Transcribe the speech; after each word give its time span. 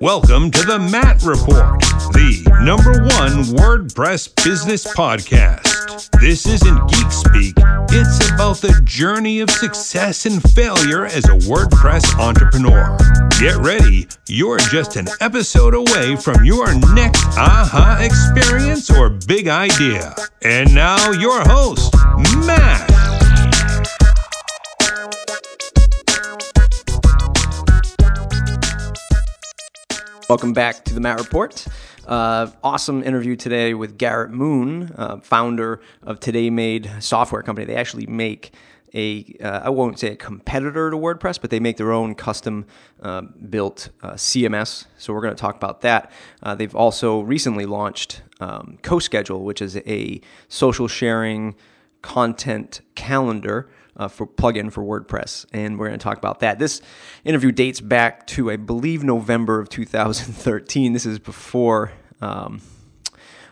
Welcome 0.00 0.50
to 0.50 0.62
the 0.66 0.78
Matt 0.78 1.22
Report, 1.22 1.80
the 2.12 2.42
number 2.62 2.92
one 2.92 3.56
WordPress 3.56 4.44
business 4.44 4.86
podcast. 4.86 6.10
This 6.20 6.46
isn't 6.46 6.90
geek 6.90 7.10
speak, 7.10 7.54
it's 7.90 8.28
about 8.30 8.58
the 8.58 8.78
journey 8.84 9.40
of 9.40 9.50
success 9.50 10.26
and 10.26 10.42
failure 10.52 11.06
as 11.06 11.24
a 11.24 11.38
WordPress 11.48 12.18
entrepreneur. 12.18 12.98
Get 13.40 13.56
ready, 13.56 14.08
you're 14.28 14.58
just 14.58 14.96
an 14.96 15.08
episode 15.20 15.72
away 15.72 16.16
from 16.16 16.44
your 16.44 16.74
next 16.92 17.24
aha 17.38 17.98
experience 18.02 18.90
or 18.90 19.08
big 19.08 19.48
idea. 19.48 20.14
And 20.42 20.74
now, 20.74 21.12
your 21.12 21.40
host, 21.40 21.94
Matt. 22.46 22.95
Welcome 30.28 30.54
back 30.54 30.84
to 30.86 30.92
the 30.92 31.00
Matt 31.00 31.20
Report. 31.20 31.64
Uh, 32.04 32.48
awesome 32.64 33.04
interview 33.04 33.36
today 33.36 33.74
with 33.74 33.96
Garrett 33.96 34.32
Moon, 34.32 34.92
uh, 34.96 35.18
founder 35.20 35.80
of 36.02 36.18
Today 36.18 36.50
Made 36.50 36.90
software 36.98 37.42
company. 37.42 37.64
They 37.64 37.76
actually 37.76 38.06
make 38.06 38.52
a 38.92 39.36
uh, 39.40 39.60
I 39.62 39.70
won't 39.70 40.00
say 40.00 40.08
a 40.08 40.16
competitor 40.16 40.90
to 40.90 40.96
WordPress, 40.96 41.40
but 41.40 41.50
they 41.50 41.60
make 41.60 41.76
their 41.76 41.92
own 41.92 42.16
custom 42.16 42.66
uh, 43.00 43.20
built 43.20 43.90
uh, 44.02 44.14
CMS. 44.14 44.86
So 44.98 45.14
we're 45.14 45.20
going 45.20 45.36
to 45.36 45.40
talk 45.40 45.54
about 45.54 45.82
that. 45.82 46.10
Uh, 46.42 46.56
they've 46.56 46.74
also 46.74 47.20
recently 47.20 47.64
launched 47.64 48.22
um, 48.40 48.78
CoSchedule, 48.82 49.44
which 49.44 49.62
is 49.62 49.76
a 49.76 50.20
social 50.48 50.88
sharing 50.88 51.54
content 52.02 52.80
calendar 52.96 53.68
uh, 53.96 54.08
for 54.08 54.26
plugin 54.26 54.70
for 54.72 54.82
WordPress, 54.82 55.46
and 55.52 55.78
we're 55.78 55.88
going 55.88 55.98
to 55.98 56.02
talk 56.02 56.18
about 56.18 56.40
that. 56.40 56.58
This 56.58 56.80
interview 57.24 57.52
dates 57.52 57.80
back 57.80 58.26
to, 58.28 58.50
I 58.50 58.56
believe, 58.56 59.04
November 59.04 59.60
of 59.60 59.68
2013. 59.68 60.92
This 60.92 61.06
is 61.06 61.18
before. 61.18 61.92
Um, 62.20 62.60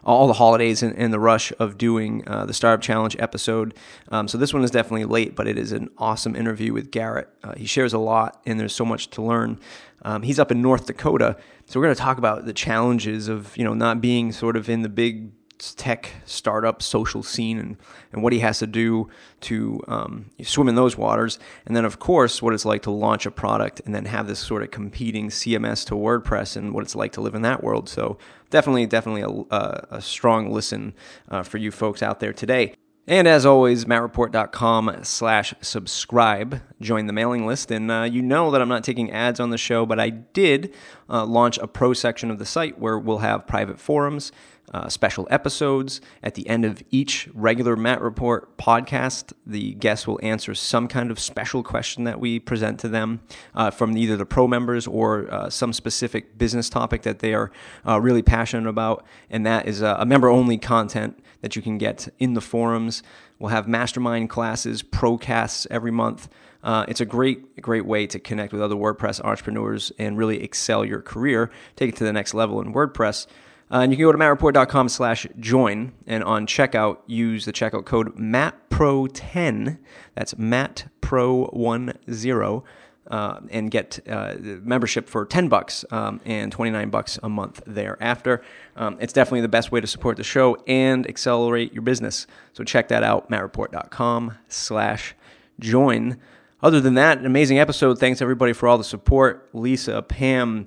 all 0.05 0.27
the 0.27 0.35
holidays 0.35 0.83
and, 0.83 0.95
and, 0.99 1.13
the 1.13 1.19
rush 1.19 1.53
of 1.59 1.79
doing 1.79 2.23
uh, 2.27 2.45
the 2.45 2.53
Startup 2.53 2.83
Challenge 2.83 3.17
episode. 3.19 3.75
Um, 4.11 4.29
so 4.29 4.37
this 4.37 4.53
one 4.53 4.63
is 4.63 4.71
definitely 4.71 5.07
late, 5.07 5.35
but 5.35 5.47
it 5.47 5.57
is 5.57 5.73
an 5.73 5.89
awesome 5.97 6.37
interview 6.37 6.73
with 6.73 6.91
Garrett. 6.91 7.29
Uh, 7.43 7.55
he 7.55 7.65
shares 7.65 7.93
a 7.93 7.99
lot, 7.99 8.43
and 8.45 8.61
there's 8.61 8.75
so 8.75 8.85
much 8.85 9.09
to 9.11 9.23
learn. 9.23 9.59
Um, 10.03 10.23
he's 10.23 10.39
up 10.39 10.53
in 10.53 10.61
North 10.61 10.87
Dakota, 10.87 11.37
so 11.67 11.81
we're 11.81 11.87
going 11.87 11.97
to 11.97 12.03
talk 12.03 12.19
about 12.19 12.45
the 12.45 12.53
challenges 12.53 13.29
of 13.29 13.57
you 13.57 13.65
know 13.65 13.73
not 13.73 14.01
being 14.03 14.33
sort 14.33 14.57
of 14.57 14.69
in 14.69 14.83
the 14.83 14.91
big 14.91 15.33
tech 15.73 16.11
startup 16.27 16.83
social 16.83 17.23
scene 17.23 17.59
and, 17.59 17.77
and 18.13 18.23
what 18.23 18.33
he 18.33 18.41
has 18.41 18.59
to 18.59 18.67
do 18.67 19.09
to 19.43 19.81
um, 19.89 20.31
swim 20.43 20.69
in 20.69 20.75
those 20.75 20.97
waters. 20.99 21.39
And 21.65 21.77
then, 21.77 21.85
of 21.85 21.99
course, 21.99 22.43
what 22.43 22.53
it's 22.53 22.65
like 22.65 22.83
to 22.83 22.91
launch 22.91 23.25
a 23.25 23.31
product 23.31 23.81
and 23.87 23.95
then 23.95 24.05
have 24.07 24.27
this 24.27 24.41
sort 24.41 24.63
of 24.63 24.71
competing 24.71 25.29
CMS 25.29 25.87
to 25.87 25.95
WordPress 25.95 26.57
and 26.57 26.75
what 26.75 26.83
it's 26.83 26.97
like 26.97 27.13
to 27.13 27.21
live 27.21 27.35
in 27.35 27.43
that 27.43 27.63
world. 27.63 27.89
So, 27.89 28.19
definitely, 28.51 28.87
definitely 28.87 29.23
a, 29.23 29.57
a, 29.57 29.87
a 29.93 30.03
strong 30.03 30.53
listen 30.53 30.93
uh, 31.31 31.45
for 31.45 31.59
you 31.59 31.71
folks 31.71 32.03
out 32.03 32.21
there 32.21 32.33
today. 32.33 32.75
And 33.07 33.29
as 33.29 33.45
always, 33.45 33.85
mattreport.com 33.85 35.01
slash 35.03 35.53
subscribe. 35.61 36.63
Join 36.81 37.07
the 37.07 37.13
mailing 37.13 37.47
list. 37.47 37.71
And 37.71 37.91
uh, 37.91 38.09
you 38.11 38.23
know 38.23 38.51
that 38.51 38.63
I'm 38.63 38.69
not 38.69 38.83
taking 38.83 39.11
ads 39.11 39.41
on 39.41 39.51
the 39.51 39.59
show, 39.59 39.85
but 39.85 40.01
I 40.01 40.09
did 40.09 40.73
uh, 41.11 41.27
launch 41.27 41.59
a 41.59 41.67
pro 41.67 41.93
section 41.93 42.31
of 42.31 42.39
the 42.39 42.47
site 42.47 42.79
where 42.79 42.99
we'll 42.99 43.19
have 43.19 43.47
private 43.47 43.79
forums 43.79 44.33
uh, 44.73 44.89
special 44.89 45.27
episodes. 45.31 46.01
At 46.23 46.35
the 46.35 46.49
end 46.49 46.65
of 46.65 46.83
each 46.91 47.29
regular 47.35 47.77
Matt 47.77 48.01
Report 48.01 48.57
podcast, 48.57 49.33
the 49.47 49.75
guests 49.75 50.07
will 50.07 50.19
answer 50.23 50.55
some 50.55 50.89
kind 50.89 51.11
of 51.11 51.19
special 51.19 51.63
question 51.63 52.05
that 52.05 52.19
we 52.19 52.41
present 52.41 52.81
to 52.81 52.89
them 52.89 53.21
uh, 53.55 53.71
from 53.71 53.97
either 53.97 54.17
the 54.17 54.27
pro 54.27 54.49
members 54.49 54.87
or 54.87 55.33
uh, 55.33 55.51
some 55.51 55.73
specific 55.73 56.37
business 56.39 56.69
topic 56.69 57.03
that 57.03 57.21
they 57.21 57.35
are 57.35 57.51
uh, 57.87 58.01
really 58.01 58.23
passionate 58.23 58.69
about. 58.69 59.05
And 59.31 59.47
that 59.47 59.67
is 59.67 59.83
a 59.83 60.05
member 60.05 60.29
only 60.29 60.59
content 60.59 61.19
that 61.41 61.57
you 61.57 61.63
can 61.63 61.79
get 61.79 62.09
in 62.19 62.35
the 62.35 62.41
forums. 62.41 63.03
We'll 63.39 63.51
have 63.51 63.69
mastermind 63.69 64.31
classes, 64.31 64.83
procasts 64.83 65.67
every 65.71 65.91
month. 65.91 66.29
Uh, 66.63 66.87
it's 66.89 67.03
a 67.03 67.05
great, 67.05 67.61
great 67.61 67.85
way 67.85 68.07
to 68.07 68.19
connect 68.19 68.53
with 68.53 68.63
other 68.63 68.75
WordPress 68.75 69.23
entrepreneurs 69.23 69.93
and 69.99 70.17
really 70.17 70.43
excel 70.43 70.85
your 70.85 71.03
career, 71.03 71.51
take 71.77 71.91
it 71.91 71.97
to 71.97 72.05
the 72.05 72.13
next 72.13 72.33
level 72.33 72.63
in 72.63 72.73
WordPress. 72.73 73.27
Uh, 73.71 73.79
and 73.79 73.93
you 73.93 73.97
can 73.97 74.05
go 74.05 74.13
to 74.13 74.19
mattreport.com 74.19 74.89
slash 74.89 75.27
join. 75.39 75.93
And 76.07 76.23
on 76.23 76.47
checkout, 76.47 76.99
use 77.07 77.45
the 77.45 77.53
checkout 77.53 77.85
code 77.85 78.17
MATTPRO10. 78.17 79.79
That's 80.15 80.35
MATTPRO10. 80.35 82.63
Uh, 83.07 83.39
and 83.51 83.71
get 83.71 84.01
uh, 84.09 84.35
membership 84.41 85.11
for 85.11 85.27
10 85.27 85.51
bucks 85.51 85.85
um, 85.91 86.23
and 86.25 86.51
29 86.51 86.89
bucks 86.89 87.19
a 87.23 87.29
month 87.29 87.61
thereafter. 87.67 88.41
Um, 88.77 88.97
it's 88.99 89.13
definitely 89.13 89.43
the 89.43 89.49
best 89.49 89.71
way 89.71 89.83
to 89.83 89.87
support 89.87 90.17
the 90.17 90.25
show 90.25 90.57
and 90.67 91.07
accelerate 91.07 91.75
your 91.75 91.83
business. 91.83 92.27
So 92.55 92.65
check 92.65 92.89
that 92.89 93.03
out, 93.03 93.31
mattreport.com 93.31 94.39
slash 94.49 95.15
join. 95.61 96.17
Other 96.63 96.81
than 96.81 96.95
that, 96.95 97.19
an 97.19 97.27
amazing 97.27 97.59
episode. 97.59 97.99
Thanks 97.99 98.23
everybody 98.23 98.55
for 98.55 98.71
all 98.71 98.79
the 98.79 98.85
support. 98.85 99.51
Lisa, 99.53 100.01
Pam, 100.01 100.65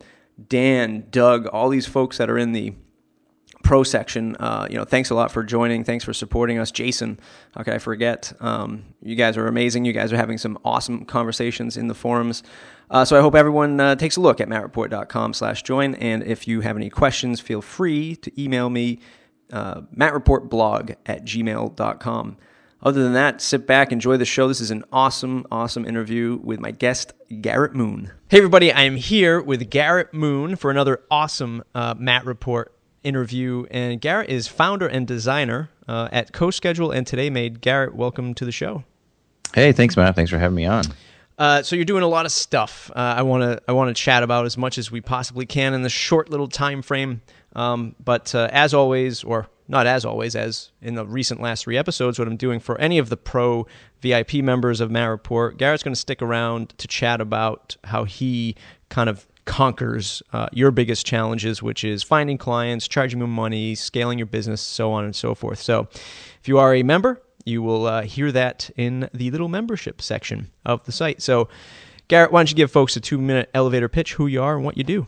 Dan, 0.48 1.08
Doug, 1.10 1.48
all 1.48 1.70
these 1.70 1.88
folks 1.88 2.20
that 2.20 2.30
are 2.30 2.38
in 2.38 2.52
the 2.52 2.76
pro 3.68 3.84
section. 3.84 4.34
Uh, 4.38 4.66
you 4.70 4.78
know, 4.78 4.86
thanks 4.86 5.10
a 5.10 5.16
lot 5.16 5.30
for 5.30 5.44
joining. 5.44 5.84
Thanks 5.84 6.06
for 6.06 6.14
supporting 6.14 6.58
us, 6.58 6.72
Jason. 6.72 7.20
Could 7.54 7.68
I 7.68 7.80
forget? 7.80 8.32
Um, 8.40 8.86
you 9.02 9.18
guys 9.18 9.36
are 9.36 9.46
amazing. 9.46 9.84
You 9.84 9.92
guys 9.92 10.14
are 10.14 10.16
having 10.16 10.38
some 10.38 10.58
awesome 10.64 11.04
conversations 11.04 11.76
in 11.76 11.88
the 11.88 11.94
forums. 11.94 12.44
Uh, 12.90 13.04
so 13.04 13.18
I 13.18 13.22
hope 13.22 13.36
everyone 13.36 13.78
uh, 13.78 13.96
takes 13.96 14.16
a 14.16 14.22
look 14.22 14.40
at 14.40 14.48
mattreport.com/join. 14.48 15.96
And 15.96 16.24
if 16.24 16.48
you 16.48 16.62
have 16.62 16.78
any 16.78 16.90
questions, 16.90 17.42
feel 17.42 17.62
free 17.62 18.16
to 18.16 18.42
email 18.42 18.70
me 18.70 19.00
uh, 19.52 19.82
mattreportblog 19.94 20.96
at 21.06 21.26
gmail.com. 21.26 22.38
Other 22.82 23.04
than 23.04 23.14
that, 23.14 23.42
sit 23.42 23.68
back, 23.68 23.92
enjoy 23.92 24.16
the 24.16 24.24
show. 24.24 24.48
This 24.48 24.62
is 24.62 24.72
an 24.72 24.86
awesome, 24.94 25.46
awesome 25.52 25.84
interview 25.84 26.40
with 26.42 26.62
my 26.62 26.72
guest, 26.72 27.12
Garrett 27.42 27.76
Moon. 27.76 28.14
Hey, 28.30 28.38
everybody, 28.38 28.72
I 28.72 28.84
am 28.84 28.96
here 28.96 29.42
with 29.42 29.70
Garrett 29.70 30.14
Moon 30.14 30.56
for 30.56 30.72
another 30.72 31.02
awesome 31.12 31.64
uh, 31.76 31.96
Matt 31.98 32.26
Report 32.26 32.77
interview. 33.04 33.66
And 33.72 34.00
Garrett 34.02 34.30
is 34.30 34.48
founder 34.48 34.88
and 34.88 35.08
designer 35.08 35.70
uh, 35.88 36.10
at 36.12 36.32
CoSchedule 36.32 36.96
and 36.96 37.06
Today 37.06 37.30
Made. 37.30 37.62
Garrett, 37.62 37.96
welcome 37.96 38.34
to 38.36 38.46
the 38.46 38.52
show. 38.52 38.84
Hey, 39.54 39.72
thanks, 39.72 39.96
Matt. 39.96 40.16
Thanks 40.16 40.32
for 40.32 40.38
having 40.38 40.56
me 40.56 40.66
on. 40.66 40.86
Uh, 41.38 41.62
so 41.62 41.76
you're 41.76 41.86
doing 41.86 42.04
a 42.04 42.08
lot 42.08 42.26
of 42.26 42.32
stuff. 42.32 42.90
Uh, 42.96 43.16
I 43.18 43.22
want 43.22 43.44
to 43.44 43.62
I 43.68 43.72
want 43.72 43.96
to 43.96 44.02
chat 44.02 44.24
about 44.24 44.46
as 44.46 44.58
much 44.58 44.78
as 44.78 44.92
we 44.92 45.02
possibly 45.02 45.46
can 45.46 45.74
in 45.74 45.84
this 45.84 45.94
short 45.94 46.30
little 46.30 46.48
time 46.48 46.82
frame. 46.82 47.22
Um, 47.56 47.96
but 48.04 48.34
uh, 48.34 48.50
as 48.52 48.74
always, 48.74 49.24
or 49.24 49.48
not 49.68 49.86
as 49.86 50.04
always, 50.04 50.36
as 50.36 50.72
in 50.82 50.96
the 50.96 51.06
recent 51.06 51.42
last 51.42 51.64
three 51.64 51.78
episodes, 51.78 52.18
what 52.18 52.28
I'm 52.28 52.38
doing 52.38 52.60
for 52.60 52.80
any 52.80 52.98
of 52.98 53.10
the 53.10 53.18
pro 53.18 53.68
VIP 54.02 54.36
members 54.36 54.82
of 54.82 54.90
Matt 54.90 55.10
Report, 55.10 55.58
Garrett's 55.58 55.84
going 55.84 55.94
to 55.94 56.00
stick 56.00 56.22
around 56.22 56.74
to 56.78 56.88
chat 56.88 57.22
about 57.22 57.78
how 57.84 58.04
he 58.04 58.56
kind 58.90 59.10
of 59.10 59.28
conquers 59.48 60.22
uh, 60.34 60.48
your 60.52 60.70
biggest 60.70 61.06
challenges, 61.06 61.64
which 61.64 61.84
is 61.84 62.04
finding 62.04 62.38
clients, 62.38 62.88
charging 62.88 63.20
them 63.20 63.32
money, 63.32 63.74
scaling 63.74 64.20
your 64.20 64.28
business, 64.28 64.62
so 64.62 64.92
on 64.92 65.06
and 65.06 65.16
so 65.16 65.34
forth. 65.34 65.60
So, 65.60 65.88
if 66.40 66.48
you 66.48 66.60
are 66.60 66.76
a 66.76 66.84
member, 66.84 67.20
you 67.46 67.64
will 67.64 67.88
uh, 67.88 68.04
hear 68.04 68.32
that 68.32 68.70
in 68.76 69.10
the 69.14 69.32
little 69.32 69.48
membership 69.48 70.02
section 70.02 70.52
of 70.66 70.84
the 70.84 70.92
site. 70.92 71.22
So, 71.22 71.48
Garrett, 72.10 72.32
why 72.32 72.42
don't 72.42 72.50
you 72.52 72.56
give 72.56 72.70
folks 72.70 72.96
a 72.96 73.00
two 73.00 73.18
minute 73.18 73.50
elevator 73.54 73.90
pitch 73.90 74.14
who 74.14 74.28
you 74.28 74.44
are 74.44 74.56
and 74.56 74.64
what 74.64 74.78
you 74.78 74.84
do? 74.84 75.08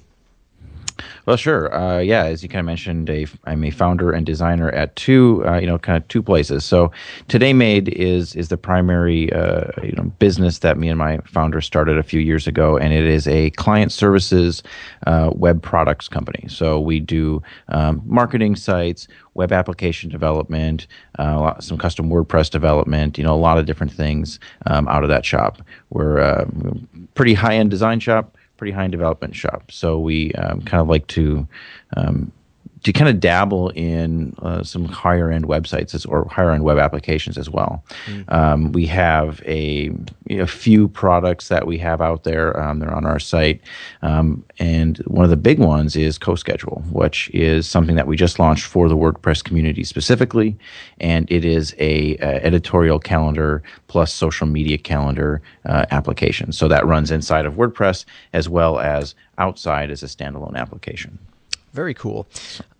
Well, 1.26 1.38
sure. 1.38 1.74
Uh, 1.74 2.00
yeah, 2.00 2.26
as 2.26 2.44
you 2.44 2.50
kind 2.50 2.60
of 2.62 2.66
mentioned, 2.66 3.10
I'm 3.46 3.64
a 3.64 3.72
founder 3.72 4.12
and 4.12 4.26
designer 4.26 4.70
at 4.72 4.96
two, 4.96 5.44
uh, 5.46 5.58
you 5.58 5.68
know, 5.68 5.78
kind 5.78 5.98
of 5.98 6.08
two 6.08 6.24
places. 6.24 6.66
So, 6.66 6.92
Today 7.28 7.54
Made 7.54 7.90
is 7.90 8.36
is 8.36 8.50
the 8.50 8.58
primary, 8.58 9.32
uh, 9.34 9.72
you 9.84 9.92
know, 9.94 10.04
business 10.20 10.60
that 10.60 10.78
me 10.78 10.90
and 10.90 10.98
my 10.98 11.20
founder 11.26 11.62
started 11.62 11.98
a 11.98 12.04
few 12.04 12.20
years 12.20 12.48
ago, 12.48 12.78
and 12.78 12.94
it 12.94 13.06
is 13.06 13.28
a 13.28 13.50
client 13.52 13.92
services 13.92 14.64
uh, 15.08 15.32
web 15.34 15.62
products 15.62 16.08
company. 16.08 16.46
So 16.48 16.80
we 16.80 17.00
do 17.00 17.42
um, 17.70 18.02
marketing 18.06 18.56
sites, 18.56 19.08
web 19.34 19.52
application 19.52 20.10
development, 20.10 20.88
uh, 21.18 21.60
some 21.60 21.78
custom 21.78 22.10
WordPress 22.10 22.50
development, 22.50 23.18
you 23.18 23.24
know, 23.24 23.34
a 23.34 23.38
lot 23.38 23.58
of 23.58 23.66
different 23.66 23.94
things 23.94 24.40
um, 24.66 24.88
out 24.88 25.04
of 25.04 25.10
that 25.10 25.26
shop. 25.26 25.62
We're 25.90 26.18
a 26.18 26.42
uh, 26.42 26.46
pretty 27.14 27.34
high 27.34 27.56
end 27.56 27.70
design 27.70 28.00
shop 28.00 28.36
pretty 28.60 28.74
high 28.74 28.86
in 28.86 28.92
development 28.92 29.36
shop. 29.36 29.72
So 29.72 29.98
we 29.98 30.34
um, 30.34 30.62
kind 30.62 30.82
of 30.82 30.88
like 30.90 31.08
to 31.08 31.48
um, 31.98 32.32
to 32.84 32.94
kind 32.94 33.10
of 33.10 33.20
dabble 33.20 33.70
in 33.70 34.34
uh, 34.42 34.64
some 34.64 34.86
higher 34.86 35.32
end 35.32 35.46
websites 35.46 35.94
as, 35.94 36.06
or 36.06 36.28
higher 36.30 36.52
end 36.52 36.64
web 36.64 36.78
applications 36.78 37.38
as 37.38 37.50
well. 37.50 37.84
Mm. 38.06 38.32
Um, 38.34 38.72
we 38.72 38.86
have 38.86 39.42
a, 39.46 39.92
a, 40.30 40.48
few 40.48 40.88
products 40.88 41.50
that 41.50 41.68
we 41.68 41.78
have 41.78 42.02
out 42.02 42.24
there. 42.24 42.60
Um, 42.60 42.80
they're 42.80 42.94
on 42.94 43.06
our 43.06 43.20
site. 43.20 43.62
Um, 44.02 44.46
and 44.60 44.98
one 45.00 45.24
of 45.24 45.30
the 45.30 45.38
big 45.38 45.60
ones 45.60 45.96
is 45.96 46.18
CoSchedule, 46.18 46.90
which 46.92 47.30
is 47.32 47.68
something 47.68 47.96
that 47.96 48.08
we 48.08 48.16
just 48.16 48.40
launched 48.40 48.66
for 48.66 48.88
the 48.88 48.96
WordPress 48.96 49.44
community 49.44 49.84
specifically. 49.84 50.58
And 51.00 51.30
it 51.30 51.44
is 51.44 51.74
a, 51.80 52.16
a 52.18 52.46
editorial 52.46 53.00
calendar 53.00 53.62
plus 53.88 54.14
social 54.14 54.48
media 54.48 54.78
calendar 54.78 55.42
uh, 55.66 55.86
application. 55.92 56.52
So 56.52 56.68
that 56.70 56.86
runs 56.86 57.12
inside 57.12 57.46
of 57.46 57.56
WordPress 57.56 58.06
as 58.34 58.48
well 58.48 58.80
as 58.80 59.16
outside 59.38 59.92
as 59.92 60.04
a 60.04 60.08
standalone 60.08 60.56
application. 60.56 61.18
Very 61.74 61.94
cool. 61.94 62.28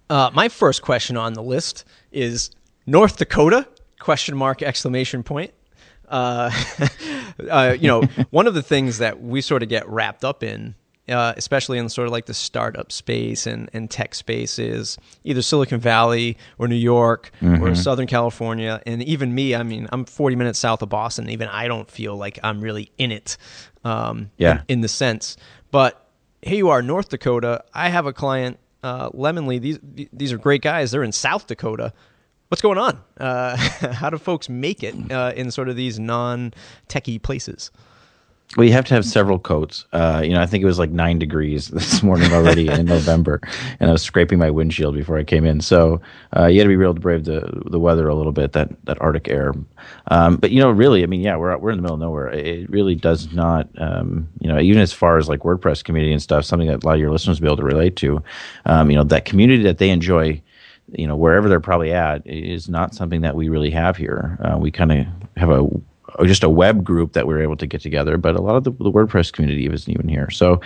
Uh, 0.10 0.32
my 0.34 0.50
first 0.50 0.82
question 0.82 1.18
on 1.18 1.34
the 1.34 1.44
list 1.44 1.86
is 2.12 2.50
North 2.86 3.18
Dakota? 3.18 3.68
Question 4.00 4.36
mark! 4.36 4.62
Exclamation 4.62 5.24
point. 5.24 5.54
Uh, 6.08 6.52
uh, 7.50 7.76
you 7.80 7.88
know, 7.88 8.02
one 8.32 8.48
of 8.48 8.54
the 8.54 8.64
things 8.64 8.98
that 8.98 9.22
we 9.22 9.42
sort 9.42 9.64
of 9.64 9.70
get 9.70 9.88
wrapped 9.88 10.26
up 10.26 10.44
in, 10.44 10.74
uh, 11.08 11.34
especially 11.38 11.78
in 11.78 11.88
sort 11.90 12.08
of 12.08 12.12
like 12.12 12.26
the 12.26 12.34
startup 12.34 12.92
space 12.92 13.46
and, 13.46 13.70
and 13.74 13.92
tech 13.92 14.16
space, 14.16 14.58
is 14.58 14.98
either 15.24 15.42
Silicon 15.42 15.80
Valley 15.80 16.38
or 16.58 16.68
New 16.68 16.76
York 16.76 17.32
mm-hmm. 17.42 17.64
or 17.64 17.76
Southern 17.76 18.08
California. 18.08 18.82
And 18.86 19.04
even 19.04 19.36
me, 19.36 19.54
I 19.54 19.64
mean, 19.64 19.88
I'm 19.92 20.06
40 20.06 20.36
minutes 20.36 20.60
south 20.60 20.82
of 20.82 20.90
Boston. 20.90 21.30
Even 21.30 21.48
I 21.48 21.68
don't 21.68 21.90
feel 21.90 22.18
like 22.18 22.40
I'm 22.44 22.62
really 22.62 22.92
in 22.98 23.12
it 23.12 23.38
um, 23.84 24.32
yeah. 24.38 24.62
in, 24.68 24.78
in 24.78 24.82
the 24.82 24.88
sense. 24.88 25.38
But 25.72 26.08
here 26.42 26.58
you 26.58 26.70
are, 26.70 26.82
North 26.82 27.10
Dakota. 27.10 27.64
I 27.74 27.90
have 27.90 28.06
a 28.06 28.14
client 28.14 28.58
uh, 28.84 29.10
Lemonly, 29.10 29.60
these 29.60 29.80
these 30.14 30.32
are 30.32 30.38
great 30.38 30.62
guys. 30.62 30.92
They're 30.92 31.04
in 31.04 31.12
South 31.12 31.48
Dakota. 31.48 31.94
What's 32.50 32.62
going 32.62 32.78
on? 32.78 33.00
Uh, 33.18 33.56
how 33.94 34.10
do 34.10 34.18
folks 34.18 34.50
make 34.50 34.84
it 34.84 35.12
uh, 35.12 35.34
in 35.36 35.52
sort 35.52 35.70
of 35.70 35.76
these 35.76 36.00
non-techie 36.00 37.22
places? 37.22 37.72
Well, 38.58 38.66
you 38.66 38.74
have 38.74 38.86
to 38.86 38.96
have 38.96 39.06
several 39.06 39.38
coats. 39.38 39.86
Uh, 39.94 40.24
you 40.26 40.34
know, 40.34 40.42
I 40.42 40.48
think 40.48 40.64
it 40.64 40.66
was 40.66 40.80
like 40.80 40.90
nine 40.90 41.20
degrees 41.20 41.68
this 41.70 42.02
morning 42.02 42.34
already 42.34 42.68
in 42.68 42.88
November, 42.88 43.40
and 43.80 43.92
I 43.92 43.94
was 43.94 44.02
scraping 44.02 44.40
my 44.40 44.50
windshield 44.50 44.96
before 44.96 45.20
I 45.20 45.24
came 45.24 45.46
in. 45.46 45.62
So 45.62 46.02
uh, 46.36 46.48
you 46.48 46.58
had 46.58 46.64
to 46.64 46.70
be 46.70 46.76
real 46.76 46.96
to 46.96 47.00
brave 47.00 47.26
the 47.26 47.62
the 47.68 47.80
weather 47.80 48.08
a 48.08 48.16
little 48.16 48.32
bit, 48.32 48.54
that 48.54 48.70
that 48.86 49.00
Arctic 49.02 49.28
air. 49.28 49.54
Um, 50.08 50.38
but 50.38 50.50
you 50.50 50.60
know, 50.60 50.72
really, 50.72 51.04
I 51.04 51.06
mean, 51.06 51.22
yeah, 51.22 51.36
we're 51.38 51.56
we're 51.58 51.70
in 51.70 51.78
the 51.78 51.84
middle 51.84 51.94
of 51.94 52.02
nowhere. 52.02 52.30
It 52.30 52.68
really 52.72 52.96
does 52.96 53.32
not, 53.32 53.70
um, 53.78 54.28
you 54.40 54.48
know, 54.50 54.60
even 54.60 54.82
as 54.82 54.92
far 54.92 55.20
as 55.20 55.30
like 55.30 55.42
WordPress 55.42 55.84
community 55.84 56.12
and 56.12 56.22
stuff, 56.22 56.44
something 56.44 56.70
that 56.70 56.84
a 56.84 56.88
lot 56.88 56.96
of 56.96 57.00
your 57.00 57.12
listeners 57.12 57.40
will 57.40 57.46
be 57.46 57.50
able 57.50 57.58
to 57.58 57.76
relate 57.76 57.98
to. 57.98 58.24
Um, 58.66 58.90
you 58.90 58.98
know, 58.98 59.04
that 59.04 59.26
community 59.26 59.62
that 59.64 59.78
they 59.78 59.92
enjoy 59.92 60.42
you 60.94 61.06
know 61.06 61.16
wherever 61.16 61.48
they're 61.48 61.60
probably 61.60 61.94
at 61.94 62.26
is 62.26 62.68
not 62.68 62.96
something 62.96 63.22
that 63.22 63.36
we 63.36 63.48
really 63.48 63.70
have 63.70 63.96
here. 63.96 64.40
Uh, 64.42 64.58
we 64.58 64.72
kind 64.72 64.92
of 64.92 65.06
have 65.38 65.52
a 65.52 65.70
just 66.26 66.44
a 66.44 66.50
web 66.50 66.84
group 66.84 67.14
that 67.14 67.28
we 67.28 67.34
were 67.34 67.42
able 67.42 67.56
to 67.58 67.68
get 67.68 67.82
together, 67.82 68.18
but 68.18 68.36
a 68.36 68.42
lot 68.42 68.56
of 68.56 68.64
the, 68.64 68.72
the 68.72 68.92
WordPress 68.92 69.32
community 69.32 69.66
isn't 69.66 69.92
even 69.92 70.08
here. 70.08 70.30
So 70.30 70.62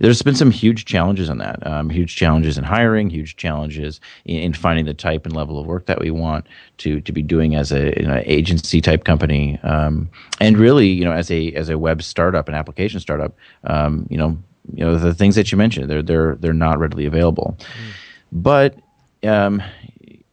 there's 0.00 0.22
been 0.22 0.34
some 0.34 0.50
huge 0.50 0.84
challenges 0.84 1.28
in 1.28 1.38
that, 1.38 1.64
um, 1.66 1.90
huge 1.90 2.16
challenges 2.16 2.58
in 2.58 2.64
hiring, 2.64 3.10
huge 3.10 3.36
challenges 3.36 4.00
in, 4.24 4.36
in, 4.36 4.52
finding 4.52 4.84
the 4.84 4.94
type 4.94 5.26
and 5.26 5.34
level 5.34 5.58
of 5.58 5.66
work 5.66 5.86
that 5.86 6.00
we 6.00 6.10
want 6.10 6.46
to 6.78 7.00
to 7.00 7.12
be 7.12 7.22
doing 7.22 7.54
as 7.54 7.72
a 7.72 7.92
an 7.98 8.22
agency 8.24 8.80
type 8.80 9.04
company, 9.04 9.58
um, 9.62 10.08
and 10.40 10.58
really, 10.58 10.88
you 10.88 11.04
know, 11.04 11.12
as 11.12 11.30
a 11.30 11.52
as 11.52 11.68
a 11.68 11.78
web 11.78 12.02
startup, 12.02 12.48
an 12.48 12.54
application 12.54 13.00
startup, 13.00 13.36
um, 13.64 14.06
you 14.10 14.16
know, 14.16 14.36
you 14.74 14.84
know 14.84 14.96
the 14.96 15.14
things 15.14 15.34
that 15.34 15.50
you 15.50 15.58
mentioned, 15.58 15.88
they're 15.88 16.02
they're 16.02 16.36
they're 16.36 16.52
not 16.52 16.78
readily 16.78 17.06
available, 17.06 17.56
mm. 17.58 17.92
but 18.32 18.78
um, 19.22 19.62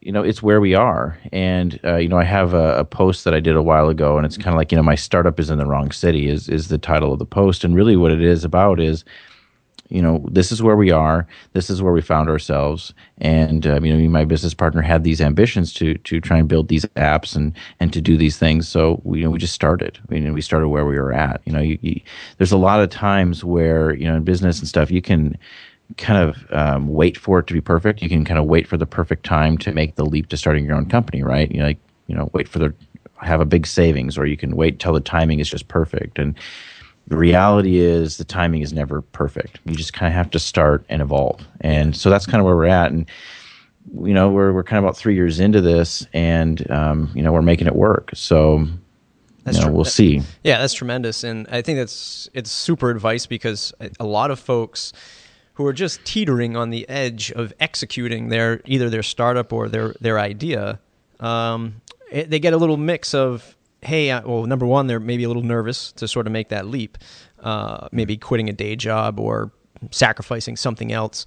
you 0.06 0.12
know 0.12 0.22
it's 0.22 0.44
where 0.44 0.62
we 0.62 0.76
are. 0.76 1.18
And 1.34 1.80
uh, 1.84 1.96
you 1.96 2.08
know 2.08 2.20
i 2.20 2.24
have 2.24 2.54
a, 2.54 2.78
a, 2.78 2.86
post 2.86 3.24
that 3.24 3.34
i 3.34 3.40
did 3.40 3.56
a 3.56 3.62
while 3.62 3.90
ago 3.90 4.18
and 4.18 4.26
it's 4.26 4.38
kind 4.38 4.50
of 4.50 4.56
like 4.56 4.72
you 4.72 4.76
know 4.76 4.84
my 4.84 4.96
startup 4.96 5.40
is 5.40 5.50
in 5.50 5.58
the 5.58 5.66
wrong 5.66 5.92
city 5.92 6.30
is 6.30 6.48
is 6.48 6.68
the 6.68 6.78
title 6.78 7.12
of 7.12 7.20
the 7.20 7.26
post. 7.26 7.64
And 7.64 7.76
really 7.76 7.98
what 7.98 8.12
it 8.12 8.22
is 8.22 8.44
about 8.44 8.80
is 8.80 9.04
you 9.90 10.02
know 10.02 10.26
this 10.32 10.52
is 10.52 10.64
where 10.64 10.76
we 10.76 10.90
are 10.90 11.28
this 11.54 11.70
is 11.70 11.82
where 11.82 11.92
we 11.92 12.02
found 12.02 12.30
ourselves. 12.30 12.94
And 13.18 13.66
uh, 13.66 13.82
you 13.82 13.98
know 13.98 14.10
my 14.10 14.26
business 14.26 14.54
partner 14.54 14.84
had 14.84 15.04
these 15.04 15.22
ambitions 15.22 15.74
to 15.74 15.96
to 15.96 16.22
try 16.22 16.38
and 16.38 16.48
build 16.48 16.68
these 16.68 16.86
apps 16.96 17.36
and 17.36 17.54
and 17.80 17.92
to 17.92 18.00
do 18.00 18.16
these 18.16 18.38
things. 18.38 18.68
So 18.68 19.02
we 19.04 19.20
you 19.20 19.26
know 19.26 19.32
we 19.32 19.40
just 19.40 19.56
started. 19.56 19.98
I 20.08 20.14
mean, 20.14 20.34
we 20.34 20.42
started 20.42 20.70
where 20.70 20.86
we 20.86 21.00
were 21.00 21.14
at. 21.14 21.42
You 21.46 21.54
know 21.54 21.62
you, 21.62 21.80
you, 21.82 22.02
there's 22.38 22.52
a 22.52 22.58
lot 22.58 22.80
of 22.80 22.90
times 22.92 23.44
where 23.44 23.96
you 23.96 24.06
know 24.06 24.18
in 24.18 24.24
business 24.24 24.60
and 24.60 24.68
stuff 24.68 24.92
you 24.92 25.02
can 25.02 25.36
kind 25.98 26.30
of 26.30 26.52
um, 26.52 26.88
wait 26.90 27.18
for 27.18 27.40
it 27.40 27.48
to 27.48 27.54
be 27.54 27.62
perfect. 27.62 28.02
You 28.02 28.10
can 28.10 28.26
kind 28.26 28.40
of 28.40 28.46
wait 28.46 28.68
for 28.68 28.78
the 28.78 28.86
perfect 28.86 29.26
time 29.26 29.58
to 29.60 29.72
make 29.72 29.96
the 29.96 30.06
leap 30.06 30.30
to 30.30 30.38
starting 30.38 30.66
your 30.66 30.76
own 30.76 30.88
company, 30.88 31.24
right? 31.24 31.52
You 31.52 31.60
know, 31.60 31.66
like 31.66 31.80
you 32.08 32.16
know, 32.16 32.30
wait 32.34 32.48
for 32.48 32.60
the 32.60 32.74
have 33.22 33.42
a 33.42 33.46
big 33.46 33.66
savings, 33.66 34.18
or 34.18 34.26
you 34.26 34.38
can 34.38 34.56
wait 34.56 34.80
till 34.80 34.94
the 34.94 35.00
timing 35.00 35.40
is 35.40 35.50
just 35.50 35.68
perfect. 35.68 36.20
And 36.20 36.36
the 37.08 37.18
reality 37.18 37.78
is, 37.78 38.18
the 38.18 38.24
timing 38.24 38.62
is 38.62 38.74
never 38.74 39.02
perfect. 39.02 39.60
You 39.66 39.76
just 39.76 39.94
kind 39.94 40.08
of 40.08 40.14
have 40.14 40.30
to 40.32 40.40
start 40.40 40.86
and 40.90 41.02
evolve. 41.02 41.46
And 41.62 41.96
so 41.96 42.10
that's 42.10 42.26
kind 42.26 42.40
of 42.40 42.46
where 42.46 42.56
we're 42.56 42.66
at. 42.66 42.92
And 42.92 43.08
you 44.02 44.14
know, 44.14 44.30
we're 44.30 44.52
we're 44.52 44.64
kind 44.64 44.80
of 44.80 44.84
about 44.84 44.98
three 44.98 45.16
years 45.16 45.40
into 45.40 45.62
this, 45.62 46.06
and 46.14 46.70
um, 46.72 47.12
you 47.14 47.22
know, 47.22 47.32
we're 47.32 47.42
making 47.42 47.68
it 47.68 47.76
work. 47.76 48.10
So 48.16 48.68
that's 49.44 49.60
you 49.60 49.66
know, 49.66 49.72
we'll 49.72 49.86
see. 49.86 50.24
Yeah, 50.44 50.58
that's 50.58 50.74
tremendous, 50.74 51.24
and 51.24 51.48
I 51.50 51.62
think 51.62 51.78
that's 51.78 52.28
it's 52.34 52.52
super 52.52 52.90
advice 52.90 53.28
because 53.28 53.74
a 54.00 54.06
lot 54.06 54.32
of 54.32 54.40
folks 54.40 54.92
who 55.56 55.66
are 55.66 55.74
just 55.74 56.04
teetering 56.06 56.56
on 56.56 56.70
the 56.70 56.88
edge 56.88 57.32
of 57.32 57.54
executing 57.60 58.30
their 58.30 58.62
either 58.66 58.90
their 58.90 59.04
startup 59.04 59.52
or 59.52 59.68
their 59.68 59.94
their 60.00 60.20
idea. 60.20 60.80
Um, 61.20 61.82
it, 62.12 62.30
they 62.30 62.40
get 62.40 62.54
a 62.54 62.58
little 62.58 62.78
mix 62.78 63.14
of 63.14 63.56
hey, 63.82 64.12
uh, 64.12 64.22
well, 64.26 64.46
number 64.46 64.66
one, 64.66 64.88
they're 64.88 65.00
maybe 65.00 65.24
a 65.24 65.28
little 65.28 65.44
nervous 65.44 65.92
to 65.94 66.08
sort 66.08 66.26
of 66.26 66.34
make 66.34 66.50
that 66.50 66.66
leap, 66.66 66.98
uh, 67.42 67.88
maybe 67.92 68.18
quitting 68.18 68.50
a 68.50 68.54
day 68.54 68.76
job 68.76 69.20
or 69.20 69.52
sacrificing 69.92 70.56
something 70.56 70.92
else. 70.92 71.26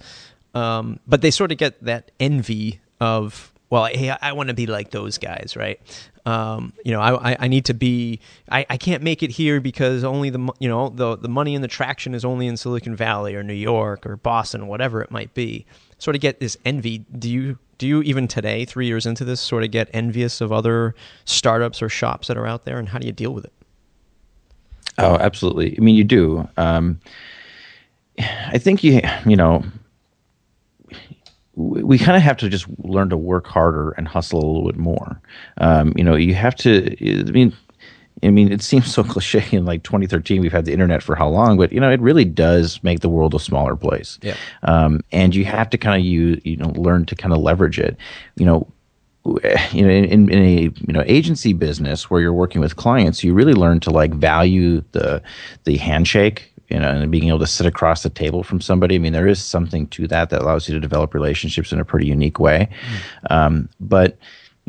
Um, 0.53 0.99
but 1.07 1.21
they 1.21 1.31
sort 1.31 1.51
of 1.51 1.57
get 1.57 1.81
that 1.83 2.11
envy 2.19 2.81
of 2.99 3.53
well, 3.69 3.85
hey, 3.85 4.09
I, 4.09 4.33
want 4.33 4.49
to 4.49 4.55
be 4.55 4.65
like 4.65 4.91
those 4.91 5.17
guys, 5.17 5.53
right? 5.55 5.79
Um, 6.25 6.73
you 6.83 6.91
know, 6.91 7.01
I, 7.01 7.35
I 7.39 7.47
need 7.47 7.65
to 7.65 7.73
be. 7.73 8.19
I, 8.49 8.65
I 8.69 8.77
can't 8.77 9.03
make 9.03 9.21
it 9.21 9.31
here 9.31 9.61
because 9.61 10.03
only 10.03 10.29
the 10.29 10.51
you 10.59 10.67
know 10.67 10.89
the 10.89 11.15
the 11.15 11.29
money 11.29 11.55
and 11.55 11.63
the 11.63 11.67
traction 11.67 12.13
is 12.13 12.25
only 12.25 12.47
in 12.47 12.57
Silicon 12.57 12.95
Valley 12.95 13.35
or 13.35 13.43
New 13.43 13.53
York 13.53 14.05
or 14.05 14.17
Boston, 14.17 14.67
whatever 14.67 15.01
it 15.01 15.11
might 15.11 15.33
be. 15.33 15.65
Sort 15.99 16.15
of 16.15 16.21
get 16.21 16.39
this 16.39 16.57
envy. 16.65 16.99
Do 17.17 17.29
you 17.29 17.57
do 17.77 17.87
you 17.87 18.01
even 18.03 18.27
today, 18.27 18.65
three 18.65 18.87
years 18.87 19.05
into 19.05 19.23
this, 19.23 19.39
sort 19.39 19.63
of 19.63 19.71
get 19.71 19.89
envious 19.93 20.41
of 20.41 20.51
other 20.51 20.95
startups 21.25 21.81
or 21.81 21.89
shops 21.89 22.27
that 22.27 22.37
are 22.37 22.47
out 22.47 22.65
there, 22.65 22.79
and 22.79 22.89
how 22.89 22.99
do 22.99 23.07
you 23.07 23.13
deal 23.13 23.33
with 23.33 23.45
it? 23.45 23.53
Oh, 24.97 25.15
absolutely. 25.15 25.77
I 25.77 25.81
mean, 25.81 25.95
you 25.95 26.03
do. 26.03 26.47
Um, 26.57 26.99
I 28.19 28.57
think 28.57 28.83
you 28.83 29.01
you 29.25 29.35
know 29.35 29.63
we 31.59 31.97
kind 31.97 32.15
of 32.15 32.23
have 32.23 32.37
to 32.37 32.47
just 32.47 32.67
learn 32.79 33.09
to 33.09 33.17
work 33.17 33.45
harder 33.45 33.91
and 33.91 34.07
hustle 34.07 34.39
a 34.39 34.47
little 34.47 34.65
bit 34.65 34.77
more. 34.77 35.21
Um, 35.57 35.93
you 35.97 36.03
know, 36.05 36.15
you 36.15 36.33
have 36.33 36.55
to. 36.57 36.95
I 37.27 37.31
mean, 37.31 37.53
I 38.23 38.29
mean, 38.29 38.51
it 38.51 38.61
seems 38.61 38.91
so 38.91 39.03
cliche 39.03 39.45
in 39.55 39.65
like 39.65 39.83
2013. 39.83 40.41
We've 40.41 40.53
had 40.53 40.65
the 40.65 40.71
internet 40.71 41.03
for 41.03 41.15
how 41.15 41.27
long, 41.27 41.57
but 41.57 41.73
you 41.73 41.79
know, 41.81 41.91
it 41.91 41.99
really 41.99 42.23
does 42.23 42.81
make 42.81 43.01
the 43.01 43.09
world 43.09 43.33
a 43.33 43.39
smaller 43.39 43.75
place. 43.75 44.19
Yeah. 44.21 44.35
Um, 44.63 45.01
and 45.11 45.35
you 45.35 45.43
have 45.45 45.69
to 45.71 45.77
kind 45.77 45.99
of 45.99 46.05
use, 46.05 46.41
you 46.45 46.55
know, 46.55 46.69
learn 46.69 47.05
to 47.07 47.15
kind 47.15 47.33
of 47.33 47.39
leverage 47.39 47.77
it. 47.77 47.97
You 48.35 48.45
know, 48.45 48.67
you 49.25 49.85
know, 49.85 49.89
in, 49.89 50.29
in, 50.29 50.31
a 50.31 50.61
you 50.61 50.93
know 50.93 51.03
agency 51.07 51.51
business 51.51 52.09
where 52.09 52.21
you're 52.21 52.31
working 52.31 52.61
with 52.61 52.77
clients, 52.77 53.21
you 53.21 53.33
really 53.33 53.53
learn 53.53 53.81
to 53.81 53.91
like 53.91 54.13
value 54.13 54.81
the 54.93 55.21
the 55.65 55.75
handshake 55.75 56.53
you 56.69 56.79
know, 56.79 56.89
and 56.89 57.11
being 57.11 57.27
able 57.27 57.39
to 57.39 57.47
sit 57.47 57.65
across 57.65 58.03
the 58.03 58.09
table 58.09 58.43
from 58.43 58.61
somebody. 58.61 58.95
I 58.95 58.99
mean, 58.99 59.13
there 59.13 59.27
is 59.27 59.43
something 59.43 59.87
to 59.87 60.07
that 60.07 60.29
that 60.29 60.41
allows 60.41 60.67
you 60.67 60.73
to 60.75 60.79
develop 60.79 61.13
relationships 61.13 61.71
in 61.71 61.79
a 61.79 61.85
pretty 61.85 62.05
unique 62.05 62.39
way. 62.39 62.69
Mm. 63.29 63.35
Um, 63.35 63.69
but 63.79 64.17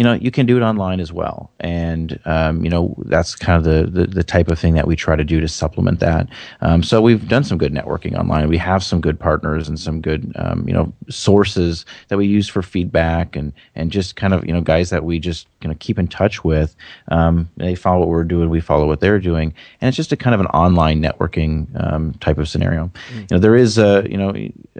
you 0.00 0.04
know 0.04 0.14
you 0.14 0.30
can 0.30 0.46
do 0.46 0.56
it 0.56 0.62
online 0.62 0.98
as 0.98 1.12
well. 1.12 1.50
And 1.60 2.18
um, 2.24 2.64
you 2.64 2.70
know 2.70 2.94
that's 3.04 3.34
kind 3.36 3.58
of 3.58 3.64
the, 3.64 4.00
the, 4.00 4.06
the 4.06 4.24
type 4.24 4.48
of 4.48 4.58
thing 4.58 4.72
that 4.72 4.86
we 4.86 4.96
try 4.96 5.14
to 5.14 5.24
do 5.24 5.40
to 5.40 5.46
supplement 5.46 6.00
that. 6.00 6.26
Um, 6.62 6.82
so 6.82 7.02
we've 7.02 7.28
done 7.28 7.44
some 7.44 7.58
good 7.58 7.74
networking 7.74 8.18
online. 8.18 8.48
We 8.48 8.56
have 8.56 8.82
some 8.82 9.02
good 9.02 9.20
partners 9.20 9.68
and 9.68 9.78
some 9.78 10.00
good 10.00 10.32
um, 10.36 10.66
you 10.66 10.72
know 10.72 10.90
sources 11.10 11.84
that 12.08 12.16
we 12.16 12.26
use 12.26 12.48
for 12.48 12.62
feedback 12.62 13.36
and 13.36 13.52
and 13.74 13.92
just 13.92 14.16
kind 14.16 14.32
of 14.32 14.46
you 14.46 14.54
know 14.54 14.62
guys 14.62 14.88
that 14.88 15.04
we 15.04 15.18
just 15.18 15.46
you 15.60 15.68
know 15.68 15.76
keep 15.80 15.98
in 15.98 16.08
touch 16.08 16.44
with. 16.44 16.74
Um, 17.08 17.50
they 17.58 17.74
follow 17.74 17.98
what 17.98 18.08
we're 18.08 18.24
doing. 18.24 18.48
We 18.48 18.62
follow 18.62 18.86
what 18.86 19.00
they're 19.00 19.20
doing. 19.20 19.52
And 19.82 19.88
it's 19.88 19.98
just 19.98 20.12
a 20.12 20.16
kind 20.16 20.32
of 20.32 20.40
an 20.40 20.46
online 20.46 21.02
networking 21.02 21.68
um, 21.78 22.14
type 22.14 22.38
of 22.38 22.48
scenario. 22.48 22.86
Mm-hmm. 22.86 23.18
you 23.18 23.26
know 23.32 23.38
there 23.38 23.56
is 23.56 23.76
a 23.76 24.06
you 24.08 24.16
know 24.16 24.30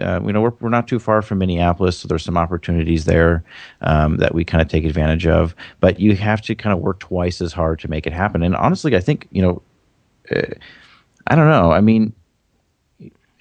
uh, 0.01 0.19
you 0.25 0.33
know 0.33 0.41
we're, 0.41 0.53
we're 0.61 0.69
not 0.69 0.87
too 0.87 0.97
far 0.97 1.21
from 1.21 1.37
minneapolis 1.37 1.99
so 1.99 2.07
there's 2.07 2.23
some 2.23 2.37
opportunities 2.37 3.05
there 3.05 3.43
um, 3.81 4.17
that 4.17 4.33
we 4.33 4.43
kind 4.43 4.63
of 4.63 4.67
take 4.67 4.83
advantage 4.83 5.10
advantage 5.11 5.27
of, 5.27 5.55
but 5.79 5.99
you 5.99 6.15
have 6.15 6.41
to 6.41 6.55
kind 6.55 6.73
of 6.73 6.79
work 6.79 6.99
twice 6.99 7.41
as 7.41 7.53
hard 7.53 7.79
to 7.79 7.87
make 7.89 8.07
it 8.07 8.13
happen. 8.13 8.43
And 8.43 8.55
honestly, 8.55 8.95
I 8.95 8.99
think, 8.99 9.27
you 9.31 9.41
know, 9.41 9.61
uh, 10.35 10.53
I 11.27 11.35
don't 11.35 11.49
know. 11.49 11.71
I 11.71 11.81
mean, 11.81 12.13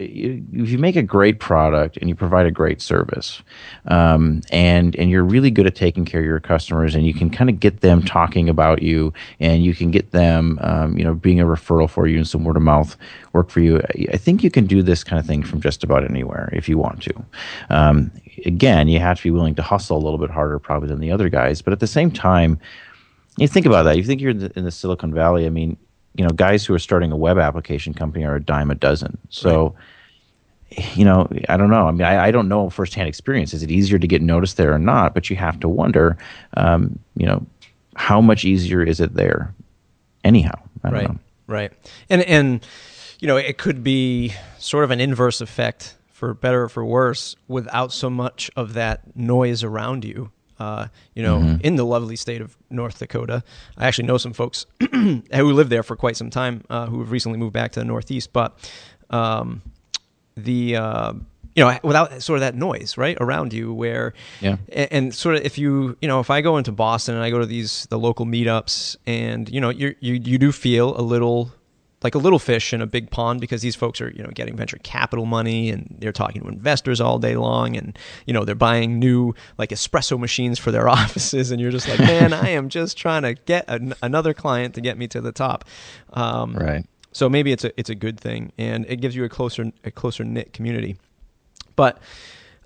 if 0.00 0.71
you 0.71 0.78
make 0.78 0.97
a 0.97 1.02
great 1.02 1.40
product 1.40 1.97
and 1.99 2.09
you 2.09 2.14
provide 2.14 2.47
a 2.47 2.50
great 2.50 2.80
service, 2.80 3.42
um, 3.87 4.40
and 4.50 4.97
and 4.97 5.11
you're 5.11 5.25
really 5.25 5.50
good 5.50 5.66
at 5.66 5.75
taking 5.75 6.04
care 6.04 6.21
of 6.21 6.26
your 6.26 6.40
customers, 6.40 6.95
and 6.95 7.07
you 7.07 7.14
can 7.14 7.30
kind 7.30 7.50
of 7.50 7.61
get 7.61 7.80
them 7.80 8.02
talking 8.02 8.49
about 8.49 8.83
you, 8.83 9.12
and 9.38 9.62
you 9.62 9.75
can 9.75 9.90
get 9.90 10.11
them, 10.12 10.59
um, 10.62 10.97
you 10.97 11.04
know, 11.04 11.14
being 11.14 11.40
a 11.40 11.45
referral 11.45 11.88
for 11.88 12.07
you 12.07 12.16
and 12.16 12.26
some 12.26 12.45
word 12.45 12.57
of 12.57 12.62
mouth 12.62 12.97
work 13.33 13.50
for 13.50 13.61
you. 13.61 13.80
I 14.12 14.16
think 14.16 14.42
you 14.42 14.50
can 14.50 14.66
do 14.66 14.83
this 14.83 15.04
kind 15.04 15.21
of 15.21 15.26
thing 15.26 15.42
from 15.42 15.61
just 15.61 15.85
about 15.85 16.09
anywhere 16.09 16.49
if 16.52 16.69
you 16.69 16.78
want 16.78 17.02
to. 17.02 17.25
Um, 17.69 18.11
again, 18.47 18.88
you 18.88 18.99
have 18.99 19.19
to 19.19 19.23
be 19.23 19.30
willing 19.30 19.54
to 19.57 19.62
hustle 19.62 19.97
a 19.97 20.02
little 20.02 20.19
bit 20.19 20.30
harder 20.30 20.59
probably 20.59 20.88
than 20.88 21.00
the 21.00 21.12
other 21.12 21.28
guys, 21.28 21.62
but 21.62 21.73
at 21.73 21.80
the 21.80 21.87
same 21.87 22.11
time, 22.11 22.59
you 23.37 23.47
think 23.47 23.66
about 23.66 23.85
that. 23.85 23.97
You 23.97 24.02
think 24.02 24.21
you're 24.21 24.33
in 24.33 24.38
the, 24.38 24.52
in 24.57 24.64
the 24.64 24.71
Silicon 24.71 25.14
Valley. 25.14 25.47
I 25.47 25.50
mean 25.50 25.76
you 26.14 26.25
know, 26.25 26.31
guys 26.31 26.64
who 26.64 26.75
are 26.75 26.79
starting 26.79 27.12
a 27.12 27.17
web 27.17 27.38
application 27.38 27.95
company 27.95 28.25
are 28.25 28.37
a 28.37 28.43
dime 28.43 28.71
a 28.71 28.75
dozen. 28.75 29.17
So, 29.29 29.75
right. 30.76 30.97
you 30.97 31.05
know, 31.05 31.29
I 31.49 31.57
don't 31.57 31.71
know. 31.71 31.87
I 31.87 31.90
mean, 31.93 32.02
I, 32.02 32.26
I, 32.26 32.31
don't 32.31 32.49
know 32.49 32.69
firsthand 32.69 33.09
experience. 33.09 33.55
Is 33.55 33.62
it 33.62 33.71
easier 33.71 33.99
to 33.99 34.07
get 34.07 34.21
noticed 34.21 34.57
there 34.57 34.73
or 34.73 34.79
not? 34.79 35.14
But 35.14 35.31
you 35.31 35.37
have 35.37 35.61
to 35.61 35.69
wonder, 35.69 36.19
um, 36.57 36.99
you 37.17 37.26
know, 37.26 37.47
how 37.97 38.21
much 38.21 38.45
easier 38.45 38.83
is 38.83 39.00
it 39.00 39.14
there? 39.14 39.55
Anyhow, 40.25 40.59
right, 40.83 41.09
know. 41.09 41.19
right, 41.47 41.73
and 42.11 42.23
and 42.23 42.67
you 43.21 43.26
know, 43.26 43.37
it 43.37 43.57
could 43.57 43.83
be 43.83 44.35
sort 44.59 44.85
of 44.85 44.90
an 44.90 45.00
inverse 45.00 45.40
effect 45.40 45.97
for 46.09 46.35
better 46.35 46.64
or 46.64 46.69
for 46.69 46.85
worse 46.85 47.37
without 47.49 47.93
so 47.93 48.11
much 48.11 48.50
of 48.55 48.75
that 48.75 49.17
noise 49.17 49.64
around 49.64 50.05
you 50.05 50.31
uh, 50.61 50.88
you 51.14 51.23
know, 51.23 51.38
mm-hmm. 51.38 51.61
in 51.62 51.76
the 51.76 51.85
lovely 51.85 52.17
state 52.17 52.40
of 52.40 52.57
North 52.69 52.99
Dakota. 52.99 53.43
I 53.76 53.88
actually 53.88 54.07
know 54.07 54.19
some 54.19 54.35
folks 54.35 54.67
who 54.93 55.23
lived 55.33 55.71
there 55.71 55.83
for 55.83 55.97
quite 55.97 56.17
some 56.17 56.31
time 56.31 56.62
uh, 56.69 56.87
who 56.87 57.00
have 57.00 57.11
recently 57.11 57.38
moved 57.38 57.55
back 57.55 57.73
to 57.73 57.81
the 57.81 57.87
Northeast. 57.87 58.33
But 58.33 58.71
um, 59.09 59.62
the 60.37 60.76
uh, 60.76 61.14
you 61.57 61.64
know, 61.64 61.79
without 61.83 62.23
sort 62.23 62.37
of 62.37 62.40
that 62.43 62.55
noise 62.55 62.97
right 62.97 63.17
around 63.21 63.52
you, 63.52 63.73
where 63.73 64.12
yeah, 64.40 64.59
and, 64.69 64.93
and, 64.93 65.14
sort 65.14 65.37
of 65.37 65.43
if 65.43 65.59
you 65.59 65.97
you 66.00 66.09
know 66.09 66.21
if 66.21 66.31
I 66.31 66.43
go 66.43 66.59
into 66.59 66.73
Boston 66.73 67.14
and 67.14 67.25
I 67.25 67.31
go 67.31 67.38
to 67.38 67.47
these 67.47 67.87
the 67.87 67.99
local 67.99 68.26
meetups 68.26 68.97
and 69.07 69.49
you 69.49 69.61
know 69.61 69.71
you 69.71 69.95
you 70.00 70.14
you 70.14 70.38
do 70.38 70.52
feel 70.52 70.99
a 70.99 71.02
little 71.02 71.52
like 72.02 72.14
a 72.14 72.19
little 72.19 72.38
fish 72.38 72.73
in 72.73 72.80
a 72.80 72.87
big 72.87 73.11
pond 73.11 73.40
because 73.40 73.62
these 73.62 73.76
folks 73.76 74.00
are 74.00 74.11
you 74.11 74.23
know 74.23 74.30
getting 74.35 74.57
venture 74.57 74.78
capital 74.83 75.26
money 75.26 75.71
and 75.71 75.97
they're 75.99 76.12
talking 76.12 76.42
to 76.42 76.49
investors 76.49 77.00
all 77.00 77.19
day 77.19 77.37
long 77.37 77.76
and 77.76 77.99
you 78.26 78.33
know 78.33 78.45
they're 78.45 78.54
buying 78.54 78.99
new 78.99 79.35
like 79.59 79.71
espresso 79.71 80.19
machines 80.19 80.59
for 80.59 80.71
their 80.71 80.88
offices 80.99 81.50
and 81.50 81.61
you're 81.61 81.71
just 81.71 81.88
like 81.88 81.99
man 82.00 82.33
I 82.33 82.50
am 82.50 82.69
just 82.69 82.97
trying 82.97 83.23
to 83.23 83.35
get 83.35 83.64
an, 83.69 83.95
another 84.02 84.35
client 84.35 84.75
to 84.75 84.80
get 84.80 84.97
me 84.97 85.09
to 85.09 85.21
the 85.21 85.33
top. 85.33 85.64
Um, 86.12 86.54
right. 86.54 86.87
so 87.12 87.28
maybe 87.28 87.52
it's 87.52 87.64
a 87.64 87.78
it's 87.78 87.90
a 87.90 87.95
good 87.95 88.19
thing 88.19 88.52
and 88.59 88.87
it 88.88 88.97
gives 88.97 89.14
you 89.14 89.25
a 89.25 89.28
closer 89.28 89.71
a 89.85 89.90
closer 89.90 90.25
knit 90.25 90.52
community. 90.52 90.97
But 91.76 91.99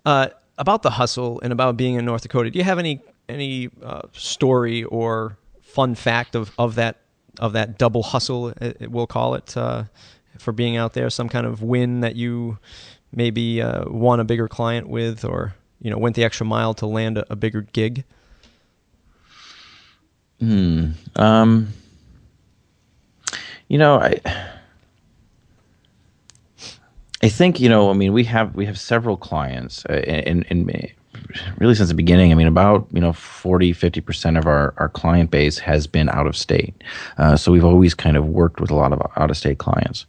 uh, 0.04 0.28
about 0.58 0.82
the 0.82 0.90
hustle 0.90 1.40
and 1.40 1.52
about 1.52 1.76
being 1.76 1.94
in 1.94 2.04
North 2.04 2.22
Dakota 2.22 2.50
do 2.50 2.58
you 2.58 2.64
have 2.64 2.78
any 2.78 3.02
any 3.28 3.70
uh, 3.82 4.02
story 4.12 4.84
or 4.84 5.38
fun 5.62 5.94
fact 5.94 6.36
of, 6.36 6.52
of 6.58 6.76
that 6.76 7.00
of 7.38 7.52
that 7.52 7.78
double 7.78 8.02
hustle, 8.02 8.52
we'll 8.80 9.06
call 9.06 9.34
it, 9.34 9.56
uh, 9.56 9.84
for 10.38 10.52
being 10.52 10.76
out 10.76 10.92
there? 10.94 11.10
Some 11.10 11.28
kind 11.28 11.46
of 11.46 11.62
win 11.62 12.00
that 12.00 12.16
you 12.16 12.58
maybe 13.12 13.62
uh, 13.62 13.88
won 13.88 14.20
a 14.20 14.24
bigger 14.24 14.48
client 14.48 14.88
with, 14.88 15.24
or 15.24 15.54
you 15.80 15.90
know 15.90 15.98
went 15.98 16.16
the 16.16 16.24
extra 16.24 16.46
mile 16.46 16.74
to 16.74 16.86
land 16.86 17.18
a, 17.18 17.32
a 17.32 17.36
bigger 17.36 17.62
gig? 17.62 18.04
Hmm. 20.40 20.90
Um. 21.16 21.68
You 23.68 23.78
know, 23.78 24.00
I. 24.00 24.20
I 27.22 27.28
think 27.28 27.58
you 27.60 27.68
know. 27.68 27.90
I 27.90 27.94
mean, 27.94 28.12
we 28.12 28.24
have 28.24 28.54
we 28.54 28.66
have 28.66 28.78
several 28.78 29.16
clients, 29.16 29.84
uh, 29.86 29.92
and, 29.92 30.44
and 30.50 30.66
really 31.58 31.74
since 31.74 31.88
the 31.88 31.94
beginning. 31.94 32.32
I 32.32 32.34
mean, 32.34 32.46
about 32.46 32.86
you 32.92 33.00
know 33.00 33.12
40, 33.12 33.72
50 33.72 34.00
percent 34.00 34.36
of 34.36 34.46
our, 34.46 34.74
our 34.76 34.88
client 34.88 35.30
base 35.30 35.58
has 35.58 35.86
been 35.86 36.08
out 36.08 36.26
of 36.26 36.36
state. 36.36 36.74
Uh, 37.18 37.36
so 37.36 37.52
we've 37.52 37.64
always 37.64 37.94
kind 37.94 38.16
of 38.16 38.26
worked 38.26 38.60
with 38.60 38.70
a 38.70 38.74
lot 38.74 38.92
of 38.92 39.00
out 39.16 39.30
of 39.30 39.36
state 39.36 39.58
clients, 39.58 40.06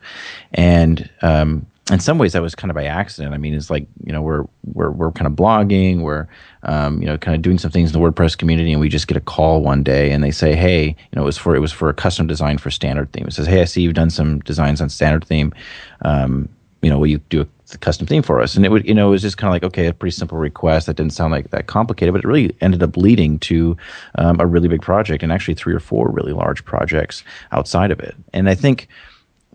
and 0.54 1.10
um, 1.22 1.66
in 1.92 2.00
some 2.00 2.18
ways 2.18 2.34
that 2.34 2.42
was 2.42 2.56
kind 2.56 2.72
of 2.72 2.76
by 2.76 2.86
accident. 2.86 3.34
I 3.34 3.38
mean, 3.38 3.54
it's 3.54 3.70
like 3.70 3.86
you 4.04 4.12
know 4.12 4.22
we're 4.22 4.46
we're 4.74 4.90
we're 4.90 5.12
kind 5.12 5.28
of 5.28 5.34
blogging, 5.34 6.02
we're 6.02 6.28
um, 6.64 7.00
you 7.00 7.08
know 7.08 7.18
kind 7.18 7.36
of 7.36 7.42
doing 7.42 7.60
some 7.60 7.72
things 7.72 7.94
in 7.94 8.00
the 8.00 8.06
WordPress 8.06 8.38
community, 8.38 8.72
and 8.72 8.82
we 8.82 8.90
just 8.90 9.08
get 9.08 9.18
a 9.18 9.22
call 9.22 9.62
one 9.62 9.84
day, 9.84 10.12
and 10.12 10.24
they 10.24 10.32
say, 10.32 10.56
hey, 10.56 10.88
you 10.88 11.16
know, 11.16 11.22
it 11.22 11.26
was 11.26 11.38
for 11.38 11.56
it 11.56 11.60
was 11.60 11.72
for 11.72 11.90
a 11.90 11.94
custom 11.94 12.26
design 12.26 12.58
for 12.58 12.72
standard 12.72 13.12
theme. 13.12 13.28
It 13.28 13.34
says, 13.34 13.46
hey, 13.46 13.62
I 13.62 13.66
see 13.66 13.82
you've 13.82 13.94
done 13.94 14.10
some 14.10 14.40
designs 14.40 14.82
on 14.82 14.90
standard 14.90 15.26
theme. 15.26 15.54
Um, 16.02 16.50
you 16.82 16.90
know, 16.90 16.98
will 16.98 17.08
you 17.08 17.20
do 17.30 17.42
a 17.42 17.48
the 17.72 17.78
custom 17.78 18.08
theme 18.08 18.24
for 18.24 18.42
us. 18.42 18.56
And 18.56 18.66
it 18.66 18.70
would, 18.70 18.86
you 18.86 18.94
know, 18.94 19.08
it 19.08 19.12
was 19.12 19.22
just 19.22 19.38
kind 19.38 19.50
of 19.50 19.54
like, 19.54 19.64
okay, 19.64 19.88
a 19.88 19.94
pretty 19.94 20.16
simple 20.16 20.38
request 20.38 20.88
that 20.88 20.96
didn't 20.96 21.14
sound 21.14 21.32
like 21.32 21.50
that 21.50 21.68
complicated, 21.68 22.14
but 22.14 22.24
it 22.24 22.28
really 22.28 22.56
ended 22.62 22.84
up 22.84 22.98
leading 22.98 23.40
to 23.40 23.76
um, 24.16 24.40
a 24.40 24.46
really 24.46 24.68
big 24.68 24.82
project 24.82 25.24
and 25.24 25.32
actually 25.32 25.56
three 25.56 25.74
or 25.74 25.80
four 25.80 26.10
really 26.10 26.34
large 26.34 26.64
projects 26.66 27.24
outside 27.52 27.92
of 27.92 28.00
it. 28.00 28.16
And 28.34 28.50
I 28.50 28.56
think, 28.56 28.88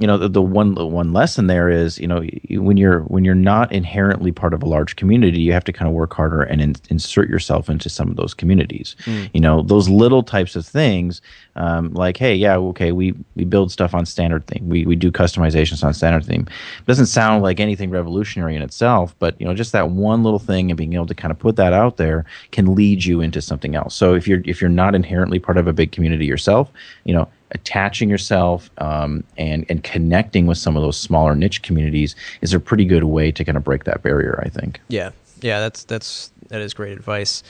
you 0.00 0.06
know 0.06 0.16
the, 0.16 0.28
the 0.28 0.42
one 0.42 0.74
the 0.74 0.86
one 0.86 1.12
lesson 1.12 1.46
there 1.46 1.68
is 1.68 1.98
you 1.98 2.06
know 2.06 2.24
when 2.52 2.78
you're 2.78 3.00
when 3.02 3.22
you're 3.22 3.34
not 3.34 3.70
inherently 3.70 4.32
part 4.32 4.54
of 4.54 4.62
a 4.62 4.66
large 4.66 4.96
community 4.96 5.38
you 5.40 5.52
have 5.52 5.62
to 5.62 5.74
kind 5.74 5.88
of 5.88 5.94
work 5.94 6.14
harder 6.14 6.42
and 6.42 6.62
in, 6.62 6.74
insert 6.88 7.28
yourself 7.28 7.68
into 7.68 7.90
some 7.90 8.08
of 8.08 8.16
those 8.16 8.32
communities. 8.32 8.96
Mm. 9.04 9.30
you 9.34 9.40
know 9.40 9.62
those 9.62 9.90
little 9.90 10.22
types 10.22 10.56
of 10.56 10.66
things 10.66 11.20
um, 11.56 11.92
like 11.92 12.16
hey 12.16 12.34
yeah 12.34 12.56
okay 12.56 12.92
we 12.92 13.14
we 13.36 13.44
build 13.44 13.70
stuff 13.70 13.94
on 13.94 14.06
standard 14.06 14.46
theme. 14.46 14.70
We, 14.70 14.86
we 14.86 14.96
do 14.96 15.12
customizations 15.12 15.84
on 15.84 15.92
standard 15.92 16.24
theme. 16.24 16.46
It 16.78 16.86
doesn't 16.86 17.06
sound 17.06 17.42
like 17.42 17.60
anything 17.60 17.90
revolutionary 17.90 18.56
in 18.56 18.62
itself 18.62 19.14
but 19.18 19.38
you 19.38 19.46
know 19.46 19.54
just 19.54 19.72
that 19.72 19.90
one 19.90 20.22
little 20.22 20.38
thing 20.38 20.70
and 20.70 20.78
being 20.78 20.94
able 20.94 21.06
to 21.06 21.14
kind 21.14 21.30
of 21.30 21.38
put 21.38 21.56
that 21.56 21.74
out 21.74 21.98
there 21.98 22.24
can 22.52 22.74
lead 22.74 23.04
you 23.04 23.20
into 23.20 23.42
something 23.42 23.74
else. 23.74 23.94
So 23.94 24.14
if 24.14 24.26
you're 24.26 24.40
if 24.46 24.62
you're 24.62 24.70
not 24.70 24.94
inherently 24.94 25.38
part 25.38 25.58
of 25.58 25.66
a 25.66 25.74
big 25.74 25.92
community 25.92 26.24
yourself 26.24 26.70
you 27.04 27.12
know 27.12 27.28
attaching 27.52 28.08
yourself 28.08 28.70
um, 28.78 29.24
and 29.36 29.66
and 29.68 29.82
connecting 29.84 30.46
with 30.46 30.58
some 30.58 30.76
of 30.76 30.82
those 30.82 30.98
smaller 30.98 31.34
niche 31.34 31.62
communities 31.62 32.14
is 32.40 32.54
a 32.54 32.60
pretty 32.60 32.84
good 32.84 33.04
way 33.04 33.32
to 33.32 33.44
kind 33.44 33.56
of 33.56 33.64
break 33.64 33.84
that 33.84 34.02
barrier. 34.02 34.42
I 34.44 34.48
think. 34.48 34.80
Yeah, 34.88 35.10
yeah, 35.40 35.60
that's 35.60 35.84
that's 35.84 36.32
that 36.48 36.60
is 36.60 36.74
great 36.74 36.92
advice. 36.92 37.42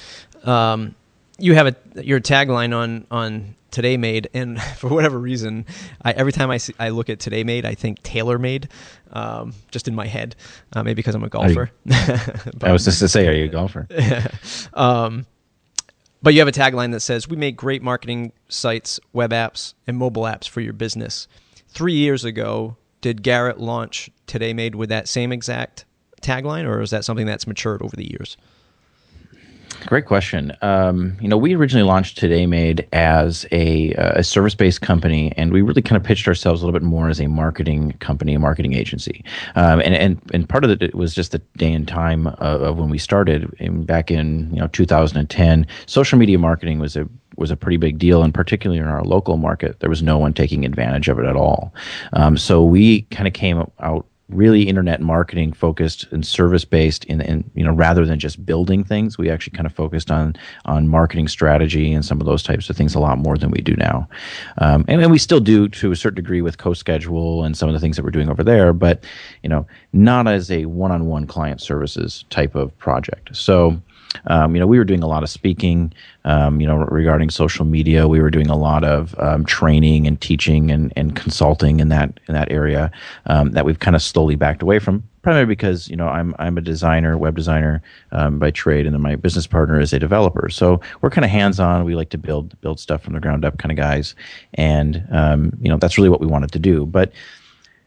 Um, 0.45 0.95
you 1.39 1.55
have 1.55 1.67
a 1.67 2.03
your 2.03 2.21
tagline 2.21 2.77
on 2.77 3.07
on 3.11 3.55
Today 3.71 3.97
Made, 3.97 4.29
and 4.35 4.61
for 4.77 4.89
whatever 4.89 5.19
reason, 5.19 5.67
I, 6.03 6.13
every 6.13 6.33
time 6.33 6.51
I 6.51 6.59
see, 6.59 6.75
I 6.79 6.91
look 6.91 7.11
at 7.11 7.19
Today 7.19 7.45
Made, 7.45 7.65
I 7.65 7.75
think 7.75 8.03
TaylorMade, 8.03 8.69
um, 9.13 9.55
just 9.71 9.89
in 9.89 9.95
my 9.95 10.07
head. 10.07 10.37
Uh, 10.73 10.83
maybe 10.83 10.97
because 10.97 11.15
I'm 11.15 11.25
a 11.25 11.29
golfer. 11.29 11.71
You, 11.85 11.93
but, 12.57 12.65
I 12.65 12.73
was 12.73 12.85
just 12.85 12.99
to 13.01 13.09
say, 13.09 13.27
are 13.29 13.33
you 13.33 13.45
a 13.45 13.49
golfer? 13.49 13.87
um, 14.75 15.27
but 16.23 16.35
you 16.35 16.41
have 16.41 16.49
a 16.49 16.53
tagline 16.53 16.93
that 16.93 17.01
says, 17.01 17.29
We 17.29 17.37
make 17.37 17.57
great 17.57 17.83
marketing 17.83 18.33
sites, 18.49 19.01
web 19.13 19.31
apps, 19.31 19.75
and 19.87 19.97
mobile 19.97 20.23
apps 20.23 20.49
for 20.49 20.61
your 20.61 20.73
business. 20.73 21.29
Three 21.69 21.95
years 21.95 22.25
ago, 22.25 22.77
did 23.01 23.23
Garrett 23.23 23.59
launch 23.59 24.11
Today 24.27 24.53
Made 24.53 24.75
with 24.75 24.89
that 24.91 25.09
same 25.09 25.33
exact 25.33 25.85
tagline, 26.21 26.67
or 26.67 26.81
is 26.81 26.91
that 26.91 27.05
something 27.05 27.27
that's 27.27 27.47
matured 27.47 27.83
over 27.83 27.97
the 27.97 28.11
years? 28.11 28.37
Great 29.87 30.07
question. 30.07 30.57
Um, 30.63 31.17
you 31.21 31.29
know, 31.29 31.37
we 31.37 31.55
originally 31.55 31.87
launched 31.87 32.19
Today 32.19 32.47
Made 32.47 32.87
as 32.93 33.47
a, 33.51 33.95
uh, 33.95 34.21
a 34.21 34.25
service 34.25 34.55
based 34.55 34.83
company, 34.83 35.33
and 35.37 35.53
we 35.53 35.63
really 35.63 35.83
kind 35.83 35.97
of 35.97 36.03
pitched 36.03 36.29
ourselves 36.29 36.63
a 36.63 36.67
little 36.67 36.79
bit 36.79 36.87
more 36.87 37.09
as 37.09 37.21
a 37.21 37.27
marketing 37.27 37.93
company, 37.95 38.35
a 38.35 38.39
marketing 38.39 38.75
agency. 38.75 39.25
Um, 39.57 39.81
and, 39.81 39.95
and, 39.95 40.21
and 40.33 40.49
part 40.49 40.65
of 40.65 40.83
it 40.83 40.95
was 40.95 41.15
just 41.15 41.33
the 41.33 41.39
day 41.57 41.73
and 41.73 41.89
time 41.89 42.27
of, 42.27 42.63
of 42.63 42.79
when 42.79 42.91
we 42.91 42.99
started 42.99 43.51
back 43.87 44.11
in 44.11 44.53
you 44.53 44.61
know 44.61 44.69
2010. 44.69 45.67
Social 45.87 46.19
media 46.19 46.39
marketing 46.39 46.79
was 46.79 46.97
a 46.97 47.09
was 47.37 47.51
a 47.51 47.57
pretty 47.57 47.79
big 47.79 47.99
deal, 47.99 48.23
and 48.23 48.35
particularly 48.35 48.81
in 48.81 48.87
our 48.87 49.03
local 49.03 49.39
market, 49.39 49.81
there 49.81 49.89
was 49.89 50.03
no 50.03 50.19
one 50.19 50.35
taking 50.35 50.65
advantage 50.65 51.09
of 51.09 51.19
it 51.19 51.25
at 51.25 51.37
all. 51.37 51.73
Um, 52.13 52.37
so 52.37 52.63
we 52.63 53.03
kind 53.03 53.27
of 53.27 53.33
came 53.33 53.65
out 53.81 54.07
really 54.31 54.63
internet 54.63 55.01
marketing 55.01 55.53
focused 55.53 56.07
and 56.11 56.27
service 56.27 56.65
based 56.65 57.05
in, 57.07 57.21
in 57.21 57.51
you 57.55 57.65
know 57.65 57.73
rather 57.73 58.05
than 58.07 58.19
just 58.19 58.45
building 58.45 58.85
things 58.85 59.19
we 59.19 59.31
actually 59.31 59.57
kind 59.57 59.67
of 59.67 59.73
focused 59.73 60.11
on 60.11 60.35
on 60.65 60.89
marketing 60.89 61.29
strategy 61.29 61.93
and 61.93 62.05
some 62.05 62.21
of 62.21 62.27
those 62.27 62.43
types 62.43 62.71
of 62.71 62.77
things 62.77 62.95
a 62.95 63.01
lot 63.01 63.19
more 63.19 63.37
than 63.37 63.51
we 63.51 63.61
do 63.61 63.75
now. 63.77 64.09
Um, 64.59 64.85
and, 64.89 65.03
and 65.03 65.11
we 65.11 65.19
still 65.19 65.41
do 65.41 65.69
to 65.69 65.93
a 65.93 65.97
certain 65.97 66.17
degree 66.17 66.43
with 66.43 66.59
CoSchedule 66.59 67.45
and 67.45 67.57
some 67.57 67.69
of 67.69 67.73
the 67.73 67.81
things 67.81 67.97
that 67.97 68.05
we're 68.05 68.11
doing 68.11 68.29
over 68.29 68.45
there 68.45 68.73
but 68.73 69.05
you 69.43 69.49
know 69.49 69.67
not 69.93 70.29
as 70.29 70.51
a 70.51 70.67
one-on-one 70.67 71.27
client 71.27 71.61
services 71.61 72.25
type 72.31 72.55
of 72.55 72.77
project. 72.79 73.35
So 73.37 73.81
um, 74.27 74.55
you 74.55 74.61
know, 74.61 74.67
we 74.67 74.79
were 74.79 74.85
doing 74.85 75.03
a 75.03 75.07
lot 75.07 75.23
of 75.23 75.31
speaking, 75.31 75.93
um, 76.25 76.61
you 76.61 76.67
know, 76.67 76.77
regarding 76.77 77.31
social 77.31 77.65
media. 77.65 78.09
We 78.09 78.21
were 78.21 78.31
doing 78.31 78.49
a 78.49 78.57
lot 78.57 78.85
of 78.85 79.15
um, 79.19 79.45
training 79.45 80.07
and 80.07 80.21
teaching 80.21 80.71
and, 80.71 80.93
and 80.97 81.15
consulting 81.17 81.81
in 81.81 81.89
that 81.89 82.19
in 82.29 82.35
that 82.35 82.51
area 82.51 82.91
um, 83.27 83.53
that 83.53 83.65
we've 83.65 83.79
kind 83.79 83.97
of 83.97 84.03
slowly 84.03 84.37
backed 84.37 84.63
away 84.63 84.79
from. 84.79 85.03
Primarily 85.23 85.47
because 85.47 85.89
you 85.89 85.97
know 85.97 86.09
I'm 86.09 86.35
I'm 86.39 86.57
a 86.57 86.63
designer, 86.63 87.19
web 87.19 87.37
designer 87.37 87.83
um, 88.13 88.39
by 88.39 88.51
trade, 88.51 88.87
and 88.87 88.95
then 88.95 89.03
my 89.03 89.17
business 89.17 89.47
partner 89.47 89.79
is 89.79 89.93
a 89.93 89.99
developer. 89.99 90.49
So 90.49 90.81
we're 91.03 91.11
kind 91.11 91.25
of 91.25 91.31
hands 91.31 91.61
on. 91.61 91.85
We 91.85 91.95
like 91.95 92.11
to 92.11 92.19
build 92.19 92.59
build 92.63 92.81
stuff 92.81 93.03
from 93.03 93.13
the 93.13 93.21
ground 93.21 93.45
up, 93.45 93.59
kind 93.59 93.71
of 93.71 93.77
guys, 93.77 94.15
and 94.55 95.07
um, 95.11 95.53
you 95.61 95.69
know 95.69 95.77
that's 95.77 95.99
really 95.99 96.09
what 96.09 96.21
we 96.21 96.27
wanted 96.27 96.53
to 96.53 96.59
do. 96.59 96.87
But 96.87 97.13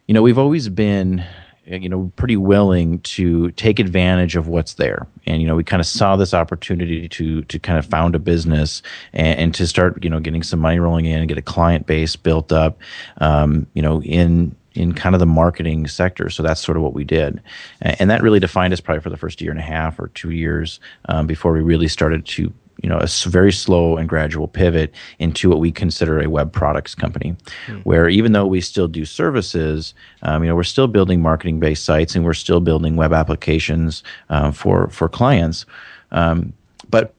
you 0.08 0.14
know, 0.14 0.22
we've 0.22 0.38
always 0.38 0.70
been 0.70 1.24
you 1.66 1.90
know 1.90 2.12
pretty 2.16 2.36
willing 2.36 3.00
to 3.00 3.52
take 3.52 3.80
advantage 3.80 4.36
of 4.36 4.48
what's 4.48 4.74
there 4.74 5.08
and 5.26 5.42
you 5.42 5.48
know 5.48 5.56
we 5.56 5.64
kind 5.64 5.80
of 5.80 5.86
saw 5.86 6.16
this 6.16 6.34
opportunity 6.34 7.08
to 7.08 7.42
to 7.44 7.58
kind 7.58 7.80
of 7.80 7.86
found 7.86 8.16
a 8.16 8.20
business 8.20 8.82
and, 9.14 9.40
and 9.40 9.56
to 9.56 9.66
start 9.66 10.04
you 10.04 10.10
know 10.10 10.20
getting 10.20 10.44
some 10.44 10.60
money 10.60 10.80
rolling 10.80 11.06
in 11.06 11.20
and 11.20 11.30
get 11.30 11.38
a 11.38 11.42
client 11.42 11.86
base 11.86 12.16
built 12.16 12.52
up 12.52 12.80
um, 13.18 13.66
you 13.74 13.82
know 13.82 14.02
in 14.04 14.56
in 14.76 14.94
kind 14.94 15.14
of 15.16 15.20
the 15.20 15.26
marketing 15.26 15.88
sector. 15.88 16.30
So 16.30 16.42
that's 16.42 16.62
sort 16.62 16.78
of 16.78 16.84
what 16.84 16.94
we 16.94 17.04
did. 17.04 17.42
And 17.82 18.10
that 18.10 18.24
really 18.24 18.40
defined 18.40 18.74
us 18.74 18.82
probably 18.82 19.02
for 19.02 19.10
the 19.10 19.18
first 19.18 19.42
year 19.42 19.52
and 19.52 19.60
a 19.60 19.64
half 19.64 20.00
or 20.00 20.08
two 20.10 20.32
years 20.32 20.80
um, 21.10 21.28
before 21.28 21.54
we 21.54 21.62
really 21.62 21.88
started 21.88 22.26
to 22.26 22.52
you 22.84 22.90
know 22.90 23.00
a 23.00 23.08
very 23.30 23.52
slow 23.52 23.98
and 23.98 24.08
gradual 24.08 24.48
pivot 24.48 24.94
into 25.18 25.50
what 25.50 25.60
we 25.60 25.72
consider 25.72 26.22
a 26.22 26.30
web 26.30 26.52
products 26.52 26.94
company 26.94 27.36
mm. 27.66 27.82
where 27.84 28.08
even 28.10 28.34
though 28.34 28.46
we 28.46 28.62
still 28.62 28.88
do 28.88 29.06
services 29.06 29.94
um, 30.22 30.44
you 30.44 30.50
know 30.50 30.56
we're 30.56 30.64
still 30.64 30.88
building 30.88 31.22
marketing 31.22 31.60
based 31.60 31.86
sites 31.86 32.16
and 32.16 32.24
we're 32.24 32.34
still 32.34 32.60
building 32.60 32.96
web 32.96 33.14
applications 33.14 34.04
uh, 34.30 34.52
for 34.52 34.90
for 34.90 35.10
clients 35.10 35.66
um, 36.12 36.54
but 36.90 37.16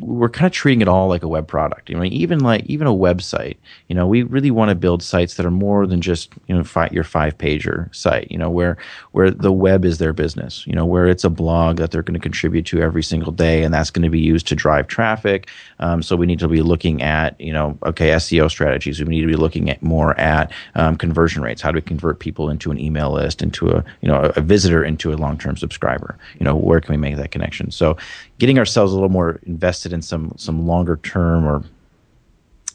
we're 0.00 0.28
kind 0.28 0.46
of 0.46 0.52
treating 0.52 0.80
it 0.80 0.88
all 0.88 1.08
like 1.08 1.22
a 1.22 1.28
web 1.28 1.46
product. 1.46 1.88
You 1.88 1.96
know, 1.96 2.04
even 2.04 2.40
like 2.40 2.64
even 2.66 2.86
a 2.86 2.92
website. 2.92 3.56
You 3.88 3.94
know, 3.94 4.06
we 4.06 4.22
really 4.22 4.50
want 4.50 4.70
to 4.70 4.74
build 4.74 5.02
sites 5.02 5.34
that 5.34 5.46
are 5.46 5.50
more 5.50 5.86
than 5.86 6.00
just 6.00 6.32
you 6.46 6.54
know 6.54 6.64
your 6.90 7.04
five 7.04 7.38
pager 7.38 7.94
site. 7.94 8.30
You 8.30 8.38
know, 8.38 8.50
where 8.50 8.76
where 9.12 9.30
the 9.30 9.52
web 9.52 9.84
is 9.84 9.98
their 9.98 10.12
business. 10.12 10.66
You 10.66 10.74
know, 10.74 10.86
where 10.86 11.06
it's 11.06 11.24
a 11.24 11.30
blog 11.30 11.76
that 11.76 11.90
they're 11.90 12.02
going 12.02 12.14
to 12.14 12.20
contribute 12.20 12.66
to 12.66 12.80
every 12.80 13.02
single 13.02 13.32
day, 13.32 13.62
and 13.62 13.72
that's 13.72 13.90
going 13.90 14.02
to 14.02 14.10
be 14.10 14.20
used 14.20 14.46
to 14.48 14.54
drive 14.54 14.86
traffic. 14.88 15.48
Um, 15.78 16.02
so 16.02 16.16
we 16.16 16.26
need 16.26 16.38
to 16.40 16.48
be 16.48 16.62
looking 16.62 17.02
at 17.02 17.40
you 17.40 17.52
know 17.52 17.78
okay 17.84 18.10
SEO 18.10 18.50
strategies. 18.50 19.00
We 19.00 19.08
need 19.08 19.22
to 19.22 19.26
be 19.26 19.36
looking 19.36 19.70
at 19.70 19.82
more 19.82 20.18
at 20.18 20.52
um, 20.74 20.96
conversion 20.96 21.42
rates. 21.42 21.62
How 21.62 21.70
do 21.70 21.76
we 21.76 21.82
convert 21.82 22.18
people 22.18 22.50
into 22.50 22.70
an 22.70 22.78
email 22.78 23.12
list, 23.12 23.42
into 23.42 23.70
a 23.70 23.84
you 24.00 24.08
know 24.08 24.20
a, 24.22 24.28
a 24.36 24.40
visitor, 24.40 24.84
into 24.84 25.12
a 25.12 25.16
long 25.16 25.38
term 25.38 25.56
subscriber? 25.56 26.18
You 26.38 26.44
know, 26.44 26.56
where 26.56 26.80
can 26.80 26.92
we 26.92 26.98
make 26.98 27.16
that 27.16 27.30
connection? 27.30 27.70
So 27.70 27.96
getting 28.40 28.58
ourselves 28.58 28.90
a 28.92 28.94
little 28.96 29.10
more 29.10 29.38
invested 29.44 29.92
in 29.92 30.02
some 30.02 30.32
some 30.36 30.66
longer 30.66 30.96
term 30.96 31.46
or 31.46 31.62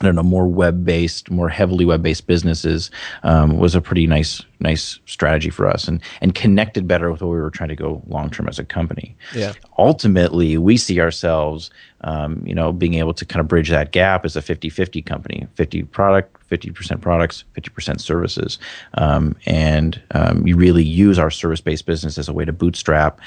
I 0.01 0.03
don't 0.03 0.15
know, 0.15 0.23
more 0.23 0.45
web-based, 0.45 1.31
more 1.31 1.47
heavily 1.47 1.85
web-based 1.85 2.27
businesses 2.27 2.91
um, 3.23 3.57
was 3.57 3.75
a 3.75 3.81
pretty 3.81 4.07
nice, 4.07 4.41
nice 4.59 4.99
strategy 5.05 5.49
for 5.49 5.69
us, 5.69 5.87
and 5.87 6.01
and 6.19 6.35
connected 6.35 6.85
better 6.85 7.09
with 7.09 7.21
what 7.21 7.29
we 7.29 7.37
were 7.37 7.49
trying 7.49 7.69
to 7.69 7.77
go 7.77 8.03
long 8.07 8.29
term 8.29 8.49
as 8.49 8.59
a 8.59 8.65
company. 8.65 9.15
Yeah. 9.33 9.53
Ultimately, 9.77 10.57
we 10.57 10.75
see 10.75 10.99
ourselves, 10.99 11.71
um, 12.01 12.45
you 12.45 12.53
know, 12.53 12.73
being 12.73 12.95
able 12.95 13.13
to 13.13 13.25
kind 13.25 13.39
of 13.39 13.47
bridge 13.47 13.69
that 13.69 13.93
gap 13.93 14.25
as 14.25 14.35
a 14.35 14.41
50-50 14.41 15.05
company, 15.05 15.47
50 15.55 15.83
product, 15.83 16.45
50% 16.49 16.99
products, 16.99 17.45
50% 17.55 18.01
services, 18.01 18.59
um, 18.95 19.33
and 19.45 20.01
um, 20.11 20.45
you 20.45 20.57
really 20.57 20.83
use 20.83 21.17
our 21.17 21.31
service-based 21.31 21.85
business 21.85 22.17
as 22.17 22.27
a 22.27 22.33
way 22.33 22.43
to 22.43 22.51
bootstrap 22.51 23.21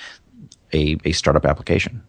a, 0.75 0.99
a 1.07 1.13
startup 1.13 1.47
application. 1.47 2.03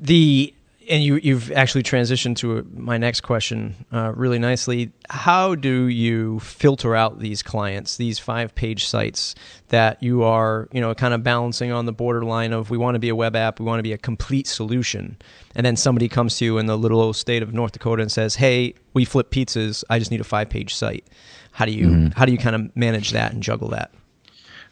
The 0.00 0.54
and 0.88 1.04
you 1.04 1.16
you've 1.16 1.52
actually 1.52 1.82
transitioned 1.82 2.36
to 2.36 2.66
my 2.74 2.98
next 2.98 3.20
question 3.20 3.74
uh, 3.92 4.12
really 4.14 4.38
nicely. 4.38 4.90
How 5.10 5.54
do 5.54 5.86
you 5.86 6.40
filter 6.40 6.96
out 6.96 7.18
these 7.18 7.42
clients, 7.42 7.96
these 7.96 8.18
five 8.18 8.54
page 8.54 8.86
sites 8.86 9.34
that 9.68 10.02
you 10.02 10.22
are 10.22 10.68
you 10.72 10.80
know 10.80 10.94
kind 10.94 11.14
of 11.14 11.22
balancing 11.22 11.70
on 11.72 11.86
the 11.86 11.92
borderline 11.92 12.52
of 12.52 12.70
we 12.70 12.78
want 12.78 12.94
to 12.94 12.98
be 12.98 13.08
a 13.08 13.16
web 13.16 13.36
app, 13.36 13.60
we 13.60 13.66
want 13.66 13.78
to 13.78 13.82
be 13.82 13.92
a 13.92 13.98
complete 13.98 14.46
solution, 14.46 15.16
and 15.54 15.64
then 15.64 15.76
somebody 15.76 16.08
comes 16.08 16.38
to 16.38 16.44
you 16.44 16.58
in 16.58 16.66
the 16.66 16.78
little 16.78 17.00
old 17.00 17.16
state 17.16 17.42
of 17.42 17.52
North 17.52 17.72
Dakota 17.72 18.02
and 18.02 18.10
says, 18.10 18.36
"Hey, 18.36 18.74
we 18.94 19.04
flip 19.04 19.30
pizzas. 19.30 19.84
I 19.90 19.98
just 19.98 20.10
need 20.10 20.20
a 20.20 20.24
five 20.24 20.48
page 20.48 20.74
site." 20.74 21.06
How 21.52 21.64
do 21.64 21.72
you 21.72 21.88
mm-hmm. 21.88 22.18
how 22.18 22.24
do 22.24 22.32
you 22.32 22.38
kind 22.38 22.56
of 22.56 22.74
manage 22.76 23.10
that 23.10 23.32
and 23.32 23.42
juggle 23.42 23.68
that? 23.70 23.90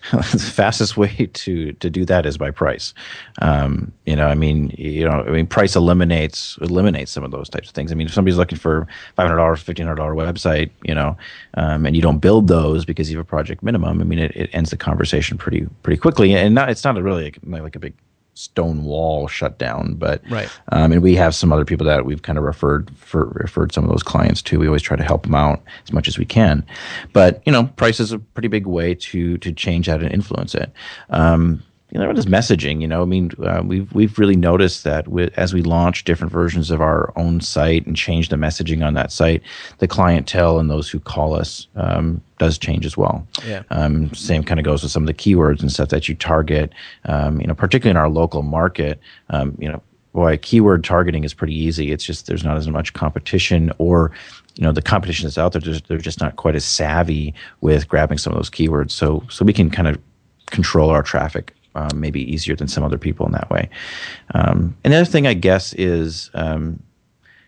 the 0.12 0.38
fastest 0.38 0.96
way 0.96 1.30
to 1.32 1.72
to 1.72 1.90
do 1.90 2.04
that 2.04 2.26
is 2.26 2.38
by 2.38 2.50
price. 2.50 2.94
Um, 3.42 3.92
you 4.04 4.14
know, 4.14 4.26
I 4.26 4.34
mean, 4.34 4.72
you 4.78 5.04
know, 5.04 5.24
I 5.26 5.30
mean, 5.30 5.46
price 5.46 5.74
eliminates 5.74 6.58
eliminates 6.60 7.10
some 7.10 7.24
of 7.24 7.30
those 7.30 7.48
types 7.48 7.68
of 7.68 7.74
things. 7.74 7.90
I 7.90 7.94
mean, 7.94 8.06
if 8.06 8.14
somebody's 8.14 8.36
looking 8.36 8.58
for 8.58 8.86
five 9.16 9.26
hundred 9.26 9.38
dollars, 9.38 9.62
fifteen 9.62 9.86
hundred 9.86 9.96
dollar 9.96 10.14
website, 10.14 10.70
you 10.84 10.94
know, 10.94 11.16
um, 11.54 11.86
and 11.86 11.96
you 11.96 12.02
don't 12.02 12.18
build 12.18 12.48
those 12.48 12.84
because 12.84 13.10
you 13.10 13.16
have 13.16 13.26
a 13.26 13.28
project 13.28 13.62
minimum, 13.62 14.00
I 14.00 14.04
mean, 14.04 14.18
it, 14.18 14.32
it 14.36 14.50
ends 14.52 14.70
the 14.70 14.76
conversation 14.76 15.38
pretty 15.38 15.66
pretty 15.82 15.98
quickly. 15.98 16.34
And 16.34 16.54
not, 16.54 16.70
it's 16.70 16.84
not 16.84 16.96
a 16.96 17.02
really 17.02 17.24
like, 17.24 17.38
like 17.62 17.76
a 17.76 17.80
big 17.80 17.94
stone 18.36 18.84
wall 18.84 19.26
shut 19.26 19.58
down. 19.58 19.94
But 19.94 20.22
right, 20.30 20.48
um, 20.72 20.92
and 20.92 21.02
we 21.02 21.14
have 21.16 21.34
some 21.34 21.52
other 21.52 21.64
people 21.64 21.86
that 21.86 22.04
we've 22.04 22.22
kind 22.22 22.38
of 22.38 22.44
referred 22.44 22.90
for, 22.96 23.26
referred 23.40 23.72
some 23.72 23.84
of 23.84 23.90
those 23.90 24.02
clients 24.02 24.42
to. 24.42 24.58
We 24.58 24.66
always 24.66 24.82
try 24.82 24.96
to 24.96 25.02
help 25.02 25.24
them 25.24 25.34
out 25.34 25.62
as 25.84 25.92
much 25.92 26.08
as 26.08 26.18
we 26.18 26.24
can. 26.24 26.64
But 27.12 27.42
you 27.46 27.52
know, 27.52 27.64
price 27.76 28.00
is 28.00 28.12
a 28.12 28.18
pretty 28.18 28.48
big 28.48 28.66
way 28.66 28.94
to 28.94 29.38
to 29.38 29.52
change 29.52 29.86
that 29.86 30.02
and 30.02 30.12
influence 30.12 30.54
it. 30.54 30.72
Um, 31.10 31.62
you 31.90 32.00
know, 32.00 32.08
what 32.08 32.18
is 32.18 32.26
messaging? 32.26 32.80
You 32.80 32.88
know, 32.88 33.02
I 33.02 33.04
mean, 33.04 33.30
uh, 33.42 33.62
we've 33.64 33.92
we've 33.92 34.18
really 34.18 34.34
noticed 34.34 34.82
that 34.84 35.06
with, 35.06 35.32
as 35.38 35.54
we 35.54 35.62
launch 35.62 36.02
different 36.02 36.32
versions 36.32 36.72
of 36.72 36.80
our 36.80 37.12
own 37.16 37.40
site 37.40 37.86
and 37.86 37.96
change 37.96 38.28
the 38.28 38.36
messaging 38.36 38.84
on 38.84 38.94
that 38.94 39.12
site, 39.12 39.40
the 39.78 39.86
clientele 39.86 40.58
and 40.58 40.68
those 40.68 40.90
who 40.90 40.98
call 40.98 41.34
us 41.34 41.68
um, 41.76 42.20
does 42.38 42.58
change 42.58 42.84
as 42.84 42.96
well. 42.96 43.26
Yeah. 43.46 43.62
Um, 43.70 44.12
same 44.14 44.42
kind 44.42 44.58
of 44.58 44.64
goes 44.64 44.82
with 44.82 44.90
some 44.90 45.04
of 45.04 45.06
the 45.06 45.14
keywords 45.14 45.60
and 45.60 45.70
stuff 45.70 45.90
that 45.90 46.08
you 46.08 46.16
target. 46.16 46.72
Um, 47.04 47.40
you 47.40 47.46
know, 47.46 47.54
particularly 47.54 47.92
in 47.92 47.96
our 47.96 48.10
local 48.10 48.42
market. 48.42 48.98
Um, 49.30 49.56
you 49.60 49.70
know, 49.70 49.80
boy, 50.12 50.38
keyword 50.38 50.82
targeting 50.82 51.22
is 51.22 51.34
pretty 51.34 51.54
easy. 51.54 51.92
It's 51.92 52.04
just 52.04 52.26
there's 52.26 52.42
not 52.42 52.56
as 52.56 52.66
much 52.66 52.94
competition 52.94 53.70
or 53.78 54.10
you 54.56 54.64
know 54.64 54.72
the 54.72 54.82
competition 54.82 55.26
that's 55.26 55.38
out 55.38 55.52
there 55.52 55.60
they're 55.60 55.98
just 55.98 56.20
not 56.20 56.36
quite 56.36 56.54
as 56.54 56.64
savvy 56.64 57.34
with 57.60 57.86
grabbing 57.88 58.18
some 58.18 58.32
of 58.32 58.38
those 58.38 58.48
keywords 58.48 58.90
so 58.90 59.22
so 59.28 59.44
we 59.44 59.52
can 59.52 59.68
kind 59.68 59.86
of 59.86 59.98
control 60.46 60.88
our 60.88 61.02
traffic 61.02 61.54
um, 61.76 62.00
maybe 62.00 62.20
easier 62.32 62.56
than 62.56 62.68
some 62.68 62.82
other 62.82 62.98
people 62.98 63.26
in 63.26 63.32
that 63.32 63.50
way. 63.50 63.68
Um, 64.34 64.76
and 64.82 64.92
the 64.92 64.98
other 64.98 65.04
thing, 65.04 65.26
I 65.26 65.34
guess, 65.34 65.72
is 65.74 66.30
um, 66.34 66.82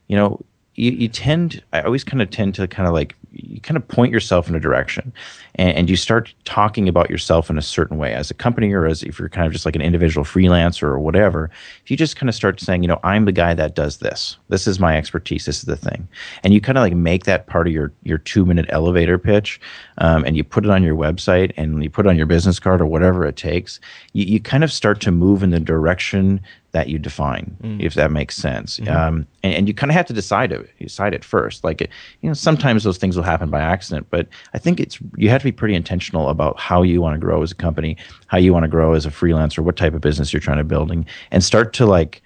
you 0.07 0.17
know 0.17 0.41
you, 0.75 0.93
you 0.93 1.09
tend 1.09 1.63
I 1.73 1.83
always 1.83 2.05
kind 2.05 2.23
of 2.23 2.31
tend 2.31 2.55
to 2.57 2.69
kind 2.69 2.87
of 2.87 2.95
like 2.95 3.17
you 3.33 3.61
kind 3.61 3.77
of 3.77 3.87
point 3.87 4.13
yourself 4.13 4.49
in 4.49 4.55
a 4.55 4.61
direction 4.61 5.13
and, 5.55 5.77
and, 5.77 5.91
you 5.91 5.97
start 5.97 6.35
talking 6.45 6.89
about 6.89 7.11
yourself 7.11 7.51
in 7.51 7.59
a 7.59 7.63
certain 7.63 7.99
way 7.99 8.13
as 8.13 8.31
a 8.31 8.35
company 8.35 8.73
or 8.73 8.87
as 8.87 9.03
if 9.03 9.19
you're 9.19 9.29
kind 9.29 9.47
of 9.47 9.53
just 9.53 9.65
like 9.65 9.77
an 9.77 9.83
individual 9.83 10.25
freelancer 10.25 10.85
or 10.85 10.99
whatever 10.99 11.51
if 11.83 11.91
you 11.91 11.97
just 11.97 12.17
kind 12.17 12.29
of 12.29 12.35
start 12.35 12.61
saying 12.61 12.83
you 12.83 12.89
know 12.89 13.01
i'm 13.05 13.25
the 13.25 13.33
guy 13.33 13.55
that 13.55 13.75
does 13.75 13.99
this. 13.99 14.37
This 14.49 14.67
is 14.67 14.81
my 14.81 14.97
expertise. 14.97 15.45
This 15.45 15.59
is 15.59 15.65
the 15.65 15.77
thing. 15.77 16.09
And 16.43 16.55
you 16.55 16.61
kind 16.61 16.79
of 16.79 16.83
like 16.83 16.95
make 16.95 17.25
that 17.25 17.47
part 17.47 17.67
of 17.67 17.73
your 17.73 17.93
your 18.03 18.19
two 18.19 18.47
minute 18.47 18.67
elevator 18.71 19.19
pitch 19.19 19.61
um, 19.99 20.25
and 20.25 20.37
you 20.37 20.43
put 20.43 20.65
it 20.65 20.71
on 20.71 20.83
your 20.83 20.97
website 20.97 21.53
and 21.57 21.83
you 21.83 21.91
put 21.91 22.07
it 22.07 22.09
on 22.09 22.17
your 22.17 22.27
business 22.27 22.59
card 22.59 22.81
or 22.81 22.87
whatever 22.87 23.25
it 23.27 23.37
takes. 23.37 23.81
You, 24.15 24.25
you 24.25 24.41
kind 24.41 24.65
of 24.65 24.73
start 24.73 25.01
to 25.03 25.11
move 25.11 25.43
in 25.43 25.51
the 25.51 25.61
direction 25.61 26.41
that 26.73 26.89
you 26.89 26.99
define, 26.99 27.57
mm. 27.63 27.81
if 27.83 27.95
that 27.95 28.11
makes 28.11 28.37
sense. 28.37 28.79
Mm-hmm. 28.79 28.95
Um, 28.95 29.27
and, 29.43 29.55
and, 29.55 29.69
you 29.69 29.75
kind 29.75 29.91
of 29.91 29.95
have 29.95 30.07
to 30.07 30.13
decide 30.13 30.53
it, 30.53 30.69
decide 30.79 31.15
it 31.15 31.25
first. 31.25 31.65
Like, 31.65 31.81
you 31.81 32.29
know, 32.29 32.35
sometimes 32.35 32.85
those 32.85 32.99
things 32.99 33.17
will 33.17 33.23
happen 33.23 33.49
by 33.49 33.61
accident, 33.61 34.07
but 34.11 34.29
I 34.53 34.59
think 34.59 34.79
it's 34.79 34.99
you 35.17 35.31
have 35.31 35.41
to 35.41 35.47
be 35.47 35.53
pretty 35.53 35.75
intentional 35.75 36.29
about 36.29 36.59
how 36.61 36.83
you 36.83 37.01
want 37.01 37.15
to 37.15 37.21
grow 37.21 37.43
as 37.43 37.53
a 37.53 37.55
company, 37.55 37.97
how 38.27 38.39
you 38.39 38.53
want 38.53 38.65
to 38.65 38.69
grow 38.69 38.93
as 38.93 39.07
a 39.07 39.11
freelancer, 39.11 39.61
what 39.61 39.77
type 39.77 39.95
of 39.95 40.03
business 40.03 40.33
you're 40.33 40.41
trying 40.41 40.59
to 40.59 40.65
building, 40.65 41.07
and 41.31 41.43
start 41.43 41.73
to 41.75 41.87
like 41.87 42.21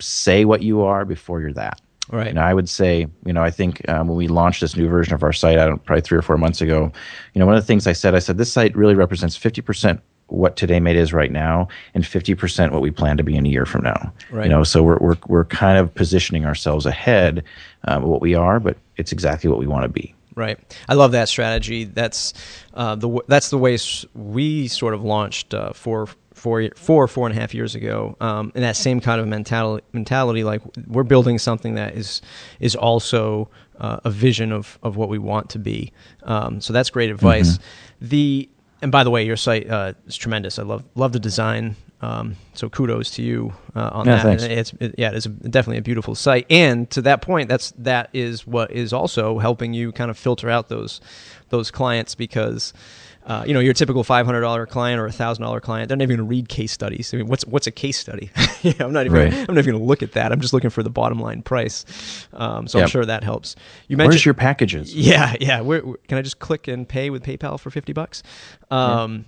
say 0.00 0.44
what 0.44 0.62
you 0.62 0.82
are 0.82 1.04
before 1.04 1.40
you're 1.40 1.52
that. 1.52 1.80
Right. 2.10 2.28
And 2.28 2.38
I 2.38 2.52
would 2.52 2.68
say, 2.68 3.06
you 3.24 3.32
know, 3.32 3.42
I 3.42 3.50
think 3.50 3.88
um, 3.88 4.08
when 4.08 4.16
we 4.16 4.28
launched 4.28 4.60
this 4.60 4.76
new 4.76 4.88
version 4.88 5.14
of 5.14 5.22
our 5.22 5.32
site, 5.32 5.58
I 5.58 5.66
don't 5.66 5.82
probably 5.84 6.02
three 6.02 6.18
or 6.18 6.22
four 6.22 6.36
months 6.36 6.60
ago, 6.60 6.92
you 7.32 7.38
know, 7.38 7.46
one 7.46 7.54
of 7.56 7.62
the 7.62 7.66
things 7.66 7.86
I 7.86 7.94
said, 7.94 8.14
I 8.14 8.18
said 8.18 8.36
this 8.36 8.52
site 8.52 8.76
really 8.76 8.94
represents 8.94 9.36
fifty 9.36 9.62
percent 9.62 10.00
what 10.28 10.56
today 10.56 10.80
made 10.80 10.96
is 10.96 11.12
right 11.12 11.30
now 11.30 11.68
and 11.94 12.04
50% 12.04 12.72
what 12.72 12.80
we 12.80 12.90
plan 12.90 13.16
to 13.16 13.22
be 13.22 13.36
in 13.36 13.46
a 13.46 13.48
year 13.48 13.66
from 13.66 13.84
now. 13.84 14.12
Right. 14.30 14.44
you 14.44 14.50
know 14.50 14.64
so 14.64 14.82
we're, 14.82 14.98
we're, 14.98 15.16
we're 15.26 15.44
kind 15.44 15.78
of 15.78 15.94
positioning 15.94 16.44
ourselves 16.44 16.86
ahead 16.86 17.44
um, 17.84 18.04
of 18.04 18.08
what 18.08 18.20
we 18.20 18.34
are 18.34 18.58
but 18.60 18.76
it's 18.96 19.12
exactly 19.12 19.50
what 19.50 19.58
we 19.58 19.66
want 19.66 19.84
to 19.84 19.88
be. 19.88 20.14
Right. 20.36 20.58
I 20.88 20.94
love 20.94 21.12
that 21.12 21.28
strategy. 21.28 21.84
That's 21.84 22.34
uh, 22.74 22.96
the 22.96 23.20
that's 23.28 23.50
the 23.50 23.58
way 23.58 23.78
we 24.14 24.66
sort 24.66 24.94
of 24.94 25.04
launched 25.04 25.54
uh, 25.54 25.72
four 25.72 26.08
four 26.32 26.68
four 26.74 27.06
four 27.06 27.28
and 27.28 27.36
a 27.36 27.40
half 27.40 27.54
years 27.54 27.76
ago 27.76 28.16
um, 28.20 28.50
and 28.56 28.64
that 28.64 28.76
same 28.76 29.00
kind 29.00 29.20
of 29.20 29.28
mentality 29.28 29.84
mentality 29.92 30.42
like 30.42 30.60
we're 30.88 31.04
building 31.04 31.38
something 31.38 31.76
that 31.76 31.94
is 31.94 32.20
is 32.58 32.74
also 32.74 33.48
uh, 33.78 34.00
a 34.04 34.10
vision 34.10 34.50
of 34.50 34.78
of 34.82 34.96
what 34.96 35.08
we 35.08 35.18
want 35.18 35.50
to 35.50 35.58
be. 35.58 35.92
Um, 36.24 36.60
so 36.60 36.72
that's 36.72 36.90
great 36.90 37.10
advice. 37.10 37.52
Mm-hmm. 37.52 38.08
the 38.08 38.48
and 38.84 38.92
by 38.92 39.02
the 39.02 39.08
way, 39.08 39.24
your 39.24 39.38
site 39.38 39.70
uh, 39.70 39.94
is 40.06 40.14
tremendous. 40.14 40.58
I 40.58 40.62
love 40.62 40.84
love 40.94 41.12
the 41.12 41.18
design. 41.18 41.74
Um, 42.02 42.36
so 42.52 42.68
kudos 42.68 43.12
to 43.12 43.22
you 43.22 43.54
uh, 43.74 43.88
on 43.94 44.04
yeah, 44.04 44.16
that. 44.16 44.22
Thanks. 44.22 44.42
It's 44.42 44.74
it, 44.78 44.94
yeah, 44.98 45.12
it's 45.14 45.24
definitely 45.24 45.78
a 45.78 45.82
beautiful 45.82 46.14
site. 46.14 46.44
And 46.50 46.90
to 46.90 47.00
that 47.00 47.22
point, 47.22 47.48
that's 47.48 47.70
that 47.78 48.10
is 48.12 48.46
what 48.46 48.70
is 48.70 48.92
also 48.92 49.38
helping 49.38 49.72
you 49.72 49.90
kind 49.90 50.10
of 50.10 50.18
filter 50.18 50.50
out 50.50 50.68
those 50.68 51.00
those 51.48 51.70
clients 51.70 52.14
because 52.14 52.74
uh, 53.26 53.42
you 53.46 53.54
know, 53.54 53.60
your 53.60 53.72
typical 53.74 54.04
five 54.04 54.26
hundred 54.26 54.42
dollar 54.42 54.66
client 54.66 55.00
or 55.00 55.06
a 55.06 55.12
thousand 55.12 55.42
dollar 55.42 55.60
client, 55.60 55.88
they're 55.88 55.96
not 55.96 56.02
even 56.02 56.16
going 56.18 56.26
to 56.26 56.30
read 56.30 56.48
case 56.48 56.72
studies. 56.72 57.12
I 57.14 57.16
mean, 57.18 57.26
what's 57.26 57.46
what's 57.46 57.66
a 57.66 57.70
case 57.70 57.96
study? 57.98 58.30
yeah, 58.62 58.74
I'm 58.80 58.92
not 58.92 59.06
even 59.06 59.18
Right. 59.18 59.32
I'm 59.32 59.54
not 59.54 59.58
even 59.62 59.72
going 59.72 59.82
to 59.82 59.88
look 59.88 60.02
at 60.02 60.12
that. 60.12 60.30
I'm 60.32 60.40
just 60.40 60.52
looking 60.52 60.70
for 60.70 60.82
the 60.82 60.90
bottom 60.90 61.18
line 61.18 61.42
price. 61.42 61.84
Um, 62.34 62.66
so 62.68 62.78
I'm 62.80 62.88
sure 62.88 63.04
that 63.06 63.24
helps. 63.24 63.56
You 63.88 63.96
Where's 63.96 64.08
mentioned 64.08 64.24
your 64.26 64.34
packages? 64.34 64.94
yeah, 64.94 65.34
yeah. 65.40 65.60
Where, 65.62 65.80
where- 65.80 65.96
can 66.08 66.18
I 66.18 66.22
just 66.22 66.38
click 66.38 66.68
and 66.68 66.86
pay 66.88 67.08
with 67.10 67.22
PayPal 67.24 67.58
for 67.58 67.70
fifty 67.70 67.92
bucks? 67.94 68.22
Um, 68.70 69.24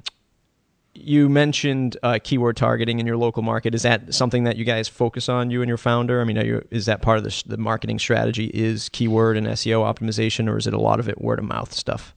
You 0.98 1.28
mentioned 1.28 1.98
uh, 2.02 2.18
keyword 2.22 2.56
targeting 2.56 3.00
in 3.00 3.06
your 3.06 3.18
local 3.18 3.42
market. 3.42 3.74
Is 3.74 3.82
that 3.82 4.14
something 4.14 4.44
that 4.44 4.56
you 4.56 4.64
guys 4.64 4.88
focus 4.88 5.28
on, 5.28 5.50
you 5.50 5.60
and 5.60 5.68
your 5.68 5.76
founder? 5.76 6.22
I 6.22 6.24
mean, 6.24 6.38
are 6.38 6.44
you, 6.44 6.66
is 6.70 6.86
that 6.86 7.02
part 7.02 7.18
of 7.18 7.24
the, 7.24 7.42
the 7.46 7.58
marketing 7.58 7.98
strategy? 7.98 8.46
Is 8.54 8.88
keyword 8.88 9.36
and 9.36 9.46
SEO 9.46 9.82
optimization, 9.84 10.48
or 10.50 10.56
is 10.56 10.66
it 10.66 10.72
a 10.72 10.80
lot 10.80 10.98
of 10.98 11.06
it 11.08 11.20
word 11.20 11.38
of 11.38 11.44
mouth 11.44 11.72
stuff? 11.74 12.14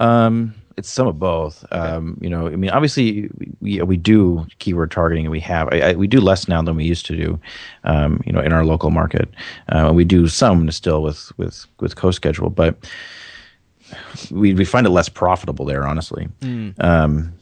Um, 0.00 0.54
it's 0.76 0.88
some 0.88 1.06
of 1.06 1.18
both. 1.18 1.64
Um, 1.70 2.16
you 2.20 2.30
know, 2.30 2.46
I 2.46 2.56
mean, 2.56 2.70
obviously 2.70 3.30
we 3.60 3.82
we 3.82 3.96
do 3.96 4.46
keyword 4.58 4.90
targeting, 4.90 5.26
and 5.26 5.30
we 5.30 5.40
have 5.40 5.68
I, 5.72 5.80
I, 5.80 5.92
we 5.94 6.06
do 6.06 6.20
less 6.20 6.48
now 6.48 6.62
than 6.62 6.76
we 6.76 6.84
used 6.84 7.06
to 7.06 7.16
do. 7.16 7.40
Um, 7.84 8.22
you 8.24 8.32
know, 8.32 8.40
in 8.40 8.52
our 8.52 8.64
local 8.64 8.90
market, 8.90 9.28
uh, 9.68 9.92
we 9.94 10.04
do 10.04 10.28
some 10.28 10.70
still 10.70 11.02
with 11.02 11.30
with 11.38 11.66
with 11.80 11.96
CoSchedule, 11.96 12.54
but 12.54 12.76
we 14.30 14.54
we 14.54 14.64
find 14.64 14.86
it 14.86 14.90
less 14.90 15.08
profitable 15.08 15.64
there, 15.64 15.86
honestly. 15.86 16.28
Um, 16.78 17.32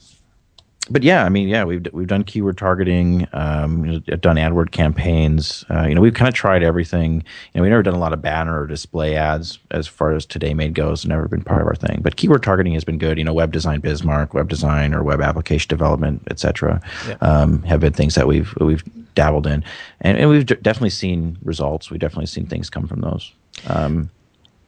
but 0.90 1.03
yeah, 1.03 1.24
I 1.24 1.29
mean, 1.29 1.48
yeah, 1.48 1.64
we've 1.64 1.87
we've 1.92 2.07
done 2.07 2.24
keyword 2.24 2.59
targeting, 2.59 3.26
um, 3.33 4.00
done 4.00 4.37
AdWord 4.37 4.72
campaigns. 4.72 5.64
Uh, 5.70 5.87
you 5.87 5.94
know, 5.94 6.00
we've 6.00 6.14
kind 6.14 6.29
of 6.29 6.35
tried 6.35 6.62
everything. 6.62 7.14
You 7.14 7.22
know, 7.55 7.62
we've 7.62 7.70
never 7.70 7.83
done 7.83 7.94
a 7.94 7.98
lot 7.98 8.12
of 8.12 8.20
banner 8.20 8.62
or 8.62 8.66
display 8.66 9.16
ads 9.16 9.59
as 9.70 9.87
far 9.87 10.12
as 10.12 10.26
Today 10.26 10.53
Made 10.53 10.74
goes. 10.74 11.07
Never 11.07 11.29
been 11.29 11.42
part 11.42 11.62
of 11.62 11.68
our 11.68 11.76
thing. 11.76 12.00
But 12.03 12.16
keyword 12.16 12.42
targeting 12.42 12.74
has 12.74 12.85
been 12.85 12.98
good. 12.98 13.18
You 13.18 13.24
know, 13.24 13.33
web 13.33 13.53
design, 13.53 13.81
Bismarck, 13.81 14.35
web 14.35 14.48
design, 14.48 14.92
or 14.92 15.03
web 15.03 15.20
application 15.20 15.68
development, 15.68 16.22
etc. 16.31 16.81
Yeah. 17.07 17.14
Um, 17.20 17.62
have 17.62 17.81
been 17.81 17.92
things 17.92 18.16
that 18.16 18.26
we've 18.26 18.53
we've 18.61 18.85
dabbled 19.14 19.46
in, 19.46 19.64
and, 20.00 20.18
and 20.18 20.29
we've 20.29 20.46
d- 20.46 20.57
definitely 20.61 20.90
seen 20.90 21.38
results. 21.42 21.90
We've 21.90 22.00
definitely 22.00 22.26
seen 22.26 22.46
things 22.46 22.68
come 22.68 22.87
from 22.87 23.00
those. 23.00 23.33
Um, 23.66 24.11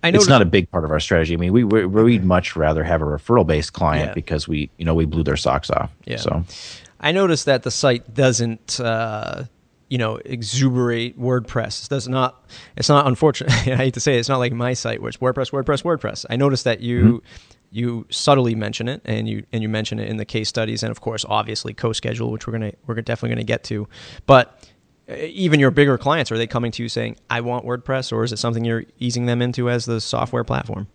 I 0.03 0.11
know 0.11 0.19
it's 0.19 0.29
not 0.29 0.43
a 0.43 0.47
big 0.47 0.71
part 0.71 0.85
of 0.85 0.91
our 0.91 1.01
strategy. 1.01 1.35
I 1.35 1.37
mean, 1.37 1.53
we 1.53 1.65
we 1.65 1.87
we'd 1.87 2.25
much 2.25 2.57
rather 2.57 2.83
have 2.85 3.03
a 3.03 3.05
referral 3.05 3.47
based 3.47 3.73
client 3.73 4.09
Yeah. 4.09 4.15
because 4.15 4.49
we 4.49 4.71
you 4.77 4.85
know 4.85 4.95
we 4.95 5.05
blew 5.05 5.23
their 5.23 5.37
socks 5.37 5.71
off. 5.71 5.91
Yeah. 6.05 6.17
So. 6.17 6.45
I 7.01 7.11
noticed 7.12 7.47
that 7.47 7.65
the 7.65 7.71
site 7.73 8.15
doesn't, 8.15 8.79
uh, 8.79 9.45
you 9.88 9.99
know, 9.99 10.21
exuberate 10.25 11.19
WordPress. 11.19 11.85
It 11.85 11.91
does 11.91 12.07
not. 12.09 12.49
It's 12.77 12.88
not 12.88 13.07
unfortunate. 13.09 13.51
I 13.67 13.77
hate 13.77 13.95
to 13.95 14.01
say 14.01 14.17
it, 14.17 14.21
it's 14.21 14.29
not 14.29 14.38
like 14.38 14.53
my 14.53 14.73
site 14.75 15.01
where 15.03 15.09
it's 15.09 15.19
WordPress, 15.19 15.51
WordPress, 15.51 15.83
WordPress. 15.83 16.27
I 16.31 16.37
noticed 16.37 16.65
that 16.65 16.81
you 16.81 17.23
you 17.71 18.07
subtly 18.11 18.55
mention 18.55 18.87
it, 18.88 19.01
and 19.05 19.29
you 19.29 19.45
and 19.53 19.62
you 19.62 19.69
mention 19.69 19.99
it 19.99 20.09
in 20.09 20.17
the 20.17 20.25
case 20.25 20.49
studies, 20.49 20.83
and 20.83 20.91
of 20.91 21.01
course, 21.01 21.25
obviously, 21.29 21.75
CoSchedule, 21.75 22.31
which 22.31 22.47
we're 22.47 22.53
gonna 22.53 22.73
we're 22.87 22.95
definitely 22.97 23.31
gonna 23.31 23.45
get 23.45 23.65
to. 23.65 23.88
But 24.27 24.59
even 25.09 25.61
your 25.61 25.71
bigger 25.71 25.99
clients, 25.99 26.31
are 26.31 26.38
they 26.38 26.47
coming 26.47 26.71
to 26.73 26.83
you 26.83 26.88
saying, 26.88 27.17
"I 27.29 27.41
want 27.41 27.65
WordPress," 27.65 28.12
or 28.12 28.25
is 28.25 28.33
it 28.33 28.38
something 28.38 28.65
you're 28.65 28.85
easing 28.99 29.27
them 29.27 29.43
into 29.43 29.69
as 29.69 29.85
the 29.85 30.01
software 30.01 30.45
platform? 30.45 30.87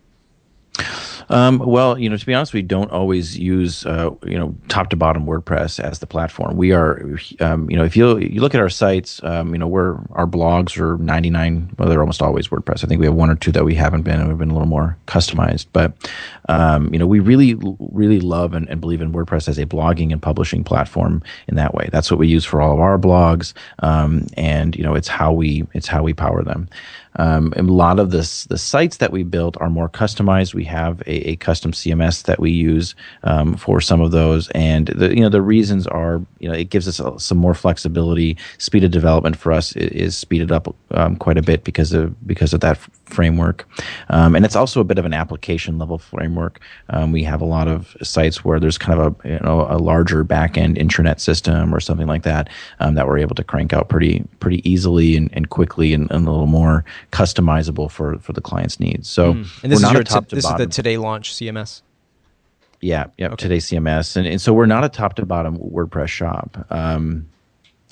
Um, 1.30 1.58
well, 1.58 1.98
you 1.98 2.08
know, 2.08 2.16
to 2.16 2.26
be 2.26 2.34
honest, 2.34 2.52
we 2.52 2.62
don't 2.62 2.90
always 2.90 3.38
use, 3.38 3.84
uh, 3.84 4.10
you 4.24 4.38
know, 4.38 4.54
top 4.68 4.90
to 4.90 4.96
bottom 4.96 5.26
WordPress 5.26 5.78
as 5.80 5.98
the 5.98 6.06
platform. 6.06 6.56
We 6.56 6.72
are, 6.72 7.18
um, 7.40 7.68
you 7.70 7.76
know, 7.76 7.84
if 7.84 7.96
you 7.96 8.18
you 8.18 8.40
look 8.40 8.54
at 8.54 8.60
our 8.60 8.70
sites, 8.70 9.22
um, 9.24 9.52
you 9.52 9.58
know, 9.58 9.66
we're 9.66 9.98
our 10.12 10.26
blogs 10.26 10.78
are 10.78 10.96
99, 10.98 11.74
well, 11.78 11.88
they're 11.88 12.00
almost 12.00 12.22
always 12.22 12.48
WordPress. 12.48 12.84
I 12.84 12.86
think 12.86 13.00
we 13.00 13.06
have 13.06 13.14
one 13.14 13.30
or 13.30 13.36
two 13.36 13.52
that 13.52 13.64
we 13.64 13.74
haven't 13.74 14.02
been, 14.02 14.20
and 14.20 14.28
we've 14.28 14.38
been 14.38 14.50
a 14.50 14.54
little 14.54 14.68
more 14.68 14.96
customized. 15.06 15.66
But, 15.72 16.10
um, 16.48 16.92
you 16.92 16.98
know, 16.98 17.06
we 17.06 17.20
really, 17.20 17.54
really 17.78 18.20
love 18.20 18.54
and, 18.54 18.68
and 18.68 18.80
believe 18.80 19.00
in 19.00 19.12
WordPress 19.12 19.48
as 19.48 19.58
a 19.58 19.66
blogging 19.66 20.12
and 20.12 20.22
publishing 20.22 20.64
platform 20.64 21.22
in 21.46 21.56
that 21.56 21.74
way. 21.74 21.88
That's 21.92 22.10
what 22.10 22.18
we 22.18 22.28
use 22.28 22.44
for 22.44 22.60
all 22.60 22.72
of 22.72 22.80
our 22.80 22.98
blogs, 22.98 23.52
um, 23.80 24.26
and 24.36 24.74
you 24.76 24.82
know, 24.82 24.94
it's 24.94 25.08
how 25.08 25.32
we 25.32 25.66
it's 25.74 25.88
how 25.88 26.02
we 26.02 26.14
power 26.14 26.42
them. 26.42 26.68
Um, 27.16 27.52
a 27.56 27.62
lot 27.62 27.98
of 27.98 28.10
this, 28.10 28.44
the 28.44 28.58
sites 28.58 28.98
that 28.98 29.12
we 29.12 29.22
built 29.22 29.56
are 29.60 29.70
more 29.70 29.88
customized. 29.88 30.54
We 30.54 30.64
have 30.64 31.00
a, 31.02 31.30
a 31.30 31.36
custom 31.36 31.72
CMS 31.72 32.24
that 32.24 32.38
we 32.38 32.50
use 32.50 32.94
um, 33.24 33.56
for 33.56 33.80
some 33.80 34.00
of 34.00 34.10
those, 34.10 34.48
and 34.50 34.88
the 34.88 35.14
you 35.14 35.20
know 35.20 35.28
the 35.28 35.42
reasons 35.42 35.86
are 35.86 36.22
you 36.38 36.48
know 36.48 36.54
it 36.54 36.70
gives 36.70 36.86
us 36.86 37.00
a, 37.00 37.18
some 37.18 37.38
more 37.38 37.54
flexibility. 37.54 38.36
Speed 38.58 38.84
of 38.84 38.90
development 38.90 39.36
for 39.36 39.52
us 39.52 39.74
is, 39.76 39.90
is 39.90 40.16
speeded 40.16 40.52
up 40.52 40.74
um, 40.92 41.16
quite 41.16 41.38
a 41.38 41.42
bit 41.42 41.64
because 41.64 41.92
of 41.92 42.14
because 42.26 42.52
of 42.52 42.60
that 42.60 42.78
framework, 43.08 43.68
um, 44.10 44.36
and 44.36 44.44
it's 44.44 44.56
also 44.56 44.80
a 44.80 44.84
bit 44.84 44.98
of 44.98 45.04
an 45.04 45.14
application 45.14 45.78
level 45.78 45.98
framework. 45.98 46.60
Um, 46.90 47.12
we 47.12 47.22
have 47.24 47.40
a 47.40 47.44
lot 47.44 47.68
of 47.68 47.96
sites 48.02 48.44
where 48.44 48.60
there's 48.60 48.78
kind 48.78 49.00
of 49.00 49.16
a 49.24 49.28
you 49.28 49.38
know 49.40 49.66
a 49.68 49.78
larger 49.78 50.24
back 50.24 50.56
end 50.56 50.76
intranet 50.76 51.20
system 51.20 51.74
or 51.74 51.80
something 51.80 52.06
like 52.06 52.22
that 52.22 52.48
um, 52.80 52.94
that 52.94 53.06
we're 53.06 53.18
able 53.18 53.34
to 53.34 53.44
crank 53.44 53.72
out 53.72 53.88
pretty 53.88 54.24
pretty 54.40 54.68
easily 54.68 55.16
and, 55.16 55.30
and 55.32 55.50
quickly 55.50 55.92
and, 55.92 56.10
and 56.10 56.26
a 56.26 56.30
little 56.30 56.46
more 56.46 56.84
customizable 57.12 57.90
for 57.90 58.18
for 58.18 58.32
the 58.32 58.40
client's 58.40 58.78
needs. 58.80 59.08
So 59.08 59.32
And 59.32 59.44
this 59.44 59.70
we're 59.70 59.72
is 59.72 59.82
not 59.82 59.92
your 59.92 60.02
a 60.02 60.04
top 60.04 60.28
to 60.28 60.34
this 60.36 60.44
is 60.44 60.54
the 60.56 60.66
today 60.66 60.96
launch 60.96 61.34
CMS. 61.34 61.82
Yeah, 62.80 63.06
yeah. 63.16 63.28
Today 63.30 63.56
CMS, 63.58 64.16
and, 64.16 64.26
and 64.26 64.40
so 64.40 64.52
we're 64.52 64.66
not 64.66 64.84
a 64.84 64.88
top 64.88 65.14
to 65.14 65.26
bottom 65.26 65.58
WordPress 65.58 66.08
shop. 66.08 66.64
Um, 66.70 67.28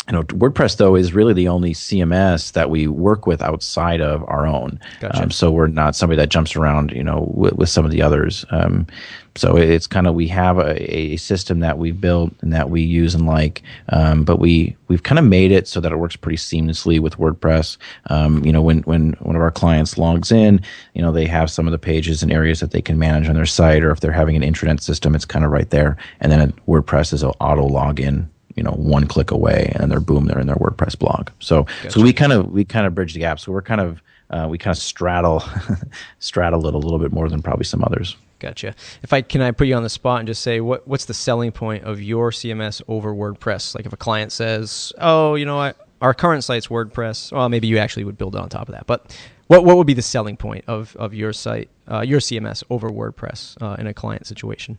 you 0.09 0.12
know, 0.12 0.23
WordPress 0.23 0.77
though 0.77 0.95
is 0.95 1.14
really 1.14 1.35
the 1.35 1.49
only 1.49 1.75
CMS 1.75 2.53
that 2.53 2.71
we 2.71 2.87
work 2.87 3.27
with 3.27 3.42
outside 3.42 4.01
of 4.01 4.23
our 4.29 4.47
own. 4.47 4.79
Gotcha. 5.01 5.25
Um, 5.25 5.31
so 5.31 5.51
we're 5.51 5.66
not 5.66 5.97
somebody 5.97 6.16
that 6.19 6.29
jumps 6.29 6.55
around, 6.55 6.92
you 6.92 7.03
know, 7.03 7.31
with, 7.35 7.55
with 7.55 7.69
some 7.69 7.85
of 7.85 7.90
the 7.90 8.03
others. 8.03 8.45
Um, 8.51 8.87
so 9.35 9.57
it's 9.57 9.87
kind 9.87 10.07
of 10.07 10.14
we 10.14 10.29
have 10.29 10.59
a, 10.59 10.95
a 10.95 11.16
system 11.16 11.61
that 11.61 11.77
we've 11.77 12.01
built 12.01 12.33
and 12.40 12.53
that 12.53 12.71
we 12.71 12.83
use 12.83 13.14
and 13.14 13.27
like, 13.27 13.62
um, 13.90 14.25
but 14.25 14.38
we 14.38 14.77
we've 14.88 15.03
kind 15.03 15.19
of 15.19 15.25
made 15.25 15.53
it 15.53 15.69
so 15.69 15.81
that 15.81 15.92
it 15.92 15.97
works 15.97 16.16
pretty 16.16 16.38
seamlessly 16.38 17.01
with 17.01 17.19
WordPress. 17.19 17.77
Um, 18.09 18.45
you 18.45 18.53
know, 18.53 18.62
when 18.62 18.79
when 18.83 19.12
one 19.21 19.37
of 19.37 19.42
our 19.42 19.51
clients 19.51 19.99
logs 19.99 20.33
in, 20.33 20.61
you 20.95 21.03
know, 21.03 21.12
they 21.12 21.27
have 21.27 21.51
some 21.51 21.66
of 21.66 21.73
the 21.73 21.79
pages 21.79 22.23
and 22.23 22.33
areas 22.33 22.61
that 22.61 22.71
they 22.71 22.81
can 22.81 22.99
manage 22.99 23.29
on 23.29 23.35
their 23.35 23.45
site, 23.45 23.83
or 23.83 23.90
if 23.90 24.01
they're 24.01 24.12
having 24.12 24.42
an 24.42 24.55
intranet 24.55 24.81
system, 24.81 25.14
it's 25.14 25.25
kind 25.25 25.45
of 25.45 25.51
right 25.51 25.71
there. 25.71 25.97
And 26.21 26.33
then 26.33 26.53
WordPress 26.66 27.12
is 27.12 27.23
an 27.23 27.33
auto 27.40 27.69
login 27.69 28.29
you 28.57 28.62
know 28.62 28.73
one 28.73 29.07
click 29.07 29.31
away 29.31 29.73
and 29.77 29.90
they're 29.90 30.01
boom 30.01 30.27
they're 30.27 30.40
in 30.40 30.47
their 30.47 30.57
wordpress 30.57 30.99
blog 30.99 31.31
so 31.38 31.66
so 31.88 32.01
we 32.03 32.12
kind 32.12 32.33
of 32.33 32.51
we 32.51 32.64
kind 32.64 32.87
of 32.87 32.95
bridge 32.95 33.14
the 33.14 33.21
gap 33.21 33.38
so 33.38 33.53
we're 33.53 33.62
kind 33.62 33.81
of 33.81 34.03
uh, 34.31 34.49
we 34.51 34.59
kind 34.59 34.77
of 34.77 34.83
straddle 34.83 35.45
straddle 36.19 36.66
it 36.66 36.75
a 36.75 36.79
little 36.79 36.99
bit 36.99 37.12
more 37.12 37.29
than 37.29 37.40
probably 37.40 37.64
some 37.64 37.85
others 37.85 38.16
Gotcha. 38.38 38.75
If 39.03 39.12
I 39.12 39.23
can, 39.23 39.40
I 39.40 39.51
put 39.51 39.66
you 39.66 39.75
on 39.75 39.83
the 39.83 39.88
spot 39.88 40.21
and 40.21 40.27
just 40.27 40.42
say 40.42 40.61
what 40.61 40.87
what's 40.87 41.07
the 41.07 41.14
selling 41.14 41.53
point 41.53 41.85
of 41.85 42.03
your 42.03 42.31
CMS 42.31 42.83
over 42.87 43.14
WordPress? 43.14 43.75
Like 43.75 43.87
if 43.87 43.92
a 43.92 43.97
client 43.97 44.31
says, 44.31 44.92
"Oh, 44.99 45.37
you 45.37 45.47
know, 45.47 45.59
I, 45.59 45.73
our 46.03 46.12
current 46.12 46.45
site's 46.45 46.66
WordPress," 46.66 47.33
well, 47.33 47.49
maybe 47.49 47.66
you 47.66 47.79
actually 47.79 48.05
would 48.05 48.19
build 48.19 48.35
it 48.35 48.40
on 48.40 48.49
top 48.49 48.69
of 48.69 48.75
that. 48.75 48.87
But 48.87 49.16
what 49.47 49.64
what 49.64 49.77
would 49.79 49.87
be 49.87 49.95
the 49.95 50.03
selling 50.03 50.37
point 50.37 50.64
of 50.66 50.95
of 50.97 51.14
your 51.14 51.33
site, 51.33 51.71
uh, 51.90 52.01
your 52.03 52.21
CMS 52.21 52.62
over 52.69 52.90
WordPress 52.90 53.61
uh, 53.62 53.77
in 53.79 53.87
a 53.87 53.95
client 53.95 54.27
situation? 54.27 54.77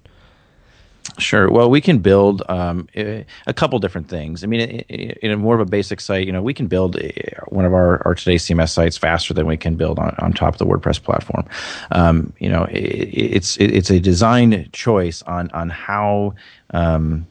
Sure. 1.17 1.49
Well, 1.49 1.69
we 1.69 1.81
can 1.81 1.97
build 1.99 2.43
um, 2.47 2.87
a 2.95 3.53
couple 3.55 3.79
different 3.79 4.07
things. 4.07 4.43
I 4.43 4.47
mean, 4.47 4.61
in 4.61 5.39
more 5.39 5.55
of 5.55 5.61
a 5.61 5.65
basic 5.65 5.99
site, 5.99 6.27
you 6.27 6.31
know, 6.33 6.43
we 6.43 6.53
can 6.53 6.67
build 6.67 6.95
one 7.47 7.65
of 7.65 7.73
our, 7.73 8.05
our 8.05 8.13
today 8.13 8.35
CMS 8.35 8.69
sites 8.69 8.97
faster 8.97 9.33
than 9.33 9.47
we 9.47 9.57
can 9.57 9.75
build 9.75 9.97
on, 9.99 10.15
on 10.19 10.31
top 10.33 10.53
of 10.53 10.59
the 10.59 10.65
WordPress 10.65 11.01
platform. 11.01 11.45
Um, 11.91 12.33
you 12.39 12.49
know, 12.49 12.63
i 12.65 12.71
i- 12.71 13.11
it's 13.37 13.57
it, 13.57 13.71
it's 13.71 13.89
a 13.89 13.99
design 13.99 14.69
choice 14.73 15.21
on 15.23 15.49
on 15.51 15.69
how. 15.69 16.35
Um, 16.71 17.25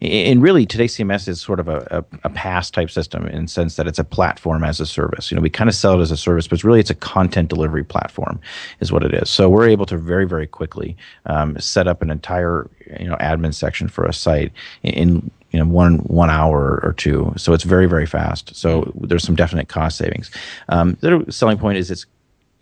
and 0.00 0.42
really 0.42 0.66
today 0.66 0.86
cms 0.86 1.28
is 1.28 1.40
sort 1.40 1.60
of 1.60 1.68
a, 1.68 1.86
a, 1.90 2.28
a 2.28 2.30
PaaS 2.30 2.70
type 2.70 2.90
system 2.90 3.26
in 3.26 3.42
the 3.42 3.48
sense 3.48 3.76
that 3.76 3.86
it's 3.86 3.98
a 3.98 4.04
platform 4.04 4.64
as 4.64 4.80
a 4.80 4.86
service. 4.86 5.30
You 5.30 5.36
know 5.36 5.40
we 5.40 5.50
kind 5.50 5.68
of 5.68 5.74
sell 5.74 5.98
it 5.98 6.02
as 6.02 6.10
a 6.10 6.16
service 6.16 6.46
but 6.48 6.62
really 6.64 6.80
it's 6.80 6.90
a 6.90 6.94
content 6.94 7.48
delivery 7.48 7.84
platform 7.84 8.40
is 8.80 8.92
what 8.92 9.02
it 9.02 9.14
is. 9.14 9.30
So 9.30 9.48
we're 9.48 9.68
able 9.68 9.86
to 9.86 9.96
very 9.96 10.26
very 10.26 10.46
quickly 10.46 10.96
um, 11.26 11.58
set 11.58 11.86
up 11.86 12.02
an 12.02 12.10
entire 12.10 12.68
you 13.00 13.08
know 13.08 13.16
admin 13.16 13.54
section 13.54 13.88
for 13.88 14.04
a 14.04 14.12
site 14.12 14.52
in, 14.82 15.30
you 15.52 15.60
know 15.60 15.66
one 15.66 15.98
one 15.98 16.30
hour 16.30 16.80
or 16.82 16.92
two. 16.92 17.32
So 17.36 17.52
it's 17.52 17.64
very 17.64 17.86
very 17.86 18.06
fast. 18.06 18.54
So 18.54 18.92
there's 19.00 19.24
some 19.24 19.36
definite 19.36 19.68
cost 19.68 19.96
savings. 19.96 20.30
Um, 20.68 20.96
the 21.00 21.14
other 21.14 21.32
selling 21.32 21.58
point 21.58 21.78
is 21.78 21.90
it's 21.90 22.06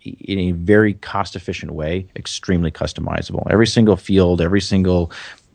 in 0.05 0.39
a 0.39 0.51
very 0.51 0.93
cost 0.93 1.35
efficient 1.35 1.71
way, 1.71 2.07
extremely 2.15 2.71
customizable. 2.71 3.45
Every 3.49 3.67
single 3.67 3.95
field, 3.95 4.39
every 4.39 4.61
single 4.61 5.11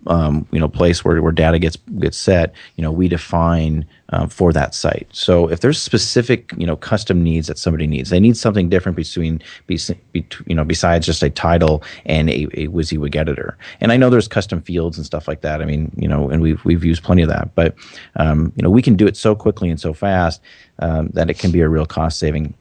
um, 0.06 0.46
you 0.50 0.58
know 0.58 0.68
place 0.68 1.04
where, 1.04 1.20
where 1.22 1.32
data 1.32 1.58
gets 1.58 1.76
gets 1.98 2.16
set, 2.16 2.54
you 2.76 2.82
know, 2.82 2.90
we 2.90 3.08
define 3.08 3.84
um, 4.10 4.28
for 4.28 4.52
that 4.52 4.74
site. 4.74 5.06
So 5.12 5.48
if 5.48 5.60
there's 5.60 5.80
specific 5.80 6.52
you 6.56 6.66
know 6.66 6.76
custom 6.76 7.22
needs 7.22 7.46
that 7.48 7.58
somebody 7.58 7.86
needs, 7.86 8.10
they 8.10 8.20
need 8.20 8.36
something 8.36 8.68
different 8.68 8.96
between, 8.96 9.42
be, 9.66 9.78
be, 10.12 10.26
you 10.46 10.54
know 10.54 10.64
besides 10.64 11.06
just 11.06 11.22
a 11.22 11.30
title 11.30 11.82
and 12.06 12.30
a, 12.30 12.44
a 12.54 12.68
WYSIWYG 12.68 13.16
editor. 13.16 13.56
And 13.80 13.92
I 13.92 13.96
know 13.96 14.10
there's 14.10 14.28
custom 14.28 14.62
fields 14.62 14.96
and 14.96 15.06
stuff 15.06 15.28
like 15.28 15.42
that. 15.42 15.60
I 15.62 15.64
mean, 15.64 15.92
you 15.96 16.08
know, 16.08 16.30
and 16.30 16.42
we've 16.42 16.64
we've 16.64 16.84
used 16.84 17.02
plenty 17.02 17.22
of 17.22 17.28
that, 17.28 17.54
but 17.54 17.74
um, 18.16 18.52
you 18.56 18.62
know, 18.62 18.70
we 18.70 18.82
can 18.82 18.96
do 18.96 19.06
it 19.06 19.16
so 19.16 19.34
quickly 19.34 19.68
and 19.70 19.80
so 19.80 19.92
fast 19.92 20.40
um, 20.78 21.08
that 21.08 21.30
it 21.30 21.38
can 21.38 21.50
be 21.50 21.60
a 21.60 21.68
real 21.68 21.86
cost 21.86 22.18
saving. 22.18 22.54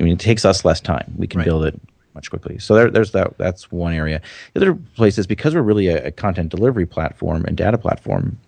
I 0.00 0.02
mean, 0.04 0.12
it 0.12 0.20
takes 0.20 0.44
us 0.44 0.64
less 0.64 0.80
time. 0.80 1.12
We 1.16 1.26
can 1.26 1.38
Right. 1.40 1.44
build 1.46 1.64
it 1.64 1.80
much 2.14 2.30
quickly. 2.30 2.58
So 2.58 2.74
there, 2.74 2.90
there's 2.90 3.12
that. 3.12 3.36
That's 3.38 3.70
one 3.70 3.92
area. 3.92 4.20
The 4.52 4.60
other 4.60 4.74
place 4.74 5.18
is 5.18 5.26
because 5.26 5.54
we're 5.54 5.62
really 5.62 5.88
a, 5.88 6.06
a 6.06 6.10
content 6.10 6.50
delivery 6.50 6.86
platform 6.86 7.44
and 7.44 7.56
data 7.56 7.78
platform 7.78 8.38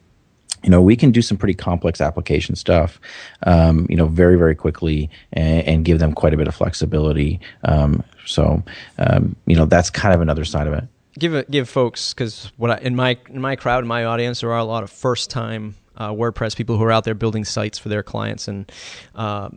you 0.66 0.70
know, 0.70 0.82
we 0.82 0.96
can 0.96 1.12
do 1.12 1.22
some 1.22 1.36
pretty 1.36 1.54
complex 1.54 2.00
application 2.00 2.56
stuff, 2.56 3.00
um, 3.44 3.86
you 3.88 3.96
know, 3.96 4.06
very, 4.06 4.36
very 4.36 4.54
quickly 4.54 5.08
and, 5.32 5.66
and, 5.66 5.84
give 5.84 6.00
them 6.00 6.12
quite 6.12 6.34
a 6.34 6.36
bit 6.36 6.48
of 6.48 6.56
flexibility. 6.56 7.38
Um, 7.62 8.02
so, 8.24 8.64
um, 8.98 9.36
you 9.46 9.54
know, 9.54 9.66
that's 9.66 9.90
kind 9.90 10.12
of 10.12 10.20
another 10.20 10.44
side 10.44 10.66
of 10.66 10.72
it. 10.72 10.84
Give 11.18 11.34
it, 11.34 11.50
give 11.50 11.68
folks 11.68 12.12
because 12.12 12.50
what 12.56 12.70
I, 12.70 12.78
in 12.78 12.96
my 12.96 13.16
in 13.28 13.40
my 13.40 13.54
crowd, 13.54 13.84
in 13.84 13.88
my 13.88 14.04
audience, 14.04 14.40
there 14.40 14.50
are 14.50 14.58
a 14.58 14.64
lot 14.64 14.82
of 14.82 14.90
first 14.90 15.30
time 15.30 15.76
uh, 15.96 16.10
WordPress 16.10 16.56
people 16.56 16.76
who 16.76 16.84
are 16.84 16.92
out 16.92 17.04
there 17.04 17.14
building 17.14 17.44
sites 17.44 17.78
for 17.78 17.88
their 17.88 18.02
clients 18.02 18.48
and. 18.48 18.70
Uh, 19.14 19.50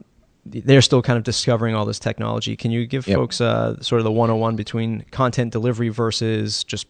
they're 0.45 0.81
still 0.81 1.01
kind 1.01 1.17
of 1.17 1.23
discovering 1.23 1.75
all 1.75 1.85
this 1.85 1.99
technology. 1.99 2.55
Can 2.55 2.71
you 2.71 2.85
give 2.85 3.07
yep. 3.07 3.17
folks 3.17 3.41
uh, 3.41 3.79
sort 3.81 3.99
of 3.99 4.05
the 4.05 4.11
101 4.11 4.55
between 4.55 5.05
content 5.11 5.51
delivery 5.51 5.89
versus 5.89 6.63
just 6.63 6.87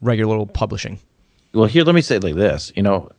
regular 0.00 0.44
publishing? 0.46 0.98
Well, 1.52 1.66
here, 1.66 1.84
let 1.84 1.94
me 1.94 2.02
say 2.02 2.16
it 2.16 2.24
like 2.24 2.34
this. 2.34 2.72
You 2.76 2.82
know, 2.82 3.10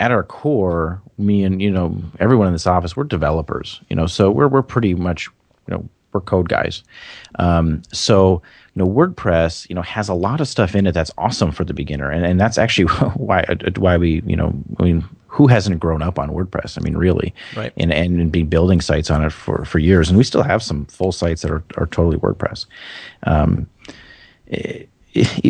at 0.00 0.10
our 0.12 0.22
core, 0.22 1.02
me 1.18 1.44
and 1.44 1.60
you 1.60 1.70
know 1.70 2.00
everyone 2.20 2.46
in 2.46 2.52
this 2.52 2.66
office, 2.66 2.96
we're 2.96 3.04
developers. 3.04 3.80
You 3.88 3.96
know, 3.96 4.06
so 4.06 4.30
we're 4.30 4.48
we're 4.48 4.62
pretty 4.62 4.94
much 4.94 5.28
you 5.68 5.74
know 5.74 5.88
we're 6.12 6.20
code 6.20 6.48
guys. 6.48 6.82
Um, 7.38 7.82
so 7.92 8.42
you 8.74 8.82
know 8.82 8.88
WordPress 8.88 9.68
you 9.68 9.74
know 9.74 9.82
has 9.82 10.08
a 10.08 10.14
lot 10.14 10.40
of 10.40 10.48
stuff 10.48 10.74
in 10.74 10.86
it 10.86 10.92
that's 10.92 11.10
awesome 11.18 11.52
for 11.52 11.64
the 11.64 11.74
beginner, 11.74 12.10
and 12.10 12.24
and 12.24 12.40
that's 12.40 12.58
actually 12.58 12.86
why 13.16 13.44
why 13.76 13.96
we 13.96 14.22
you 14.24 14.36
know 14.36 14.54
I 14.78 14.84
mean 14.84 15.04
who 15.28 15.46
hasn't 15.46 15.78
grown 15.78 16.02
up 16.02 16.18
on 16.18 16.30
WordPress? 16.30 16.78
I 16.78 16.82
mean, 16.82 16.96
really, 16.96 17.34
right? 17.56 17.72
And 17.76 17.92
and 17.92 18.32
been 18.32 18.48
building 18.48 18.80
sites 18.80 19.10
on 19.10 19.24
it 19.24 19.30
for 19.30 19.64
for 19.64 19.78
years, 19.78 20.08
and 20.08 20.18
we 20.18 20.24
still 20.24 20.42
have 20.42 20.62
some 20.62 20.86
full 20.86 21.12
sites 21.12 21.42
that 21.42 21.50
are 21.50 21.62
are 21.76 21.86
totally 21.86 22.18
WordPress. 22.18 22.66
Um, 23.24 23.68
it, 24.46 24.88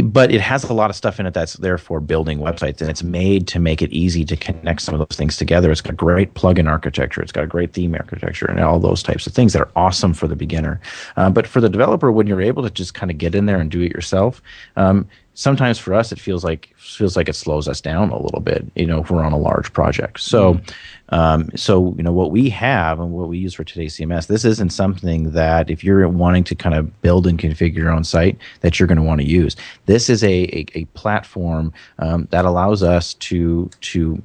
but 0.05 0.31
it 0.31 0.41
has 0.41 0.65
a 0.65 0.73
lot 0.73 0.91
of 0.91 0.97
stuff 0.97 1.19
in 1.19 1.27
it 1.27 1.35
that's 1.35 1.55
there 1.55 1.79
for 1.79 2.01
building 2.01 2.39
websites 2.39 2.81
and 2.81 2.89
it's 2.89 3.03
made 3.03 3.49
to 3.49 3.59
make 3.59 3.83
it 3.83 3.91
easy 3.91 4.25
to 4.25 4.37
connect 4.37 4.81
some 4.81 4.95
of 4.95 4.99
those 4.99 5.17
things 5.17 5.37
together 5.37 5.71
it's 5.71 5.81
got 5.81 5.93
a 5.93 5.97
great 5.97 6.35
plugin 6.35 6.69
architecture 6.69 7.21
it's 7.21 7.33
got 7.33 7.45
a 7.45 7.49
great 7.49 7.73
theme 7.73 7.95
architecture 7.95 8.47
and 8.47 8.61
all 8.61 8.79
those 8.79 9.03
types 9.03 9.27
of 9.27 9.33
things 9.33 9.53
that 9.53 9.63
are 9.63 9.71
awesome 9.75 10.15
for 10.15 10.29
the 10.29 10.37
beginner 10.37 10.81
uh, 11.17 11.29
but 11.29 11.47
for 11.47 11.61
the 11.61 11.69
developer 11.69 12.13
when 12.13 12.27
you're 12.27 12.41
able 12.41 12.63
to 12.63 12.71
just 12.71 12.95
kind 12.95 13.11
of 13.11 13.19
get 13.19 13.35
in 13.35 13.47
there 13.47 13.59
and 13.59 13.71
do 13.71 13.81
it 13.81 13.93
yourself 13.93 14.41
um, 14.77 15.07
sometimes 15.39 15.79
for 15.79 15.95
us 15.95 16.11
it 16.11 16.19
feels 16.19 16.43
like 16.43 16.75
feels 16.77 17.17
like 17.17 17.29
it 17.29 17.37
slows 17.37 17.69
us 17.69 17.81
down 17.81 18.11
a 18.11 18.21
little 18.21 18.41
bit 18.41 18.67
you 18.75 18.85
know 18.85 19.01
if 19.01 19.11
we're 19.11 19.23
on 19.23 19.33
a 19.33 19.39
large 19.39 19.73
project. 19.73 20.21
So 20.21 20.55
mm 20.55 20.75
um, 21.11 21.49
so 21.55 21.95
you 21.97 22.03
know 22.03 22.13
what 22.13 22.31
we 22.31 22.51
have 22.51 23.01
and 23.01 23.13
what 23.13 23.31
we 23.31 23.39
use 23.39 23.55
for 23.55 23.65
today's 23.65 23.97
cms 23.97 24.27
this 24.27 24.45
isn't 24.45 24.75
something 24.75 25.31
that 25.31 25.71
if 25.71 25.83
you're 25.83 26.07
wanting 26.07 26.45
to 26.45 26.55
kind 26.55 26.75
of 26.75 27.01
build 27.01 27.27
and 27.27 27.39
configure 27.39 27.77
your 27.77 27.91
own 27.91 28.05
site 28.05 28.37
that 28.61 28.79
you're 28.79 28.87
going 28.87 28.99
to 28.99 29.03
want 29.03 29.19
to 29.19 29.27
use. 29.27 29.57
This 29.87 30.11
is 30.11 30.23
a, 30.23 30.37
a, 30.59 30.67
a 30.75 30.85
platform 30.87 31.73
um, 31.99 32.29
that 32.31 32.45
allows 32.45 32.83
us 32.83 33.15
to 33.15 33.71
to 33.81 34.23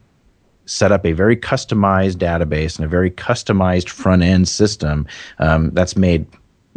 set 0.65 0.91
up 0.91 1.05
a 1.05 1.13
very 1.13 1.37
customized 1.37 2.15
database 2.15 2.77
and 2.77 2.85
a 2.85 2.89
very 2.89 3.11
customized 3.11 3.89
front 3.89 4.23
end 4.23 4.47
system 4.47 5.07
um, 5.39 5.69
that's 5.71 5.95
made 5.95 6.25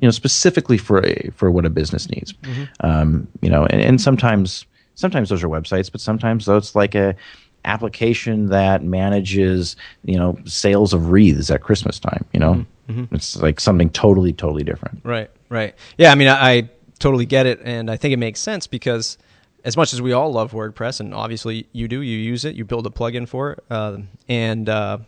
you 0.01 0.07
know 0.07 0.11
specifically 0.11 0.79
for 0.79 1.05
a, 1.05 1.31
for 1.35 1.51
what 1.51 1.65
a 1.65 1.71
business 1.71 2.09
needs. 2.11 2.33
Mm-hmm. 2.33 2.65
Um, 2.81 3.29
you 3.41 3.51
know, 3.51 3.67
and, 3.67 3.81
and 3.81 4.01
sometimes 4.01 4.67
sometimes 4.95 5.29
those 5.29 5.43
are 5.43 5.49
websites, 5.49 5.91
but 5.91 6.01
sometimes 6.01 6.47
though 6.47 6.57
it's 6.57 6.75
like 6.75 6.95
a 6.95 7.17
application 7.65 8.47
that 8.47 8.83
manages 8.83 9.77
you 10.05 10.17
know 10.17 10.39
sales 10.45 10.93
of 10.93 11.11
wreaths 11.11 11.51
at 11.51 11.63
Christmas 11.63 11.99
time. 11.99 12.25
You 12.33 12.41
know, 12.41 12.53
mm-hmm. 12.89 13.01
mm-hmm. 13.01 13.15
it's 13.15 13.37
like 13.37 13.61
something 13.61 13.91
totally 13.91 14.33
totally 14.33 14.65
different. 14.65 15.01
Right, 15.05 15.31
right. 15.49 15.75
Yeah, 15.99 16.13
I 16.13 16.15
mean, 16.15 16.29
I, 16.29 16.51
I 16.51 16.71
totally 16.99 17.27
get 17.27 17.47
it, 17.47 17.61
and 17.65 17.91
I 17.91 17.97
think 17.97 18.13
it 18.13 18.19
makes 18.19 18.41
sense 18.41 18.67
because 18.67 19.19
as 19.65 19.77
much 19.77 19.93
as 19.93 20.01
we 20.01 20.13
all 20.13 20.33
love 20.33 20.53
WordPress, 20.53 21.01
and 21.01 21.13
obviously 21.13 21.67
you 21.73 21.89
do, 21.89 22.01
you 22.01 22.17
use 22.17 22.45
it, 22.45 22.55
you 22.55 22.65
build 22.65 22.87
a 22.87 22.91
plugin 22.91 23.29
for 23.29 23.53
it, 23.53 23.65
uh, 23.69 23.99
and 24.29 24.69
uh, 24.69 24.99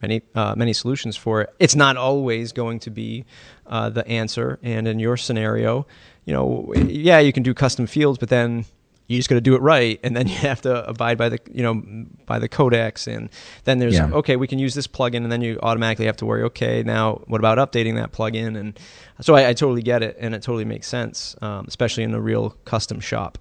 many 0.00 0.22
uh, 0.34 0.54
many 0.56 0.72
solutions 0.72 1.16
for 1.16 1.42
it. 1.42 1.54
It's 1.58 1.74
not 1.74 1.96
always 1.96 2.52
going 2.52 2.78
to 2.80 2.90
be 2.90 3.24
uh, 3.66 3.90
the 3.90 4.06
answer. 4.06 4.58
And 4.62 4.86
in 4.86 4.98
your 4.98 5.16
scenario, 5.16 5.86
you 6.24 6.32
know, 6.32 6.72
yeah, 6.74 7.18
you 7.18 7.32
can 7.32 7.42
do 7.42 7.54
custom 7.54 7.86
fields, 7.86 8.18
but 8.18 8.28
then 8.28 8.64
you 9.06 9.18
just 9.18 9.28
got 9.28 9.34
to 9.34 9.40
do 9.40 9.54
it 9.54 9.60
right, 9.60 10.00
and 10.02 10.16
then 10.16 10.28
you 10.28 10.36
have 10.36 10.62
to 10.62 10.88
abide 10.88 11.18
by 11.18 11.28
the 11.28 11.38
you 11.52 11.62
know 11.62 12.06
by 12.26 12.38
the 12.38 12.48
codex, 12.48 13.06
and 13.06 13.28
then 13.64 13.78
there's 13.78 13.94
yeah. 13.94 14.10
okay, 14.12 14.36
we 14.36 14.46
can 14.46 14.58
use 14.58 14.74
this 14.74 14.86
plugin, 14.86 15.18
and 15.18 15.30
then 15.30 15.42
you 15.42 15.58
automatically 15.62 16.06
have 16.06 16.16
to 16.18 16.26
worry, 16.26 16.42
okay, 16.44 16.82
now 16.82 17.20
what 17.26 17.40
about 17.40 17.58
updating 17.58 17.96
that 17.96 18.12
plugin? 18.12 18.58
And 18.58 18.78
so 19.20 19.34
I, 19.34 19.48
I 19.48 19.52
totally 19.52 19.82
get 19.82 20.02
it, 20.02 20.16
and 20.18 20.34
it 20.34 20.42
totally 20.42 20.64
makes 20.64 20.86
sense, 20.86 21.36
um, 21.42 21.66
especially 21.68 22.02
in 22.02 22.14
a 22.14 22.20
real 22.20 22.56
custom 22.64 23.00
shop 23.00 23.38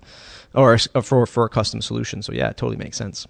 or 0.54 0.78
for 0.78 1.26
for 1.26 1.46
a 1.46 1.50
custom 1.50 1.82
solution. 1.82 2.22
So 2.22 2.34
yeah, 2.34 2.50
it 2.50 2.58
totally 2.58 2.78
makes 2.78 2.98
sense. 2.98 3.28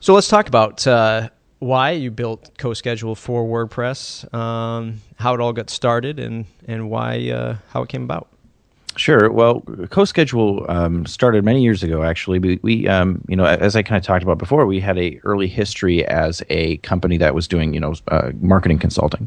So 0.00 0.14
let's 0.14 0.28
talk 0.28 0.48
about 0.48 0.86
uh, 0.86 1.28
why 1.60 1.92
you 1.92 2.10
built 2.10 2.50
CoSchedule 2.58 3.16
for 3.16 3.44
WordPress, 3.44 4.32
um, 4.34 5.00
how 5.16 5.34
it 5.34 5.40
all 5.40 5.52
got 5.52 5.70
started, 5.70 6.18
and 6.18 6.46
and 6.66 6.90
why 6.90 7.30
uh, 7.30 7.56
how 7.68 7.82
it 7.82 7.88
came 7.88 8.02
about. 8.02 8.28
Sure. 9.00 9.30
Well, 9.32 9.62
CoSchedule 9.62 10.68
um, 10.68 11.06
started 11.06 11.42
many 11.42 11.62
years 11.62 11.82
ago. 11.82 12.02
Actually, 12.02 12.38
we, 12.38 12.60
we 12.60 12.86
um, 12.86 13.24
you 13.28 13.34
know, 13.34 13.46
as 13.46 13.74
I 13.74 13.82
kind 13.82 13.96
of 13.96 14.04
talked 14.04 14.22
about 14.22 14.36
before, 14.36 14.66
we 14.66 14.78
had 14.78 14.98
a 14.98 15.18
early 15.24 15.48
history 15.48 16.04
as 16.04 16.42
a 16.50 16.76
company 16.78 17.16
that 17.16 17.34
was 17.34 17.48
doing, 17.48 17.72
you 17.72 17.80
know, 17.80 17.94
uh, 18.08 18.32
marketing 18.42 18.78
consulting, 18.78 19.26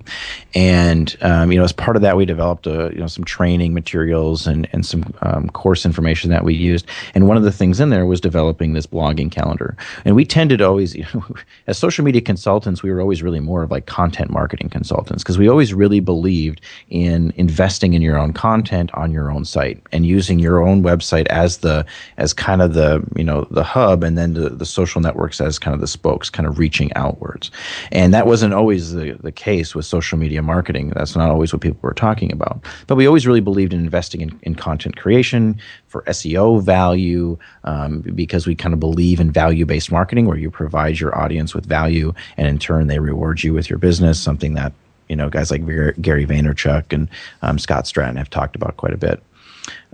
and 0.54 1.18
um, 1.22 1.52
you 1.52 1.58
know, 1.58 1.64
as 1.64 1.74
part 1.74 1.96
of 1.96 2.04
that, 2.04 2.16
we 2.16 2.24
developed, 2.24 2.68
uh, 2.68 2.92
you 2.92 3.00
know, 3.00 3.08
some 3.08 3.24
training 3.24 3.74
materials 3.74 4.46
and 4.46 4.70
and 4.74 4.86
some 4.86 5.12
um, 5.24 5.50
course 5.50 5.88
information 5.88 6.30
that 6.30 6.44
we 6.44 6.54
used. 6.54 6.86
And 7.16 7.28
one 7.28 7.36
of 7.36 7.42
the 7.42 7.52
things 7.52 7.80
in 7.80 7.90
there 7.90 8.06
was 8.06 8.22
developing 8.22 8.74
this 8.74 8.86
blogging 8.86 9.32
calendar. 9.32 9.76
And 10.06 10.16
we 10.16 10.24
tended 10.24 10.60
to 10.60 10.68
always, 10.68 10.94
you 10.96 11.08
know, 11.16 11.26
as 11.66 11.80
social 11.80 12.06
media 12.06 12.22
consultants, 12.22 12.84
we 12.84 12.92
were 12.92 13.02
always 13.02 13.24
really 13.24 13.40
more 13.40 13.64
of 13.64 13.72
like 13.72 13.88
content 13.88 14.30
marketing 14.30 14.70
consultants 14.70 15.24
because 15.24 15.40
we 15.40 15.50
always 15.50 15.74
really 15.74 16.00
believed 16.00 16.62
in 16.92 17.34
investing 17.38 17.96
in 17.96 18.04
your 18.04 18.20
own 18.20 18.34
content 18.34 18.92
on 18.94 19.12
your 19.12 19.32
own 19.32 19.44
site 19.44 19.63
and 19.92 20.06
using 20.06 20.40
your 20.40 20.62
own 20.62 20.84
website 20.84 21.28
as 21.28 21.58
the 21.60 21.86
as 22.18 22.34
kind 22.34 22.62
of 22.62 22.74
the 22.74 23.04
you 23.16 23.24
know 23.24 23.48
the 23.52 23.64
hub 23.64 24.04
and 24.04 24.18
then 24.18 24.34
the, 24.34 24.50
the 24.50 24.66
social 24.66 25.02
networks 25.02 25.42
as 25.42 25.60
kind 25.60 25.74
of 25.74 25.82
the 25.82 25.88
spokes 25.88 26.30
kind 26.30 26.48
of 26.48 26.60
reaching 26.60 26.92
outwards. 26.94 27.52
And 27.92 28.14
that 28.14 28.28
wasn't 28.28 28.54
always 28.54 28.94
the, 28.94 29.18
the 29.22 29.32
case 29.32 29.76
with 29.76 29.86
social 29.86 30.18
media 30.18 30.42
marketing. 30.42 30.90
That's 30.90 31.16
not 31.16 31.30
always 31.30 31.54
what 31.54 31.62
people 31.62 31.80
were 31.82 31.94
talking 31.94 32.32
about. 32.32 32.64
But 32.88 32.96
we 32.96 33.08
always 33.08 33.28
really 33.28 33.42
believed 33.42 33.74
in 33.74 33.80
investing 33.80 34.22
in, 34.22 34.40
in 34.44 34.56
content 34.56 34.98
creation 34.98 35.60
for 35.88 36.02
seo 36.04 36.62
value 36.62 37.38
um, 37.64 38.02
because 38.16 38.48
we 38.48 38.56
kind 38.56 38.74
of 38.74 38.80
believe 38.80 39.20
in 39.20 39.32
value 39.32 39.66
based 39.66 39.92
marketing 39.92 40.26
where 40.26 40.38
you 40.38 40.50
provide 40.50 41.00
your 41.00 41.18
audience 41.18 41.54
with 41.54 41.66
value 41.66 42.14
and 42.38 42.48
in 42.48 42.58
turn 42.58 42.88
they 42.88 43.00
reward 43.00 43.44
you 43.44 43.54
with 43.54 43.70
your 43.70 43.80
business 43.80 44.20
something 44.20 44.56
that 44.56 44.74
you 45.10 45.16
know 45.16 45.30
guys 45.30 45.52
like 45.52 45.66
Gary 46.02 46.26
Vaynerchuk 46.26 46.92
and 46.92 47.08
um, 47.42 47.60
Scott 47.60 47.86
Stratten 47.86 48.18
have 48.18 48.30
talked 48.30 48.56
about 48.56 48.78
quite 48.78 48.94
a 48.94 48.98
bit. 48.98 49.22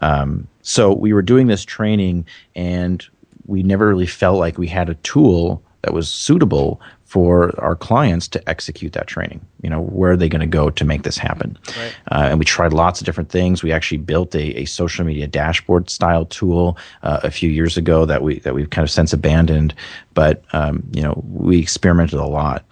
Um, 0.01 0.47
so 0.61 0.93
we 0.93 1.13
were 1.13 1.21
doing 1.21 1.47
this 1.47 1.65
training, 1.65 2.25
and 2.55 3.05
we 3.45 3.63
never 3.63 3.87
really 3.87 4.07
felt 4.07 4.39
like 4.39 4.57
we 4.57 4.67
had 4.67 4.89
a 4.89 4.95
tool 4.95 5.63
that 5.81 5.93
was 5.93 6.09
suitable 6.09 6.81
for 7.09 7.59
our 7.59 7.75
clients 7.75 8.27
to 8.27 8.49
execute 8.49 8.93
that 8.93 9.07
training. 9.07 9.43
You 9.63 9.69
know, 9.71 9.81
where 9.81 10.11
are 10.11 10.15
they 10.15 10.29
going 10.29 10.41
to 10.41 10.45
go 10.45 10.69
to 10.69 10.85
make 10.85 11.01
this 11.01 11.17
happen? 11.17 11.57
Right. 11.75 11.95
Uh, 12.11 12.27
and 12.29 12.37
we 12.37 12.45
tried 12.45 12.71
lots 12.71 13.01
of 13.01 13.05
different 13.05 13.31
things. 13.31 13.63
We 13.63 13.71
actually 13.71 13.97
built 13.97 14.35
a, 14.35 14.59
a 14.59 14.65
social 14.65 15.03
media 15.03 15.25
dashboard 15.25 15.89
style 15.89 16.25
tool 16.25 16.77
uh, 17.01 17.21
a 17.23 17.31
few 17.31 17.49
years 17.49 17.77
ago 17.77 18.05
that 18.05 18.21
we 18.21 18.39
that 18.41 18.53
we've 18.53 18.69
kind 18.69 18.83
of 18.83 18.91
since 18.91 19.11
abandoned. 19.11 19.73
But 20.13 20.43
um, 20.53 20.83
you 20.93 21.01
know, 21.01 21.19
we 21.27 21.59
experimented 21.59 22.19
a 22.19 22.27
lot. 22.27 22.63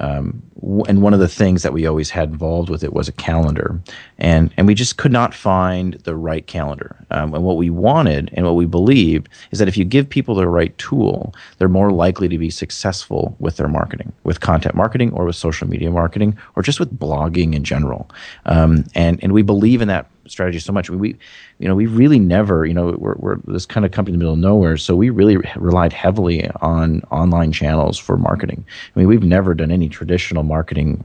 Um, 0.00 0.42
and 0.88 1.02
one 1.02 1.14
of 1.14 1.20
the 1.20 1.28
things 1.28 1.62
that 1.62 1.72
we 1.72 1.86
always 1.86 2.10
had 2.10 2.30
involved 2.30 2.68
with 2.68 2.82
it 2.82 2.92
was 2.92 3.08
a 3.08 3.12
calendar, 3.12 3.80
and 4.18 4.52
and 4.56 4.66
we 4.66 4.74
just 4.74 4.96
could 4.96 5.12
not 5.12 5.34
find 5.34 5.94
the 6.04 6.16
right 6.16 6.46
calendar. 6.46 6.96
Um, 7.10 7.34
and 7.34 7.44
what 7.44 7.56
we 7.56 7.70
wanted 7.70 8.30
and 8.34 8.46
what 8.46 8.56
we 8.56 8.66
believed 8.66 9.28
is 9.50 9.58
that 9.58 9.68
if 9.68 9.76
you 9.76 9.84
give 9.84 10.08
people 10.08 10.34
the 10.34 10.48
right 10.48 10.76
tool, 10.78 11.34
they're 11.58 11.68
more 11.68 11.92
likely 11.92 12.28
to 12.28 12.38
be 12.38 12.50
successful 12.50 13.36
with 13.38 13.56
their 13.56 13.68
marketing, 13.68 14.12
with 14.24 14.40
content 14.40 14.74
marketing, 14.74 15.12
or 15.12 15.24
with 15.26 15.36
social 15.36 15.68
media 15.68 15.90
marketing, 15.90 16.36
or 16.56 16.62
just 16.62 16.80
with 16.80 16.98
blogging 16.98 17.54
in 17.54 17.64
general. 17.64 18.10
Um, 18.46 18.84
and 18.94 19.22
and 19.22 19.32
we 19.32 19.42
believe 19.42 19.80
in 19.80 19.88
that 19.88 20.06
strategy 20.30 20.58
so 20.58 20.72
much. 20.72 20.90
We, 20.90 21.16
you 21.58 21.68
know, 21.68 21.74
we 21.74 21.86
really 21.86 22.18
never, 22.18 22.64
you 22.64 22.74
know, 22.74 22.96
we're, 22.98 23.16
we're 23.16 23.36
this 23.46 23.66
kind 23.66 23.84
of 23.84 23.92
company 23.92 24.14
in 24.14 24.18
the 24.18 24.24
middle 24.24 24.34
of 24.34 24.40
nowhere, 24.40 24.76
so 24.76 24.96
we 24.96 25.10
really 25.10 25.36
relied 25.56 25.92
heavily 25.92 26.48
on 26.60 27.02
online 27.10 27.52
channels 27.52 27.98
for 27.98 28.16
marketing. 28.16 28.64
I 28.94 28.98
mean, 28.98 29.08
we've 29.08 29.22
never 29.22 29.54
done 29.54 29.70
any 29.70 29.88
traditional 29.88 30.42
marketing 30.42 31.04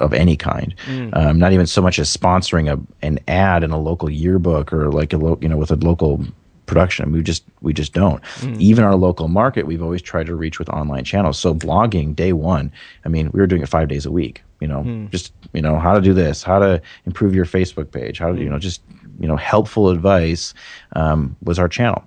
of 0.00 0.12
any 0.12 0.36
kind. 0.36 0.74
Mm. 0.86 1.16
Um, 1.16 1.38
not 1.38 1.52
even 1.52 1.66
so 1.66 1.82
much 1.82 1.98
as 1.98 2.14
sponsoring 2.14 2.72
a 2.72 2.80
an 3.04 3.18
ad 3.28 3.64
in 3.64 3.70
a 3.70 3.78
local 3.78 4.10
yearbook 4.10 4.72
or 4.72 4.90
like 4.90 5.12
a 5.12 5.16
lo- 5.16 5.38
you 5.40 5.48
know 5.48 5.56
with 5.56 5.70
a 5.70 5.76
local 5.76 6.24
production. 6.66 7.12
We 7.12 7.22
just 7.22 7.44
we 7.60 7.72
just 7.72 7.92
don't. 7.92 8.22
Mm. 8.40 8.60
Even 8.60 8.84
our 8.84 8.96
local 8.96 9.28
market, 9.28 9.66
we've 9.66 9.82
always 9.82 10.02
tried 10.02 10.26
to 10.26 10.34
reach 10.34 10.58
with 10.58 10.68
online 10.68 11.04
channels. 11.04 11.38
So 11.38 11.54
blogging 11.54 12.14
day 12.14 12.32
one, 12.32 12.72
I 13.04 13.08
mean, 13.08 13.30
we 13.32 13.40
were 13.40 13.46
doing 13.46 13.62
it 13.62 13.68
five 13.68 13.88
days 13.88 14.06
a 14.06 14.10
week. 14.10 14.42
You 14.60 14.68
know, 14.68 14.82
mm. 14.82 15.10
just 15.10 15.32
you 15.52 15.62
know 15.62 15.78
how 15.78 15.94
to 15.94 16.00
do 16.00 16.14
this, 16.14 16.42
how 16.42 16.58
to 16.58 16.80
improve 17.06 17.34
your 17.34 17.46
Facebook 17.46 17.90
page, 17.90 18.18
how 18.18 18.32
to 18.32 18.38
you 18.38 18.46
hmm. 18.46 18.52
know 18.52 18.58
just 18.58 18.82
you 19.20 19.28
know 19.28 19.36
helpful 19.36 19.90
advice 19.90 20.54
um, 20.96 21.36
was 21.42 21.58
our 21.58 21.68
channel. 21.68 22.04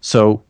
So 0.00 0.42